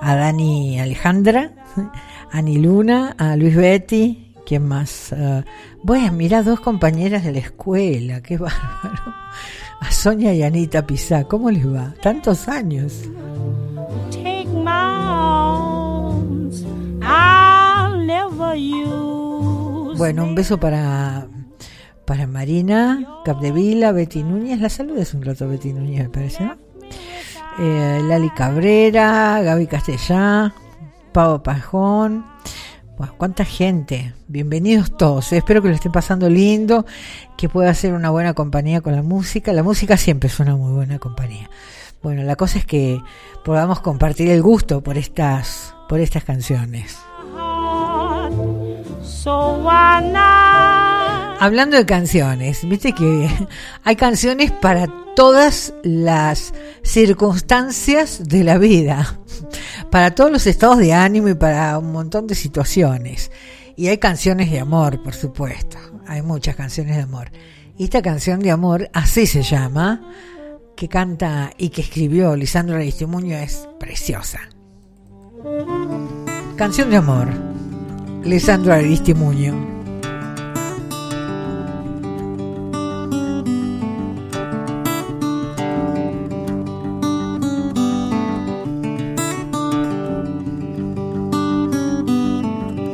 a 0.01 0.15
Dani 0.17 0.81
Alejandra, 0.81 1.53
a 1.77 1.91
Ani 2.39 2.59
Luna, 2.59 3.15
a 3.19 3.37
Luis 3.37 3.57
Betty, 3.57 4.35
¿quién 4.47 4.67
más? 4.67 5.13
Ah, 5.13 5.45
bueno, 5.83 6.13
mira, 6.13 6.43
dos 6.43 6.61
compañeras 6.61 7.25
de 7.25 7.33
la 7.33 7.39
escuela, 7.39 8.21
qué 8.21 8.39
bárbaro. 8.39 9.15
A 9.81 9.91
Sonia 9.91 10.35
y 10.35 10.43
Anita 10.43 10.87
Pizá, 10.87 11.25
¿cómo 11.25 11.51
les 11.51 11.67
va? 11.67 11.95
Tantos 12.03 12.49
años. 12.49 12.93
Take 14.11 14.47
my 14.49 14.69
arms. 14.69 16.65
Bueno, 19.97 20.25
un 20.25 20.35
beso 20.35 20.59
para 20.59 21.27
para 22.07 22.27
Marina 22.27 23.07
Capdevila, 23.25 23.93
Betty 23.93 24.25
Núñez. 24.25 24.61
La 24.61 24.69
saludes 24.69 25.15
un 25.15 25.23
rato, 25.23 25.47
Betty 25.49 25.73
Núñez, 25.73 26.05
me 26.05 26.09
parece. 26.09 26.51
Eh, 27.59 28.01
Lali 28.05 28.31
Cabrera, 28.31 29.41
Gaby 29.43 29.67
Castellá, 29.67 30.53
Pavo 31.13 31.43
Pajón. 31.43 32.27
Cuánta 33.17 33.45
gente. 33.45 34.13
Bienvenidos 34.29 34.97
todos. 34.97 35.33
eh. 35.33 35.39
Espero 35.39 35.63
que 35.63 35.69
lo 35.69 35.75
estén 35.75 35.93
pasando 35.93 36.29
lindo, 36.29 36.85
que 37.39 37.49
pueda 37.49 37.73
ser 37.75 37.95
una 37.95 38.11
buena 38.11 38.35
compañía 38.35 38.81
con 38.83 38.95
la 38.95 39.03
música. 39.03 39.53
La 39.53 39.63
música 39.63 39.97
siempre 39.97 40.29
es 40.29 40.39
una 40.39 40.57
muy 40.57 40.73
buena 40.73 40.99
compañía. 40.99 41.49
Bueno, 42.03 42.23
la 42.25 42.37
cosa 42.37 42.59
es 42.59 42.67
que 42.67 43.01
podamos 43.45 43.81
compartir 43.81 44.31
el 44.31 44.43
gusto 44.43 44.83
por 44.83 44.99
estas 44.99 45.75
por 45.89 46.01
estas 46.01 46.25
canciones. 46.25 46.99
Hablando 51.39 51.77
de 51.77 51.85
canciones, 51.85 52.67
viste 52.67 52.93
que 52.93 53.29
hay 53.85 53.97
canciones 53.97 54.51
para 54.51 54.87
todas 55.15 55.75
las 55.83 56.55
circunstancias 56.83 58.23
de 58.25 58.45
la 58.45 58.57
vida, 58.57 59.19
para 59.91 60.15
todos 60.15 60.31
los 60.31 60.47
estados 60.47 60.79
de 60.79 60.95
ánimo 60.95 61.29
y 61.29 61.35
para 61.35 61.77
un 61.79 61.93
montón 61.93 62.27
de 62.27 62.35
situaciones. 62.35 63.31
Y 63.77 63.89
hay 63.89 63.99
canciones 63.99 64.51
de 64.51 64.61
amor, 64.61 65.03
por 65.03 65.15
supuesto. 65.15 65.77
Hay 66.07 66.23
muchas 66.23 66.57
canciones 66.57 66.97
de 66.97 67.03
amor. 67.03 67.31
Y 67.77 67.85
esta 67.85 68.01
canción 68.03 68.41
de 68.41 68.51
amor, 68.51 68.91
así 68.93 69.27
se 69.27 69.43
llama, 69.43 70.01
que 70.77 70.89
canta 70.89 71.53
y 71.59 71.69
que 71.69 71.83
escribió 71.83 72.37
Lisandro 72.37 72.77
Aristimuño, 72.77 73.37
es 73.37 73.69
preciosa. 73.79 74.41
Canción 76.57 76.91
de 76.91 76.97
amor, 76.97 77.29
Lisandro 78.25 78.75
Aristimuño. 78.75 79.55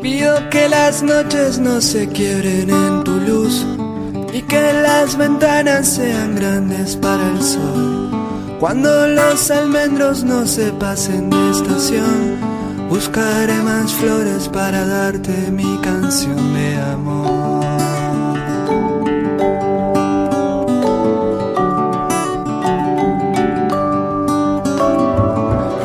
Pido 0.01 0.48
que 0.51 0.69
las 0.69 1.03
noches 1.03 1.59
no 1.59 1.81
se 1.81 2.09
quiebren 2.09 2.70
en 2.70 3.05
tu 3.05 3.12
luz 3.20 3.66
y 4.32 4.43
que 4.43 4.73
las 4.73 5.16
ventanas 5.16 5.89
sean 5.89 6.36
grandes 6.36 6.97
para 6.97 7.32
el 7.32 7.43
sol. 7.43 8.11
Cuando 8.61 9.07
los 9.09 9.51
almendros 9.51 10.24
no 10.24 10.47
se 10.47 10.73
pasen 10.73 11.28
de 11.31 11.51
estación, 11.51 12.39
buscaré 12.88 13.62
más 13.62 13.92
flores 13.92 14.48
para 14.48 14.86
darte 14.86 15.50
mi 15.50 15.78
canción 15.82 16.54
de 16.54 16.76
amor. 16.82 17.64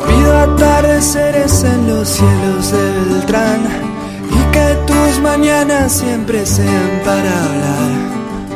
Pido 0.06 0.38
atardeceres 0.38 1.64
en 1.64 1.88
los 1.88 2.08
cielos 2.08 2.72
de 2.72 2.92
Beltrán 3.10 3.60
y 4.30 4.52
que 4.52 4.76
tus 4.86 5.20
mañanas 5.20 5.92
siempre 5.92 6.46
sean 6.46 7.00
para 7.04 7.44
hablar. 7.44 8.11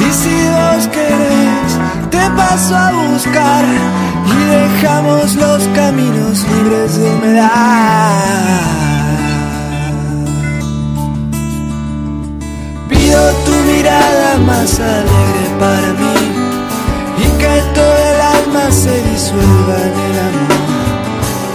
Y 0.00 0.12
si 0.12 0.36
vos 0.56 0.86
querés, 0.88 1.70
te 2.10 2.30
paso 2.36 2.74
a 2.74 2.92
buscar 2.92 3.64
y 4.26 4.44
dejamos 4.44 5.34
los 5.36 5.62
caminos 5.74 6.44
libres 6.48 6.98
de 6.98 7.10
humedad. 7.10 8.60
Pido 12.88 13.20
tu 13.44 13.52
mirada 13.72 14.38
más 14.46 14.80
alegre 14.80 15.46
para 15.58 15.92
mí 16.00 16.16
y 17.18 17.28
que 17.38 17.62
todo 17.74 17.96
el 18.10 18.20
alma 18.38 18.70
se 18.70 19.02
disuelva 19.10 19.76
en 19.88 19.96
el 20.08 20.18
amor. 20.28 20.60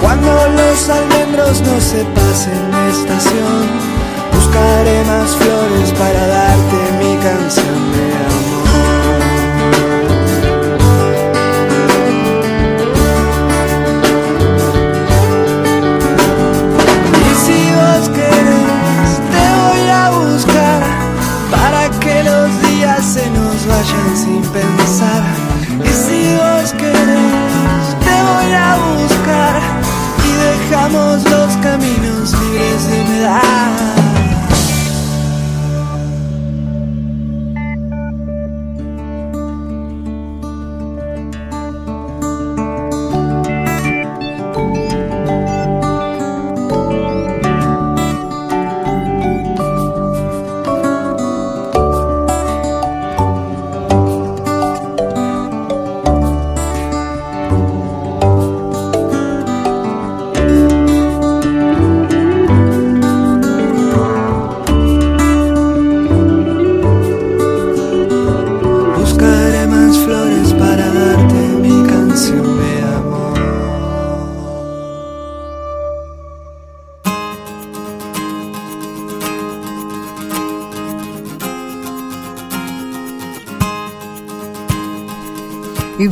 Cuando 0.01 0.31
los 0.57 0.89
almendros 0.89 1.61
no 1.61 1.81
se 1.81 2.05
pasen 2.13 2.72
de 2.72 2.89
estación, 2.91 3.94
buscaré 4.56 5.03
más 5.03 5.36
flores 5.36 5.91
para 5.99 6.27
darte 6.27 6.77
mi 6.99 7.18
canción 7.18 7.91
de 7.91 8.06
amor. 8.26 8.68
Y 17.22 17.36
si 17.44 17.72
vos 17.76 18.10
querés, 18.10 19.11
te 19.34 19.45
voy 19.60 19.90
a 19.90 20.10
buscar 20.11 20.82
para 21.52 21.90
que 21.99 22.23
los 22.23 22.61
días 22.61 23.06
se 23.06 23.30
nos 23.32 23.68
vayan 23.68 24.15
sin 24.15 24.41
pensar. 24.41 25.23
Y 25.84 25.90
si 25.90 26.34
vos 26.36 26.72
querés, 26.73 27.86
te 28.06 28.15
voy 28.30 28.52
a 28.53 28.77
buscar 28.88 29.61
y 30.23 30.32
dejamos 30.48 31.30
los 31.30 31.57
caminos 31.57 32.32
libres 32.40 32.88
de 32.88 33.02
humedad. 33.02 34.05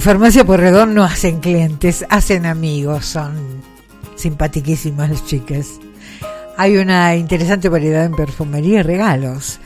Farmacia 0.03 0.43
Porredón 0.43 0.93
no 0.93 1.03
hacen 1.05 1.39
clientes, 1.39 2.05
hacen 2.09 2.45
amigos, 2.45 3.05
son 3.05 3.61
simpatiquísimas 4.17 5.09
las 5.09 5.25
chicas. 5.25 5.79
Hay 6.57 6.75
una 6.75 7.15
interesante 7.15 7.69
variedad 7.69 8.03
en 8.03 8.13
perfumería 8.13 8.81
y 8.81 8.83
regalos. 8.83 9.61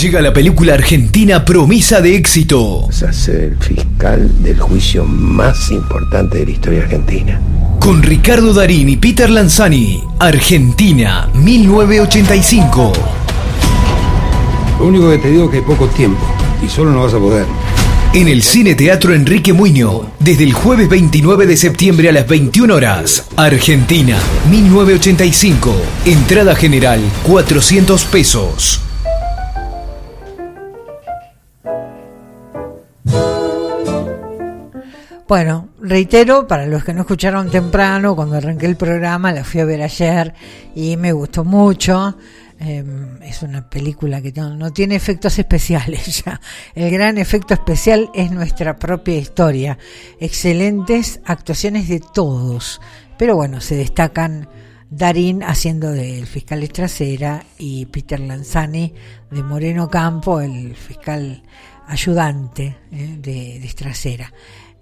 Llega 0.00 0.20
la 0.20 0.30
película 0.30 0.74
argentina 0.74 1.42
Promesa 1.42 2.02
de 2.02 2.16
éxito. 2.16 2.86
Vas 2.86 3.02
a 3.02 3.14
ser 3.14 3.44
el 3.44 3.56
fiscal 3.56 4.30
del 4.42 4.60
juicio 4.60 5.06
más 5.06 5.70
importante 5.70 6.36
de 6.36 6.44
la 6.44 6.50
historia 6.50 6.82
argentina. 6.82 7.40
Con 7.80 8.02
Ricardo 8.02 8.52
Darín 8.52 8.90
y 8.90 8.98
Peter 8.98 9.30
Lanzani. 9.30 10.02
Argentina, 10.18 11.30
1985. 11.32 12.92
Lo 14.78 14.86
único 14.86 15.08
que 15.08 15.16
te 15.16 15.30
digo 15.30 15.44
es 15.44 15.50
que 15.50 15.56
hay 15.56 15.62
poco 15.62 15.86
tiempo 15.88 16.20
y 16.62 16.68
solo 16.68 16.92
no 16.92 17.04
vas 17.04 17.14
a 17.14 17.18
poder. 17.18 17.46
En 18.12 18.28
el 18.28 18.42
Cine 18.42 18.74
Teatro 18.74 19.14
Enrique 19.14 19.54
Muño, 19.54 20.10
desde 20.18 20.44
el 20.44 20.52
jueves 20.52 20.90
29 20.90 21.46
de 21.46 21.56
septiembre 21.56 22.10
a 22.10 22.12
las 22.12 22.28
21 22.28 22.74
horas. 22.74 23.24
Argentina, 23.36 24.18
1985. 24.50 25.74
Entrada 26.04 26.54
general, 26.54 27.00
400 27.24 28.04
pesos. 28.04 28.82
Bueno, 35.28 35.70
reitero, 35.80 36.46
para 36.46 36.66
los 36.66 36.84
que 36.84 36.94
no 36.94 37.00
escucharon 37.00 37.50
temprano, 37.50 38.14
cuando 38.14 38.36
arranqué 38.36 38.66
el 38.66 38.76
programa, 38.76 39.32
la 39.32 39.42
fui 39.42 39.60
a 39.60 39.64
ver 39.64 39.82
ayer 39.82 40.32
y 40.76 40.96
me 40.96 41.10
gustó 41.10 41.44
mucho. 41.44 42.16
Eh, 42.60 42.84
es 43.22 43.42
una 43.42 43.68
película 43.68 44.22
que 44.22 44.30
no, 44.30 44.54
no 44.54 44.72
tiene 44.72 44.94
efectos 44.94 45.36
especiales 45.40 46.24
ya. 46.24 46.40
El 46.76 46.92
gran 46.92 47.18
efecto 47.18 47.54
especial 47.54 48.08
es 48.14 48.30
nuestra 48.30 48.78
propia 48.78 49.16
historia. 49.16 49.78
Excelentes 50.20 51.20
actuaciones 51.24 51.88
de 51.88 51.98
todos. 51.98 52.80
Pero 53.18 53.34
bueno, 53.34 53.60
se 53.60 53.74
destacan 53.74 54.48
Darín 54.90 55.42
haciendo 55.42 55.90
del 55.90 56.28
fiscal 56.28 56.62
Estracera 56.62 57.44
y 57.58 57.86
Peter 57.86 58.20
Lanzani 58.20 58.94
de 59.32 59.42
Moreno 59.42 59.90
Campo, 59.90 60.40
el 60.40 60.76
fiscal 60.76 61.42
ayudante 61.88 62.76
eh, 62.92 63.16
de, 63.18 63.58
de. 63.58 64.32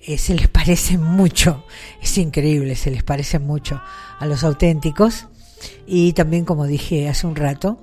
Eh, 0.06 0.18
se 0.18 0.34
les 0.34 0.48
parece 0.58 0.98
mucho, 0.98 1.64
es 2.02 2.18
increíble, 2.18 2.76
se 2.76 2.90
les 2.90 3.02
parece 3.02 3.38
mucho 3.38 3.80
a 4.18 4.26
los 4.26 4.44
auténticos. 4.44 5.26
Y 5.86 6.12
también, 6.12 6.44
como 6.44 6.66
dije 6.66 7.08
hace 7.08 7.26
un 7.26 7.36
rato, 7.36 7.78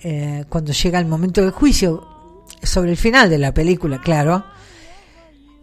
eh, 0.00 0.44
cuando 0.48 0.72
llega 0.72 0.98
el 0.98 1.06
momento 1.06 1.40
del 1.40 1.50
juicio, 1.50 2.06
sobre 2.62 2.92
el 2.92 2.96
final 2.96 3.28
de 3.28 3.38
la 3.38 3.52
película, 3.52 4.00
claro, 4.00 4.44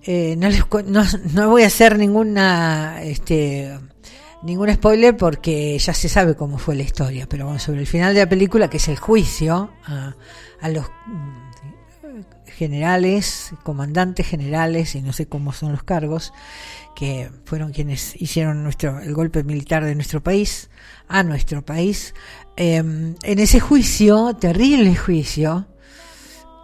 eh, 0.03 0.35
no, 0.38 0.49
les 0.49 0.63
no, 0.85 1.03
no 1.34 1.49
voy 1.49 1.63
a 1.63 1.67
hacer 1.67 1.97
ninguna 1.97 3.01
este 3.03 3.71
ningún 4.41 4.73
spoiler 4.73 5.15
porque 5.15 5.80
ya 5.80 5.93
se 5.93 6.09
sabe 6.09 6.35
cómo 6.35 6.57
fue 6.57 6.75
la 6.75 6.84
historia, 6.84 7.25
pero 7.30 7.45
bueno, 7.45 7.59
sobre 7.59 7.80
el 7.80 7.88
final 7.88 8.13
de 8.13 8.19
la 8.19 8.27
película, 8.27 8.69
que 8.69 8.75
es 8.75 8.89
el 8.89 8.97
juicio 8.97 9.71
a, 9.85 10.13
a 10.59 10.69
los 10.69 10.85
mm, 11.07 11.43
generales, 12.53 13.53
comandantes 13.63 14.27
generales 14.27 14.95
y 14.95 15.01
no 15.01 15.13
sé 15.13 15.27
cómo 15.27 15.53
son 15.53 15.71
los 15.71 15.84
cargos, 15.84 16.34
que 16.95 17.30
fueron 17.45 17.71
quienes 17.71 18.19
hicieron 18.21 18.63
nuestro 18.63 18.99
el 18.99 19.13
golpe 19.13 19.43
militar 19.43 19.84
de 19.84 19.95
nuestro 19.95 20.21
país 20.21 20.69
a 21.07 21.23
nuestro 21.23 21.63
país. 21.63 22.13
Eh, 22.55 22.77
en 22.77 23.39
ese 23.39 23.59
juicio, 23.59 24.35
terrible 24.35 24.95
juicio, 24.95 25.67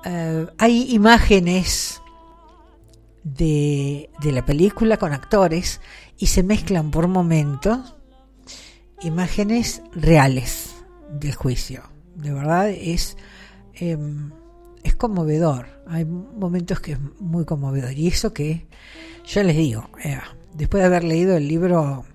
eh, 0.06 0.48
hay 0.58 0.94
imágenes 0.94 2.02
de, 3.24 4.10
de 4.22 4.32
la 4.32 4.46
película 4.46 4.98
con 4.98 5.14
actores 5.14 5.82
y 6.18 6.28
se 6.28 6.44
mezclan 6.44 6.92
por 6.92 7.08
momentos 7.08 7.96
imágenes 9.02 9.82
reales 9.94 10.76
del 11.12 11.34
juicio. 11.36 11.84
De 12.16 12.34
verdad 12.34 12.70
es, 12.70 13.18
eh, 13.76 13.98
es 14.90 14.96
conmovedor. 14.96 15.84
Hay 15.88 16.06
momentos 16.06 16.80
que 16.80 16.94
es 16.94 17.00
muy 17.20 17.46
conmovedor. 17.46 17.92
Y 17.94 18.08
eso 18.08 18.34
que 18.34 18.68
yo 19.26 19.44
les 19.44 19.56
digo, 19.56 19.90
después 20.54 20.82
de 20.82 20.88
haber 20.88 21.04
leído 21.04 21.38
el 21.38 21.48
libro 21.48 22.06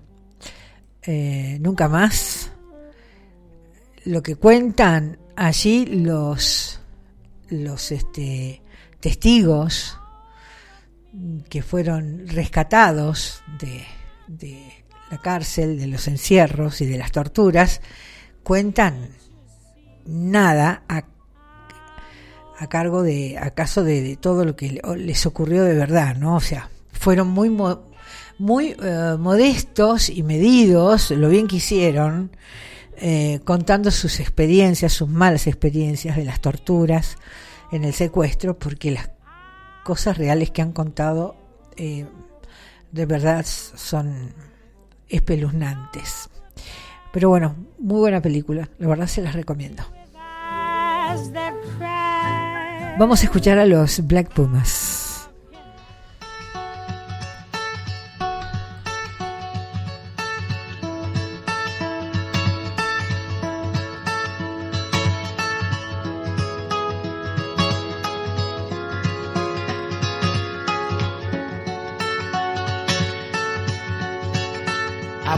eh, 1.01 1.57
Nunca 1.61 1.87
más, 1.87 2.51
lo 4.05 4.23
que 4.23 4.35
cuentan 4.35 5.19
allí 5.35 5.85
los, 5.85 6.79
los 7.49 7.91
este, 7.91 8.61
testigos 8.99 9.99
que 11.49 11.61
fueron 11.61 12.27
rescatados 12.27 13.43
de, 13.59 13.83
de 14.27 14.85
la 15.11 15.19
cárcel, 15.19 15.77
de 15.77 15.87
los 15.87 16.07
encierros 16.07 16.81
y 16.81 16.85
de 16.85 16.97
las 16.97 17.11
torturas, 17.11 17.81
cuentan 18.43 19.09
nada 20.05 20.83
a, 20.87 21.05
a 22.57 22.67
cargo 22.67 23.03
de, 23.03 23.37
acaso 23.37 23.83
de, 23.83 24.17
todo 24.17 24.45
lo 24.45 24.55
que 24.55 24.81
les 24.97 25.25
ocurrió 25.25 25.63
de 25.63 25.75
verdad, 25.75 26.15
¿no? 26.15 26.35
O 26.35 26.41
sea, 26.41 26.69
fueron 26.91 27.27
muy, 27.29 27.49
muy 28.37 28.75
eh, 28.81 29.15
modestos 29.19 30.09
y 30.09 30.23
medidos, 30.23 31.11
lo 31.11 31.29
bien 31.29 31.47
que 31.47 31.57
hicieron, 31.57 32.31
eh, 32.97 33.41
contando 33.43 33.91
sus 33.91 34.19
experiencias, 34.19 34.93
sus 34.93 35.09
malas 35.09 35.47
experiencias 35.47 36.15
de 36.15 36.25
las 36.25 36.39
torturas 36.39 37.17
en 37.71 37.83
el 37.83 37.93
secuestro, 37.93 38.57
porque 38.57 38.91
las 38.91 39.09
cosas 39.83 40.17
reales 40.17 40.51
que 40.51 40.61
han 40.61 40.71
contado 40.71 41.35
eh, 41.75 42.05
de 42.91 43.05
verdad 43.05 43.45
son 43.45 44.33
espeluznantes. 45.09 46.29
Pero 47.11 47.29
bueno, 47.29 47.55
muy 47.79 47.99
buena 47.99 48.21
película, 48.21 48.69
la 48.77 48.87
verdad 48.87 49.07
se 49.07 49.21
las 49.21 49.33
recomiendo. 49.33 49.83
Vamos 52.97 53.21
a 53.21 53.25
escuchar 53.25 53.59
a 53.59 53.65
los 53.65 54.07
Black 54.07 54.29
Pumas. 54.33 54.95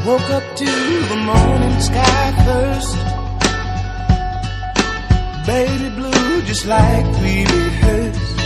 Woke 0.07 0.29
up 0.29 0.55
to 0.55 0.63
the 0.63 1.17
morning 1.17 1.81
sky 1.81 2.31
first. 2.45 3.16
Baby 5.47 5.89
blue, 5.95 6.41
just 6.41 6.65
like 6.65 7.05
we 7.21 7.45
rehearsed. 7.45 8.39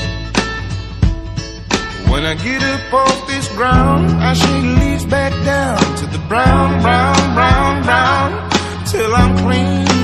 When 2.12 2.24
I 2.26 2.36
get 2.36 2.62
up 2.62 2.94
off 2.94 3.28
this 3.28 3.48
ground, 3.56 4.12
I 4.22 4.34
shake 4.36 4.80
leaves 4.80 5.06
back 5.06 5.34
down 5.44 5.80
to 5.98 6.06
the 6.06 6.20
brown, 6.28 6.80
brown, 6.84 7.34
brown, 7.34 7.84
brown, 7.84 8.50
till 8.86 9.16
I'm 9.16 9.36
clean. 9.40 10.01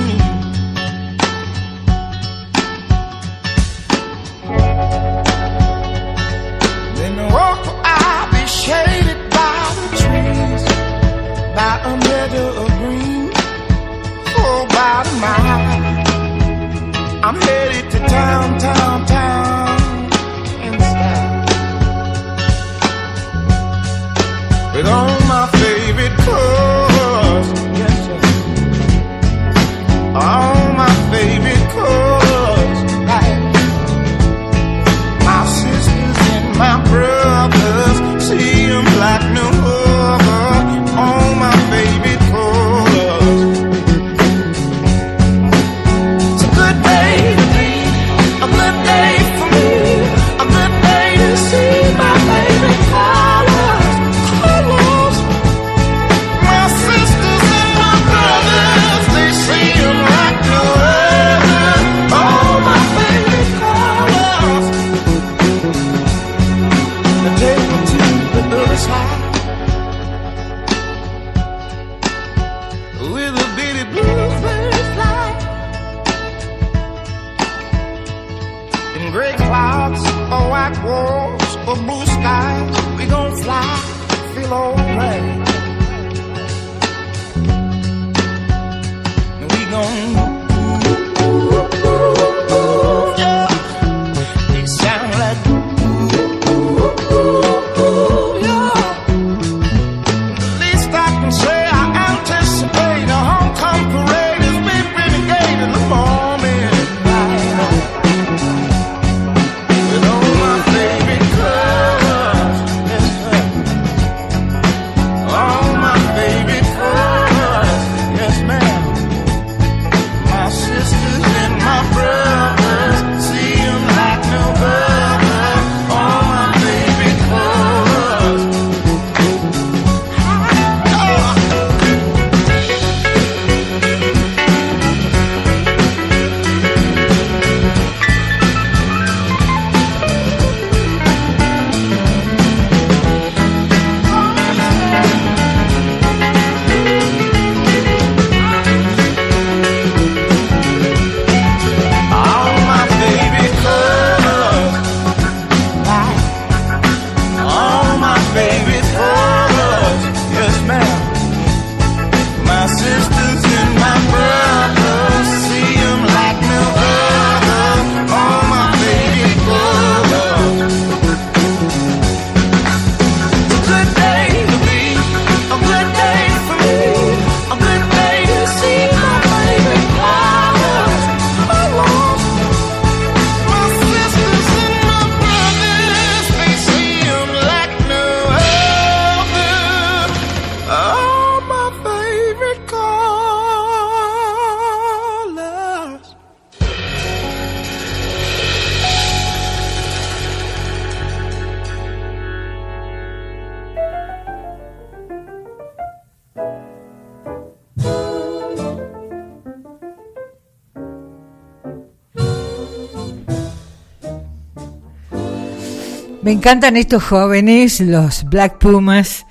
Encantan 216.38 216.76
estos 216.76 217.02
jóvenes, 217.02 217.80
los 217.80 218.22
Black 218.22 218.58
Pumas, 218.58 219.26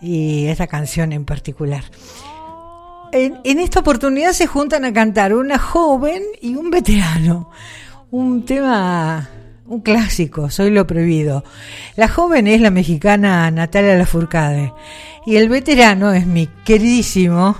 y 0.00 0.46
esta 0.46 0.68
canción 0.68 1.12
en 1.12 1.24
particular. 1.24 1.82
En, 3.10 3.40
esta 3.58 3.80
oportunidad 3.80 4.30
se 4.30 4.46
juntan 4.46 4.84
a 4.84 4.92
cantar 4.92 5.34
una 5.34 5.58
joven 5.58 6.22
y 6.40 6.54
un 6.54 6.70
veterano. 6.70 7.50
Un 8.12 8.44
tema, 8.44 9.28
un 9.66 9.80
clásico, 9.80 10.48
Soy 10.48 10.70
lo 10.70 10.86
prohibido. 10.86 11.42
La 11.96 12.06
joven 12.06 12.46
es 12.46 12.60
la 12.60 12.70
mexicana 12.70 13.50
Natalia 13.50 13.96
Lafourcade 13.96 14.72
y 15.26 15.36
el 15.36 15.48
veterano 15.48 16.12
es 16.12 16.28
mi 16.28 16.46
queridísimo 16.64 17.56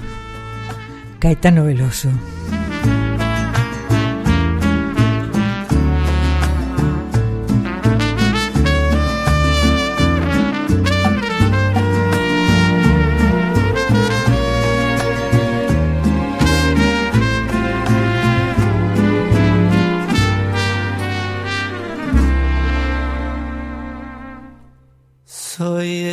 Caetano 1.18 1.64
Veloso. 1.64 2.10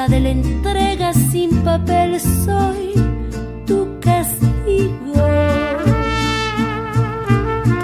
La 0.00 0.08
de 0.08 0.20
la 0.20 0.30
entrega 0.30 1.12
sin 1.12 1.50
papel, 1.62 2.18
soy 2.46 2.84
tu 3.66 3.78
castigo. 4.00 5.18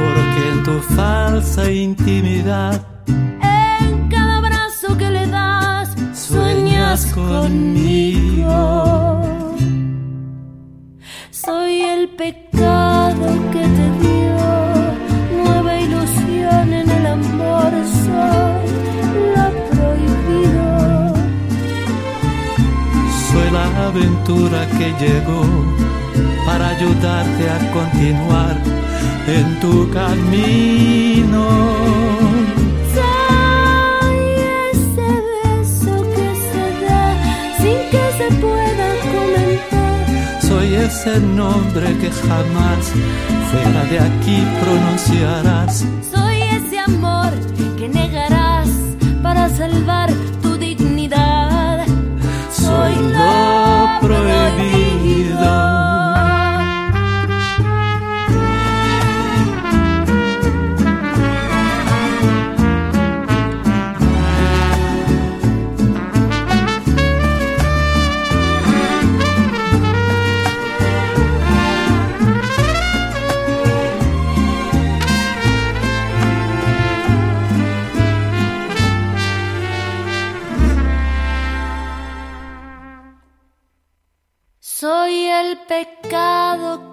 Porque 0.01 0.41
en 0.53 0.59
tu 0.67 0.77
falsa 0.97 1.71
intimidad 1.71 2.75
En 3.87 4.09
cada 4.09 4.39
abrazo 4.39 4.97
que 4.97 5.11
le 5.11 5.27
das, 5.27 5.89
sueñas 6.15 7.01
conmigo. 7.21 8.61
Soy 11.31 11.75
el 11.95 12.03
pecado 12.23 13.27
que 13.53 13.65
te 13.77 13.96
Aventura 23.79 24.67
que 24.79 24.93
llegó 25.05 25.45
para 26.47 26.69
ayudarte 26.71 27.51
a 27.51 27.59
continuar 27.73 28.57
en 29.27 29.61
tu 29.61 29.91
camino. 29.91 31.47
Soy 32.97 34.19
ese 34.73 35.09
beso 35.31 35.95
que 36.15 36.29
se 36.51 36.67
da 36.85 37.05
sin 37.59 37.81
que 37.93 38.05
se 38.19 38.29
pueda 38.41 38.89
comentar. 39.15 40.41
Soy 40.41 40.75
ese 40.75 41.21
nombre 41.21 41.87
que 41.99 42.11
jamás 42.11 42.93
fuera 43.51 43.85
de 43.91 43.99
aquí 44.01 44.39
pronunciarás. 44.63 45.85
Soy 46.15 46.43
ese 46.43 46.79
amor 46.79 47.33
que 47.77 47.89
negarás 47.89 48.69
para 49.23 49.49
salvar 49.51 50.11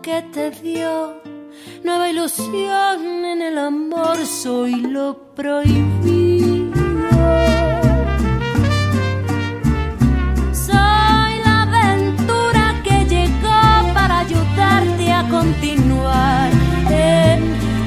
que 0.04 0.22
te 0.34 0.52
dio. 0.52 1.22
Nueva 1.82 2.10
ilusión 2.10 3.24
en 3.24 3.42
el 3.42 3.58
amor, 3.58 4.18
soy 4.26 4.82
lo 4.82 5.18
prohibido. 5.34 6.74
Soy 10.68 11.34
la 11.46 11.56
aventura 11.68 12.82
que 12.84 13.06
llegó 13.14 13.94
para 13.94 14.20
ayudarte 14.20 15.06
a 15.10 15.22
continuar 15.30 16.50
en 16.90 17.40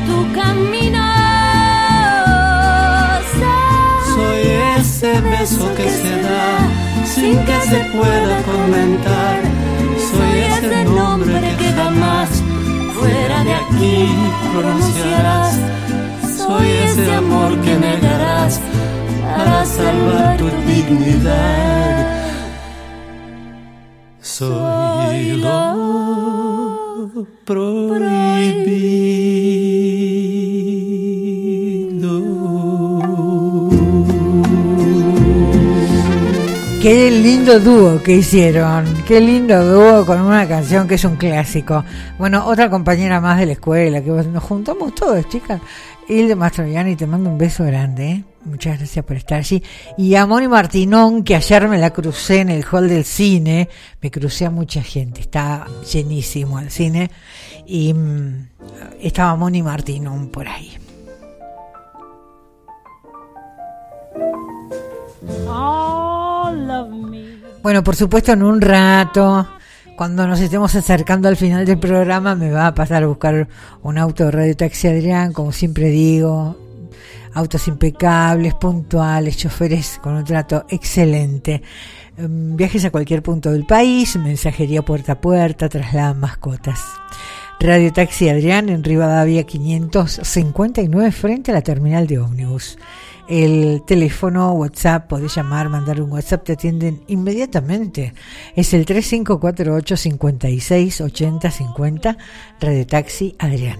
tu 0.09 0.19
camino. 0.41 1.05
Soy 4.15 4.41
ese 4.79 5.21
beso 5.21 5.75
que 5.75 5.89
se 5.91 6.23
da 6.23 6.49
sin 7.05 7.37
que 7.45 7.61
se 7.71 7.79
pueda 7.95 8.43
comentar. 8.43 9.56
Aquí 13.59 14.09
pronunciarás. 14.53 15.59
Soy 16.37 16.69
ese 16.87 17.13
amor 17.15 17.61
que 17.61 17.75
negarás 17.75 18.61
para 19.23 19.65
salvar 19.65 20.37
tu 20.37 20.47
dignidad. 20.67 21.95
Soy 24.21 25.37
lo 25.37 25.87
Qué 27.17 28.67
lindo 37.47 37.61
dúo 37.61 38.03
que 38.03 38.13
hicieron, 38.13 39.05
qué 39.07 39.21
lindo 39.21 39.65
dúo 39.65 40.05
con 40.05 40.21
una 40.21 40.49
canción 40.49 40.89
que 40.89 40.97
es 40.97 41.05
un 41.05 41.15
clásico. 41.15 41.85
Bueno, 42.19 42.45
otra 42.45 42.69
compañera 42.69 43.21
más 43.21 43.39
de 43.39 43.47
la 43.47 43.53
escuela, 43.53 44.03
que 44.03 44.11
nos 44.11 44.43
juntamos 44.43 44.93
todos, 44.97 45.29
chicas. 45.29 45.61
Hilde 46.09 46.35
Mastroianni, 46.35 46.97
te 46.97 47.07
mando 47.07 47.31
un 47.31 47.39
beso 47.39 47.63
grande, 47.63 48.11
¿eh? 48.11 48.25
muchas 48.45 48.79
gracias 48.79 49.05
por 49.05 49.17
estar 49.17 49.39
allí. 49.39 49.63
Y 49.97 50.17
a 50.17 50.27
Moni 50.27 50.49
Martinón, 50.49 51.23
que 51.23 51.37
ayer 51.37 51.69
me 51.69 51.79
la 51.79 51.91
crucé 51.91 52.41
en 52.41 52.51
el 52.51 52.65
hall 52.65 52.89
del 52.89 53.05
cine, 53.05 53.69
me 54.03 54.11
crucé 54.11 54.47
a 54.47 54.51
mucha 54.51 54.83
gente, 54.83 55.21
está 55.21 55.69
llenísimo 55.93 56.59
el 56.59 56.73
cine, 56.73 57.13
y 57.65 57.95
mm, 57.95 58.49
estaba 59.01 59.37
Moni 59.37 59.63
Martinón 59.63 60.31
por 60.31 60.49
ahí. 60.49 60.77
Me. 67.11 67.36
Bueno, 67.67 67.83
por 67.83 67.97
supuesto, 67.97 68.31
en 68.31 68.45
un 68.45 68.61
rato, 68.61 69.45
cuando 69.97 70.25
nos 70.25 70.39
estemos 70.39 70.73
acercando 70.77 71.27
al 71.27 71.37
final 71.37 71.67
del 71.67 71.81
programa, 71.81 72.37
me 72.37 72.53
va 72.53 72.69
a 72.69 72.75
pasar 72.77 73.03
a 73.03 73.09
buscar 73.09 73.49
un 73.83 73.99
auto 73.99 74.25
de 74.25 74.31
Radio 74.31 74.57
Taxi 74.57 74.87
Adrián, 74.87 75.33
como 75.33 75.51
siempre 75.51 75.89
digo. 75.89 76.57
Autos 77.35 77.67
impecables, 77.67 78.55
puntuales, 78.55 79.37
choferes 79.37 79.99
con 80.01 80.15
un 80.15 80.23
trato 80.23 80.65
excelente. 80.69 81.61
Em, 82.17 82.55
Viajes 82.55 82.85
a 82.85 82.93
cualquier 82.93 83.25
punto 83.25 83.51
del 83.51 83.67
país, 83.67 84.15
mensajería 84.15 84.83
puerta 84.83 85.15
a 85.15 85.21
puerta, 85.21 85.69
trasladan 85.69 86.21
mascotas. 86.21 86.85
Radio 87.59 87.93
Taxi 87.93 88.29
Adrián 88.29 88.69
en 88.69 88.85
Rivadavia 88.85 89.43
559 89.43 91.11
frente 91.11 91.51
a 91.51 91.55
la 91.55 91.63
terminal 91.63 92.07
de 92.07 92.21
ómnibus. 92.21 92.79
El 93.29 93.83
teléfono 93.85 94.53
WhatsApp, 94.53 95.09
podés 95.09 95.35
llamar, 95.35 95.69
mandar 95.69 96.01
un 96.01 96.13
WhatsApp, 96.13 96.45
te 96.45 96.53
atienden 96.53 97.03
inmediatamente. 97.09 98.15
Es 98.55 98.73
el 98.73 98.87
3548 98.87 99.97
56 99.97 101.01
80 101.01 101.51
50 101.51 102.17
Radio 102.61 102.87
Taxi 102.87 103.35
Adrián. 103.39 103.79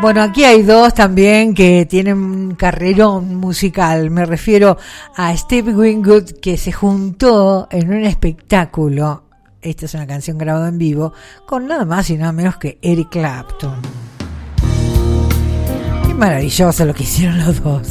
Bueno, 0.00 0.20
aquí 0.20 0.44
hay 0.44 0.62
dos 0.62 0.92
también 0.92 1.54
que 1.54 1.86
tienen 1.86 2.18
un 2.18 2.54
carrerón 2.56 3.36
musical. 3.36 4.10
Me 4.10 4.26
refiero 4.26 4.76
a 5.16 5.34
Steve 5.36 5.74
Wingood 5.74 6.40
que 6.42 6.56
se 6.58 6.72
juntó 6.72 7.68
en 7.70 7.90
un 7.90 8.04
espectáculo. 8.04 9.24
Esta 9.62 9.86
es 9.86 9.94
una 9.94 10.06
canción 10.06 10.36
grabada 10.36 10.68
en 10.68 10.76
vivo 10.76 11.14
con 11.46 11.66
nada 11.66 11.84
más 11.86 12.10
y 12.10 12.18
nada 12.18 12.32
menos 12.32 12.58
que 12.58 12.78
Eric 12.82 13.08
Clapton. 13.10 14.13
Maravilloso 16.18 16.84
lo 16.84 16.94
que 16.94 17.02
hicieron 17.02 17.44
los 17.44 17.62
dos. 17.62 17.88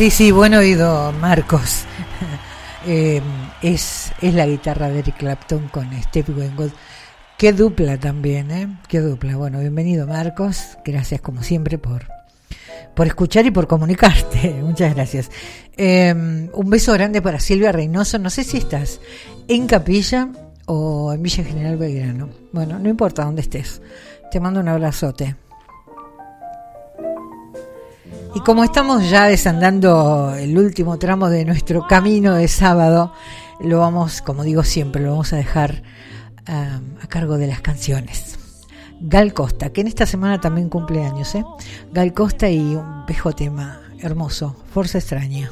Sí, 0.00 0.08
sí, 0.08 0.30
buen 0.30 0.54
oído, 0.54 1.12
Marcos. 1.20 1.84
Eh, 2.86 3.20
es, 3.60 4.10
es 4.22 4.32
la 4.32 4.46
guitarra 4.46 4.88
de 4.88 5.00
Eric 5.00 5.18
Clapton 5.18 5.68
con 5.68 5.90
Steve 6.04 6.32
Winwood. 6.32 6.70
Qué 7.36 7.52
dupla 7.52 7.98
también, 7.98 8.50
¿eh? 8.50 8.78
Qué 8.88 9.00
dupla. 9.00 9.36
Bueno, 9.36 9.60
bienvenido, 9.60 10.06
Marcos. 10.06 10.78
Gracias, 10.82 11.20
como 11.20 11.42
siempre, 11.42 11.76
por, 11.76 12.06
por 12.94 13.06
escuchar 13.06 13.44
y 13.44 13.50
por 13.50 13.66
comunicarte. 13.66 14.54
Muchas 14.62 14.94
gracias. 14.94 15.30
Eh, 15.76 16.48
un 16.50 16.70
beso 16.70 16.94
grande 16.94 17.20
para 17.20 17.38
Silvia 17.38 17.70
Reynoso. 17.70 18.18
No 18.18 18.30
sé 18.30 18.44
si 18.44 18.56
estás 18.56 19.02
en 19.46 19.66
Capilla 19.66 20.30
o 20.64 21.12
en 21.12 21.22
Villa 21.22 21.44
General 21.44 21.76
Belgrano. 21.76 22.30
Bueno, 22.52 22.78
no 22.78 22.88
importa 22.88 23.26
dónde 23.26 23.42
estés. 23.42 23.82
Te 24.30 24.40
mando 24.40 24.60
un 24.60 24.68
abrazote. 24.68 25.36
Y 28.32 28.40
como 28.40 28.62
estamos 28.62 29.10
ya 29.10 29.24
desandando 29.24 30.34
el 30.36 30.56
último 30.56 30.98
tramo 30.98 31.28
de 31.28 31.44
nuestro 31.44 31.86
camino 31.88 32.36
de 32.36 32.46
sábado, 32.46 33.12
lo 33.60 33.80
vamos, 33.80 34.22
como 34.22 34.44
digo 34.44 34.62
siempre, 34.62 35.02
lo 35.02 35.10
vamos 35.10 35.32
a 35.32 35.36
dejar 35.36 35.82
um, 36.48 37.02
a 37.02 37.08
cargo 37.08 37.38
de 37.38 37.48
las 37.48 37.60
canciones. 37.60 38.38
Gal 39.00 39.34
Costa, 39.34 39.70
que 39.72 39.80
en 39.80 39.88
esta 39.88 40.06
semana 40.06 40.40
también 40.40 40.68
cumple 40.68 41.04
años, 41.04 41.34
¿eh? 41.34 41.44
Gal 41.92 42.14
Costa 42.14 42.48
y 42.48 42.76
un 42.76 43.04
viejo 43.06 43.32
tema 43.32 43.80
hermoso, 44.00 44.54
Forza 44.72 44.98
Extraña. 44.98 45.50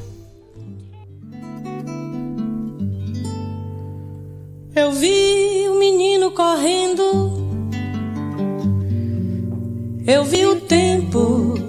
Eu 4.75 4.93
vi 4.93 5.67
o 5.67 5.77
menino 5.77 6.33
correndo, 6.33 7.49
eu 10.07 10.23
vi 10.23 10.45
o 10.45 10.61
tempo 10.61 11.68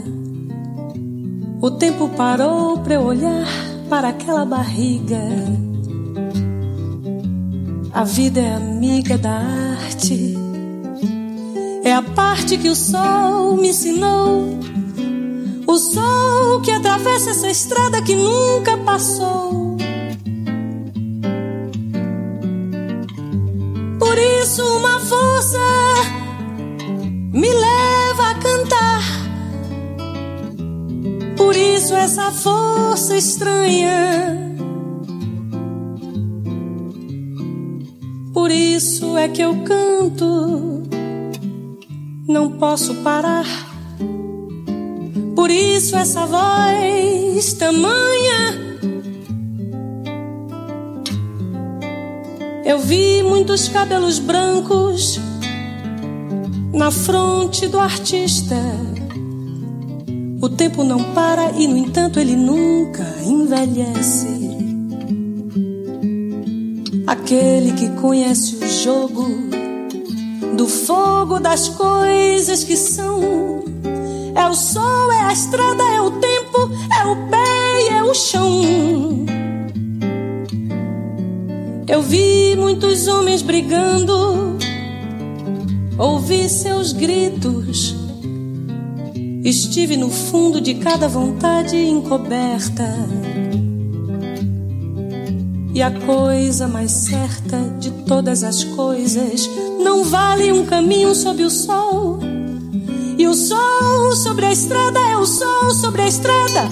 O 1.61 1.69
tempo 1.69 2.09
parou 2.09 2.79
para 2.79 2.95
eu 2.95 3.01
olhar 3.03 3.45
para 3.87 4.09
aquela 4.09 4.43
barriga. 4.43 5.21
A 7.93 8.03
vida 8.03 8.39
é 8.39 8.55
amiga 8.55 9.15
da 9.15 9.29
arte. 9.83 10.35
É 11.83 11.93
a 11.93 12.01
parte 12.01 12.57
que 12.57 12.67
o 12.67 12.75
sol 12.75 13.57
me 13.57 13.69
ensinou. 13.69 14.57
O 15.67 15.77
sol 15.77 16.61
que 16.61 16.71
atravessa 16.71 17.29
essa 17.29 17.51
estrada 17.51 18.01
que 18.01 18.15
nunca 18.15 18.75
passou. 18.79 19.77
Por 23.99 24.17
isso, 24.17 24.63
uma 24.77 24.99
força 24.99 25.59
me 27.31 27.47
leva 27.47 27.90
Isso, 31.91 31.95
essa 31.97 32.31
força 32.31 33.17
estranha. 33.17 34.55
Por 38.33 38.49
isso 38.49 39.17
é 39.17 39.27
que 39.27 39.41
eu 39.41 39.61
canto, 39.63 40.83
não 42.25 42.51
posso 42.51 42.95
parar. 43.03 43.45
Por 45.35 45.51
isso, 45.51 45.97
essa 45.97 46.25
voz 46.25 47.53
tamanha. 47.55 48.79
Eu 52.63 52.79
vi 52.79 53.21
muitos 53.21 53.67
cabelos 53.67 54.17
brancos 54.17 55.19
na 56.73 56.89
fronte 56.89 57.67
do 57.67 57.77
artista. 57.77 58.55
O 60.41 60.49
tempo 60.49 60.83
não 60.83 61.13
para 61.13 61.51
e, 61.51 61.67
no 61.67 61.77
entanto, 61.77 62.19
ele 62.19 62.35
nunca 62.35 63.05
envelhece. 63.23 64.57
Aquele 67.05 67.73
que 67.73 67.89
conhece 68.01 68.55
o 68.55 68.67
jogo 68.67 69.23
do 70.57 70.67
fogo 70.67 71.39
das 71.39 71.69
coisas 71.69 72.63
que 72.63 72.75
são. 72.75 73.21
É 74.33 74.43
o 74.47 74.55
sol, 74.55 75.11
é 75.11 75.25
a 75.25 75.31
estrada, 75.31 75.83
é 75.83 76.01
o 76.01 76.09
tempo, 76.09 76.71
é 76.99 77.05
o 77.05 77.29
pé 77.29 77.83
e 77.83 77.89
é 77.89 78.03
o 78.03 78.13
chão. 78.15 79.25
Eu 81.87 82.01
vi 82.01 82.55
muitos 82.55 83.07
homens 83.07 83.43
brigando, 83.43 84.57
ouvi 85.99 86.49
seus 86.49 86.93
gritos. 86.93 88.00
Estive 89.43 89.97
no 89.97 90.09
fundo 90.09 90.61
de 90.61 90.75
cada 90.75 91.07
vontade 91.07 91.75
encoberta. 91.75 92.87
E 95.73 95.81
a 95.81 95.89
coisa 95.89 96.67
mais 96.67 96.91
certa 96.91 97.57
de 97.79 97.89
todas 98.05 98.43
as 98.43 98.63
coisas 98.63 99.49
não 99.83 100.03
vale 100.03 100.51
um 100.51 100.63
caminho 100.65 101.15
sob 101.15 101.43
o 101.43 101.49
sol. 101.49 102.19
E 103.17 103.27
o 103.27 103.33
sol 103.33 104.15
sobre 104.15 104.45
a 104.45 104.51
estrada 104.51 104.99
é 104.99 105.17
o 105.17 105.25
sol 105.25 105.71
sobre 105.71 106.03
a 106.03 106.07
estrada. 106.07 106.69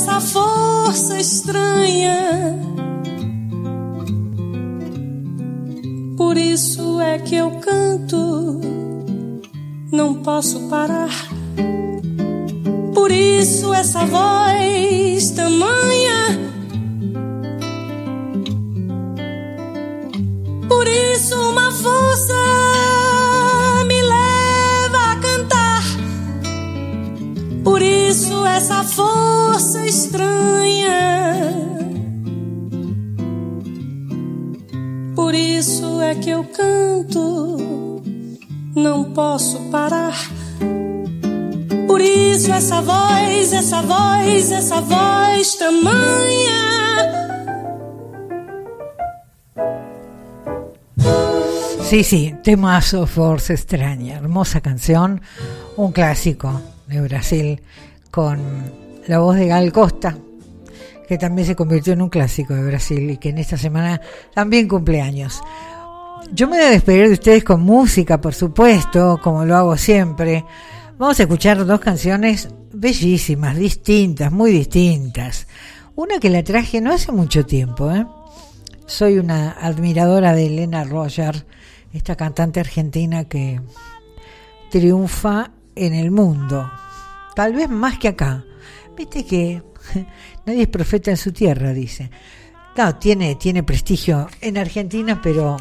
Essa 0.00 0.18
força 0.18 1.18
estranha. 1.18 2.58
Por 6.16 6.38
isso 6.38 6.98
é 7.02 7.18
que 7.18 7.34
eu 7.34 7.50
canto, 7.60 8.62
não 9.92 10.14
posso 10.22 10.58
parar. 10.70 11.10
Por 12.94 13.10
isso, 13.10 13.74
essa 13.74 14.06
voz 14.06 15.32
tamanha. 15.32 16.50
Por 20.66 20.88
isso 20.88 21.36
uma 21.50 21.70
força 21.72 22.79
essa 28.60 28.84
força 28.84 29.86
estranha. 29.86 31.50
Por 35.16 35.34
isso 35.34 36.02
é 36.02 36.14
que 36.14 36.28
eu 36.28 36.44
canto, 36.44 38.02
não 38.76 39.12
posso 39.14 39.58
parar. 39.70 40.14
Por 41.86 42.02
isso 42.02 42.52
essa 42.52 42.82
voz, 42.82 43.54
essa 43.54 43.80
voz, 43.80 44.52
essa 44.52 44.80
voz 44.82 45.54
tamanha. 45.54 46.60
Sí, 51.88 52.04
sí, 52.04 52.36
temazo 52.44 53.06
Force 53.06 53.54
Extraña, 53.54 54.16
hermosa 54.18 54.60
canción, 54.60 55.22
un 55.78 55.92
clásico 55.92 56.60
de 56.86 57.00
Brasil 57.00 57.62
con 58.10 58.40
la 59.06 59.18
voz 59.18 59.36
de 59.36 59.46
Gal 59.46 59.72
Costa, 59.72 60.16
que 61.08 61.18
también 61.18 61.46
se 61.46 61.56
convirtió 61.56 61.92
en 61.92 62.02
un 62.02 62.08
clásico 62.08 62.54
de 62.54 62.64
Brasil 62.64 63.10
y 63.10 63.16
que 63.16 63.30
en 63.30 63.38
esta 63.38 63.56
semana 63.56 64.00
también 64.34 64.68
cumple 64.68 65.00
años. 65.00 65.40
Yo 66.32 66.46
me 66.46 66.58
voy 66.58 66.66
a 66.66 66.70
despedir 66.70 67.08
de 67.08 67.14
ustedes 67.14 67.44
con 67.44 67.62
música, 67.62 68.20
por 68.20 68.34
supuesto, 68.34 69.18
como 69.22 69.44
lo 69.44 69.56
hago 69.56 69.76
siempre. 69.76 70.44
Vamos 70.98 71.18
a 71.18 71.24
escuchar 71.24 71.64
dos 71.64 71.80
canciones 71.80 72.48
bellísimas, 72.72 73.56
distintas, 73.56 74.30
muy 74.30 74.52
distintas. 74.52 75.46
Una 75.96 76.20
que 76.20 76.30
la 76.30 76.44
traje 76.44 76.80
no 76.80 76.92
hace 76.92 77.10
mucho 77.10 77.44
tiempo, 77.44 77.90
¿eh? 77.90 78.06
Soy 78.86 79.18
una 79.18 79.52
admiradora 79.52 80.34
de 80.34 80.46
Elena 80.46 80.84
Roger, 80.84 81.46
esta 81.92 82.16
cantante 82.16 82.60
argentina 82.60 83.24
que 83.24 83.60
triunfa 84.70 85.50
en 85.74 85.94
el 85.94 86.10
mundo, 86.10 86.70
tal 87.40 87.54
vez 87.54 87.70
más 87.70 87.98
que 87.98 88.08
acá. 88.08 88.44
Viste 88.94 89.24
que 89.24 89.62
nadie 90.44 90.60
es 90.60 90.68
profeta 90.68 91.10
en 91.10 91.16
su 91.16 91.32
tierra, 91.32 91.72
dice. 91.72 92.10
Claro, 92.74 92.96
tiene, 92.96 93.34
tiene 93.36 93.62
prestigio 93.62 94.28
en 94.42 94.58
Argentina, 94.58 95.18
pero 95.22 95.56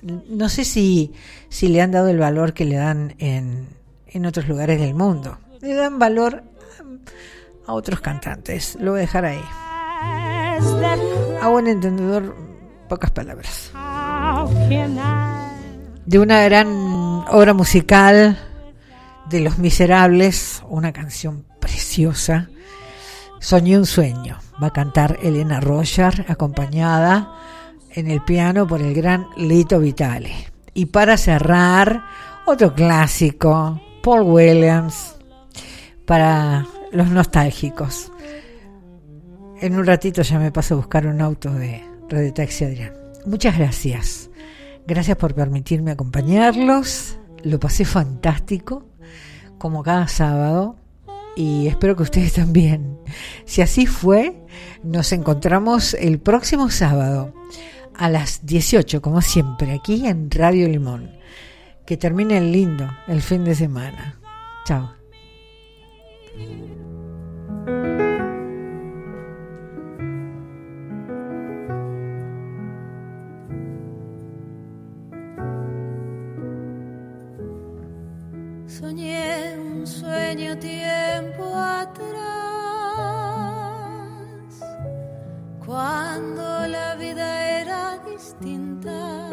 no 0.00 0.48
sé 0.48 0.64
si, 0.64 1.12
si 1.50 1.68
le 1.68 1.82
han 1.82 1.90
dado 1.90 2.08
el 2.08 2.16
valor 2.16 2.54
que 2.54 2.64
le 2.64 2.76
dan 2.76 3.16
en, 3.18 3.68
en 4.06 4.24
otros 4.24 4.48
lugares 4.48 4.80
del 4.80 4.94
mundo. 4.94 5.36
Le 5.60 5.74
dan 5.74 5.98
valor 5.98 6.42
a 7.66 7.74
otros 7.74 8.00
cantantes. 8.00 8.78
Lo 8.80 8.92
voy 8.92 9.00
a 9.00 9.02
dejar 9.02 9.26
ahí. 9.26 9.44
A 11.42 11.48
buen 11.50 11.66
entendedor, 11.66 12.34
pocas 12.88 13.10
palabras. 13.10 13.72
De 16.06 16.18
una 16.18 16.40
gran 16.44 16.68
obra 17.28 17.52
musical 17.52 18.38
de 19.30 19.40
Los 19.40 19.58
Miserables, 19.58 20.62
una 20.68 20.92
canción 20.92 21.46
preciosa. 21.60 22.48
Soñé 23.38 23.78
un 23.78 23.86
sueño. 23.86 24.38
Va 24.62 24.68
a 24.68 24.72
cantar 24.72 25.18
Elena 25.22 25.60
Roger, 25.60 26.26
acompañada 26.28 27.32
en 27.92 28.10
el 28.10 28.22
piano 28.22 28.66
por 28.66 28.82
el 28.82 28.92
gran 28.92 29.26
Lito 29.36 29.78
Vitale. 29.78 30.32
Y 30.74 30.86
para 30.86 31.16
cerrar, 31.16 32.04
otro 32.44 32.74
clásico, 32.74 33.80
Paul 34.02 34.22
Williams, 34.22 35.16
para 36.04 36.66
los 36.92 37.08
nostálgicos. 37.08 38.10
En 39.60 39.78
un 39.78 39.86
ratito 39.86 40.22
ya 40.22 40.38
me 40.38 40.50
paso 40.50 40.74
a 40.74 40.78
buscar 40.78 41.06
un 41.06 41.20
auto 41.20 41.52
de 41.52 41.84
Radio 42.08 42.34
Taxi 42.34 42.64
Adrián. 42.64 42.92
Muchas 43.26 43.56
gracias. 43.56 44.30
Gracias 44.86 45.16
por 45.16 45.34
permitirme 45.34 45.92
acompañarlos. 45.92 47.16
Lo 47.44 47.60
pasé 47.60 47.84
fantástico, 47.84 48.89
como 49.60 49.82
cada 49.84 50.08
sábado 50.08 50.74
y 51.36 51.68
espero 51.68 51.94
que 51.94 52.02
ustedes 52.02 52.32
también. 52.42 52.98
Si 53.44 53.62
así 53.62 53.86
fue, 53.86 54.42
nos 54.82 55.12
encontramos 55.12 55.94
el 55.94 56.18
próximo 56.18 56.70
sábado 56.70 57.32
a 57.94 58.08
las 58.08 58.46
18, 58.46 59.00
como 59.02 59.20
siempre, 59.20 59.72
aquí 59.72 60.06
en 60.06 60.30
Radio 60.30 60.66
Limón. 60.66 61.12
Que 61.86 61.96
termine 61.96 62.38
el 62.38 62.52
lindo 62.52 62.88
el 63.06 63.20
fin 63.20 63.44
de 63.44 63.54
semana. 63.54 64.18
Chao. 64.64 64.94
Un 80.30 80.36
sueño 80.36 80.56
tiempo 80.58 81.42
atrás, 81.56 82.14
cuando 85.66 86.68
la 86.68 86.94
vida 86.94 87.60
era 87.60 87.98
distinta. 88.08 89.28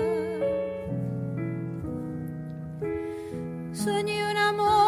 Soñé 3.73 4.31
un 4.31 4.37
amor 4.37 4.86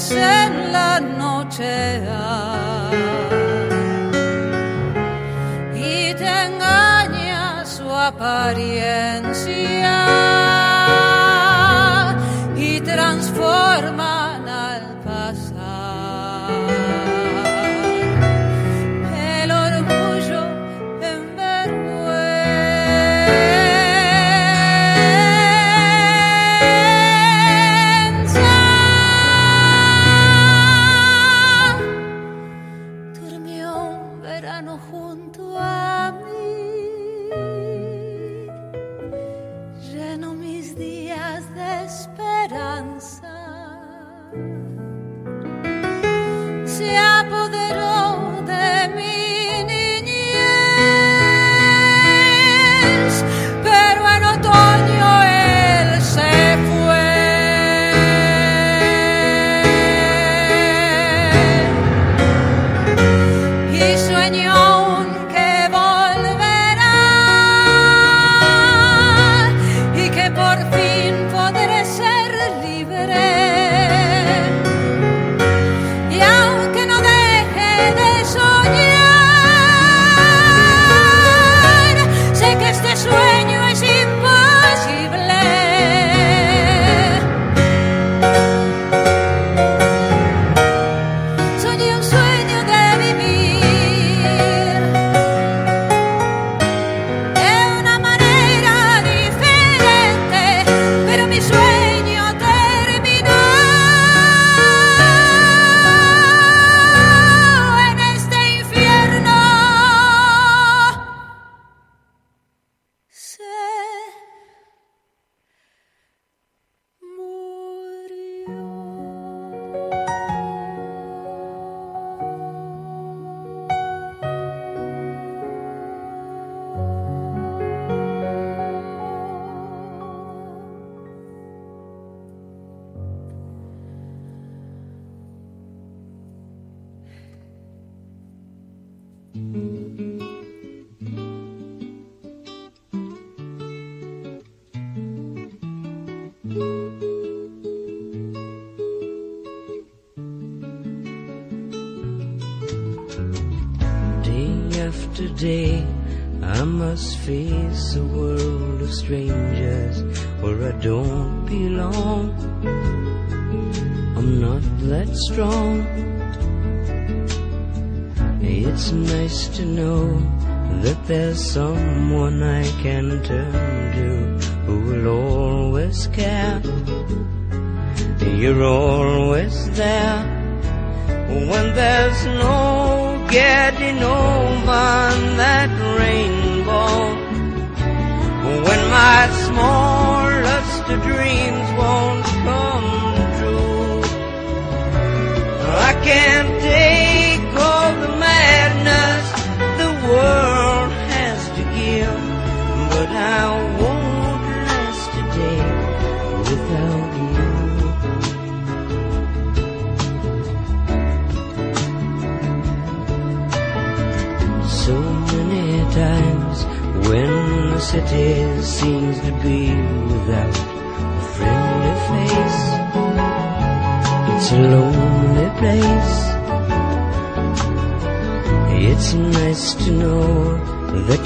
En 0.00 0.72
la 0.72 1.00
noche 1.00 2.00
y 5.74 6.14
te 6.14 6.44
engaña 6.46 7.66
su 7.66 7.90
apariencia 7.90 8.68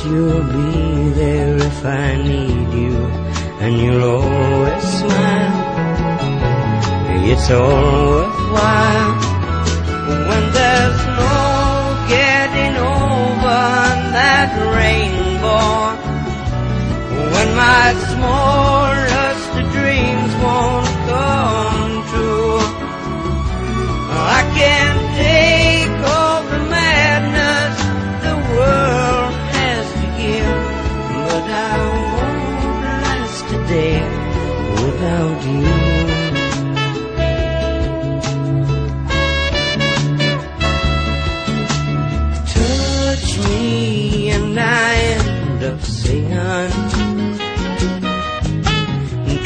you'll 0.05 0.45
be 0.45 1.11
there 1.21 1.57
if 1.57 1.85
I 1.85 2.17
need 2.17 2.69
you, 2.83 2.97
and 3.63 3.73
you'll 3.81 4.05
always 4.05 4.85
smile. 4.99 5.73
It's 7.33 7.51
all 7.51 7.69
worthwhile 7.71 9.15
when 10.29 10.45
there's 10.59 11.03
no 11.21 11.37
getting 12.09 12.75
over 12.77 13.63
that 14.17 14.51
rainbow. 14.77 15.97
When 17.33 17.49
my 17.57 17.87
smallest 18.11 18.92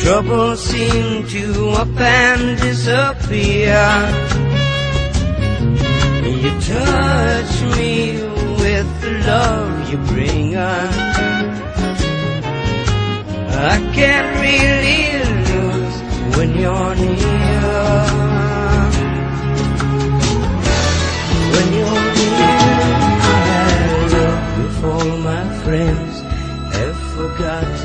Trouble 0.06 0.54
seem 0.54 1.26
to 1.26 1.70
up 1.70 1.98
and 1.98 2.60
disappear. 2.60 3.74
You 6.22 6.50
touch 6.60 7.54
me 7.76 8.22
with 8.62 8.88
the 9.00 9.10
love 9.26 9.90
you 9.90 9.98
bring 10.06 10.56
on. 10.56 10.88
I 13.50 13.76
can't 13.96 14.30
really 14.46 15.02
lose 15.50 15.96
when 16.36 16.50
you're 16.54 16.94
near. 16.94 17.66
When 21.52 21.68
you're 21.78 22.06
near, 22.14 22.54
I 23.26 24.08
love 24.14 24.44
if 24.66 24.84
all 24.84 25.16
my 25.30 25.44
friends 25.64 26.14
have 26.76 26.98
forgotten 27.16 27.75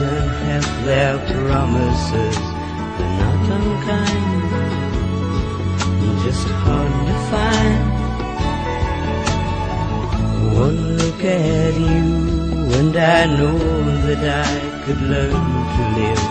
half 0.43 0.67
their 0.85 1.17
promises. 1.33 2.37
They're 2.97 3.15
not 3.21 3.41
unkind, 3.57 4.43
just 6.23 6.47
hard 6.63 6.93
to 7.07 7.15
find. 7.31 7.83
One 10.65 10.79
look 10.97 11.23
at 11.23 11.73
you, 11.75 12.07
and 12.79 12.93
I 12.95 13.25
know 13.37 13.57
that 14.07 14.23
I 14.45 14.51
could 14.85 15.01
learn 15.01 15.49
to 15.75 15.83
live 15.97 16.23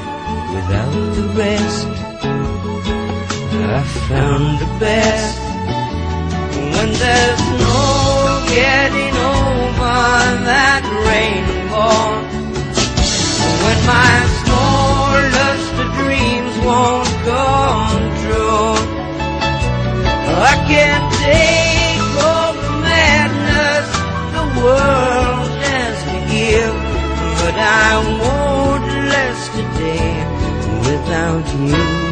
without 0.55 0.95
the 1.17 1.27
rest. 1.43 1.89
I 3.63 3.83
found 4.09 4.59
the 4.59 4.71
best 4.81 5.39
when 6.75 6.91
there's 7.03 7.45
no 7.61 8.45
getting 8.49 9.17
over 9.17 10.11
that 10.49 10.83
rainbow. 11.07 12.30
When 13.71 13.87
my 13.87 14.17
smallest 14.43 15.71
dreams 15.99 16.55
won't 16.67 17.13
come 17.31 18.03
true, 18.23 18.75
I 20.43 20.55
can't 20.71 21.07
take 21.23 22.03
all 22.27 22.53
the 22.65 22.73
madness 22.89 23.89
the 24.37 24.47
world 24.61 25.51
has 25.69 25.97
to 26.11 26.19
give, 26.35 26.77
but 27.41 27.55
I 27.55 27.91
won't 28.23 28.87
last 29.13 29.53
a 29.55 29.67
day 29.79 30.11
without 30.91 31.47
you. 31.63 32.11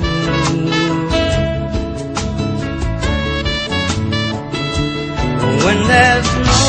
when 5.64 5.78
there's 5.88 6.30
no 6.46 6.62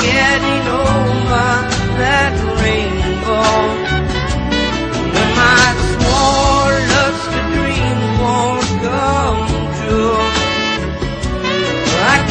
getting 0.00 0.64
over 0.82 1.74
that 2.00 2.34
rainbow. 2.62 3.83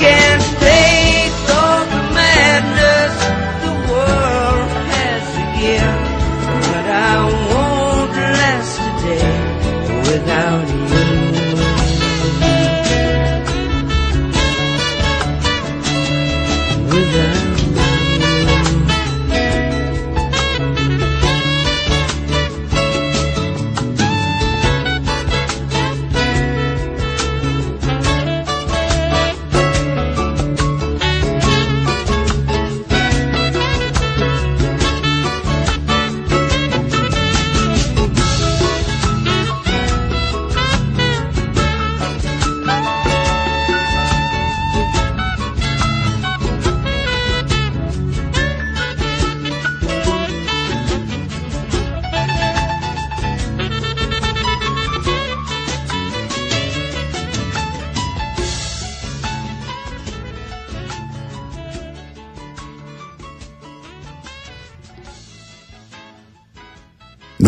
I 0.05 0.72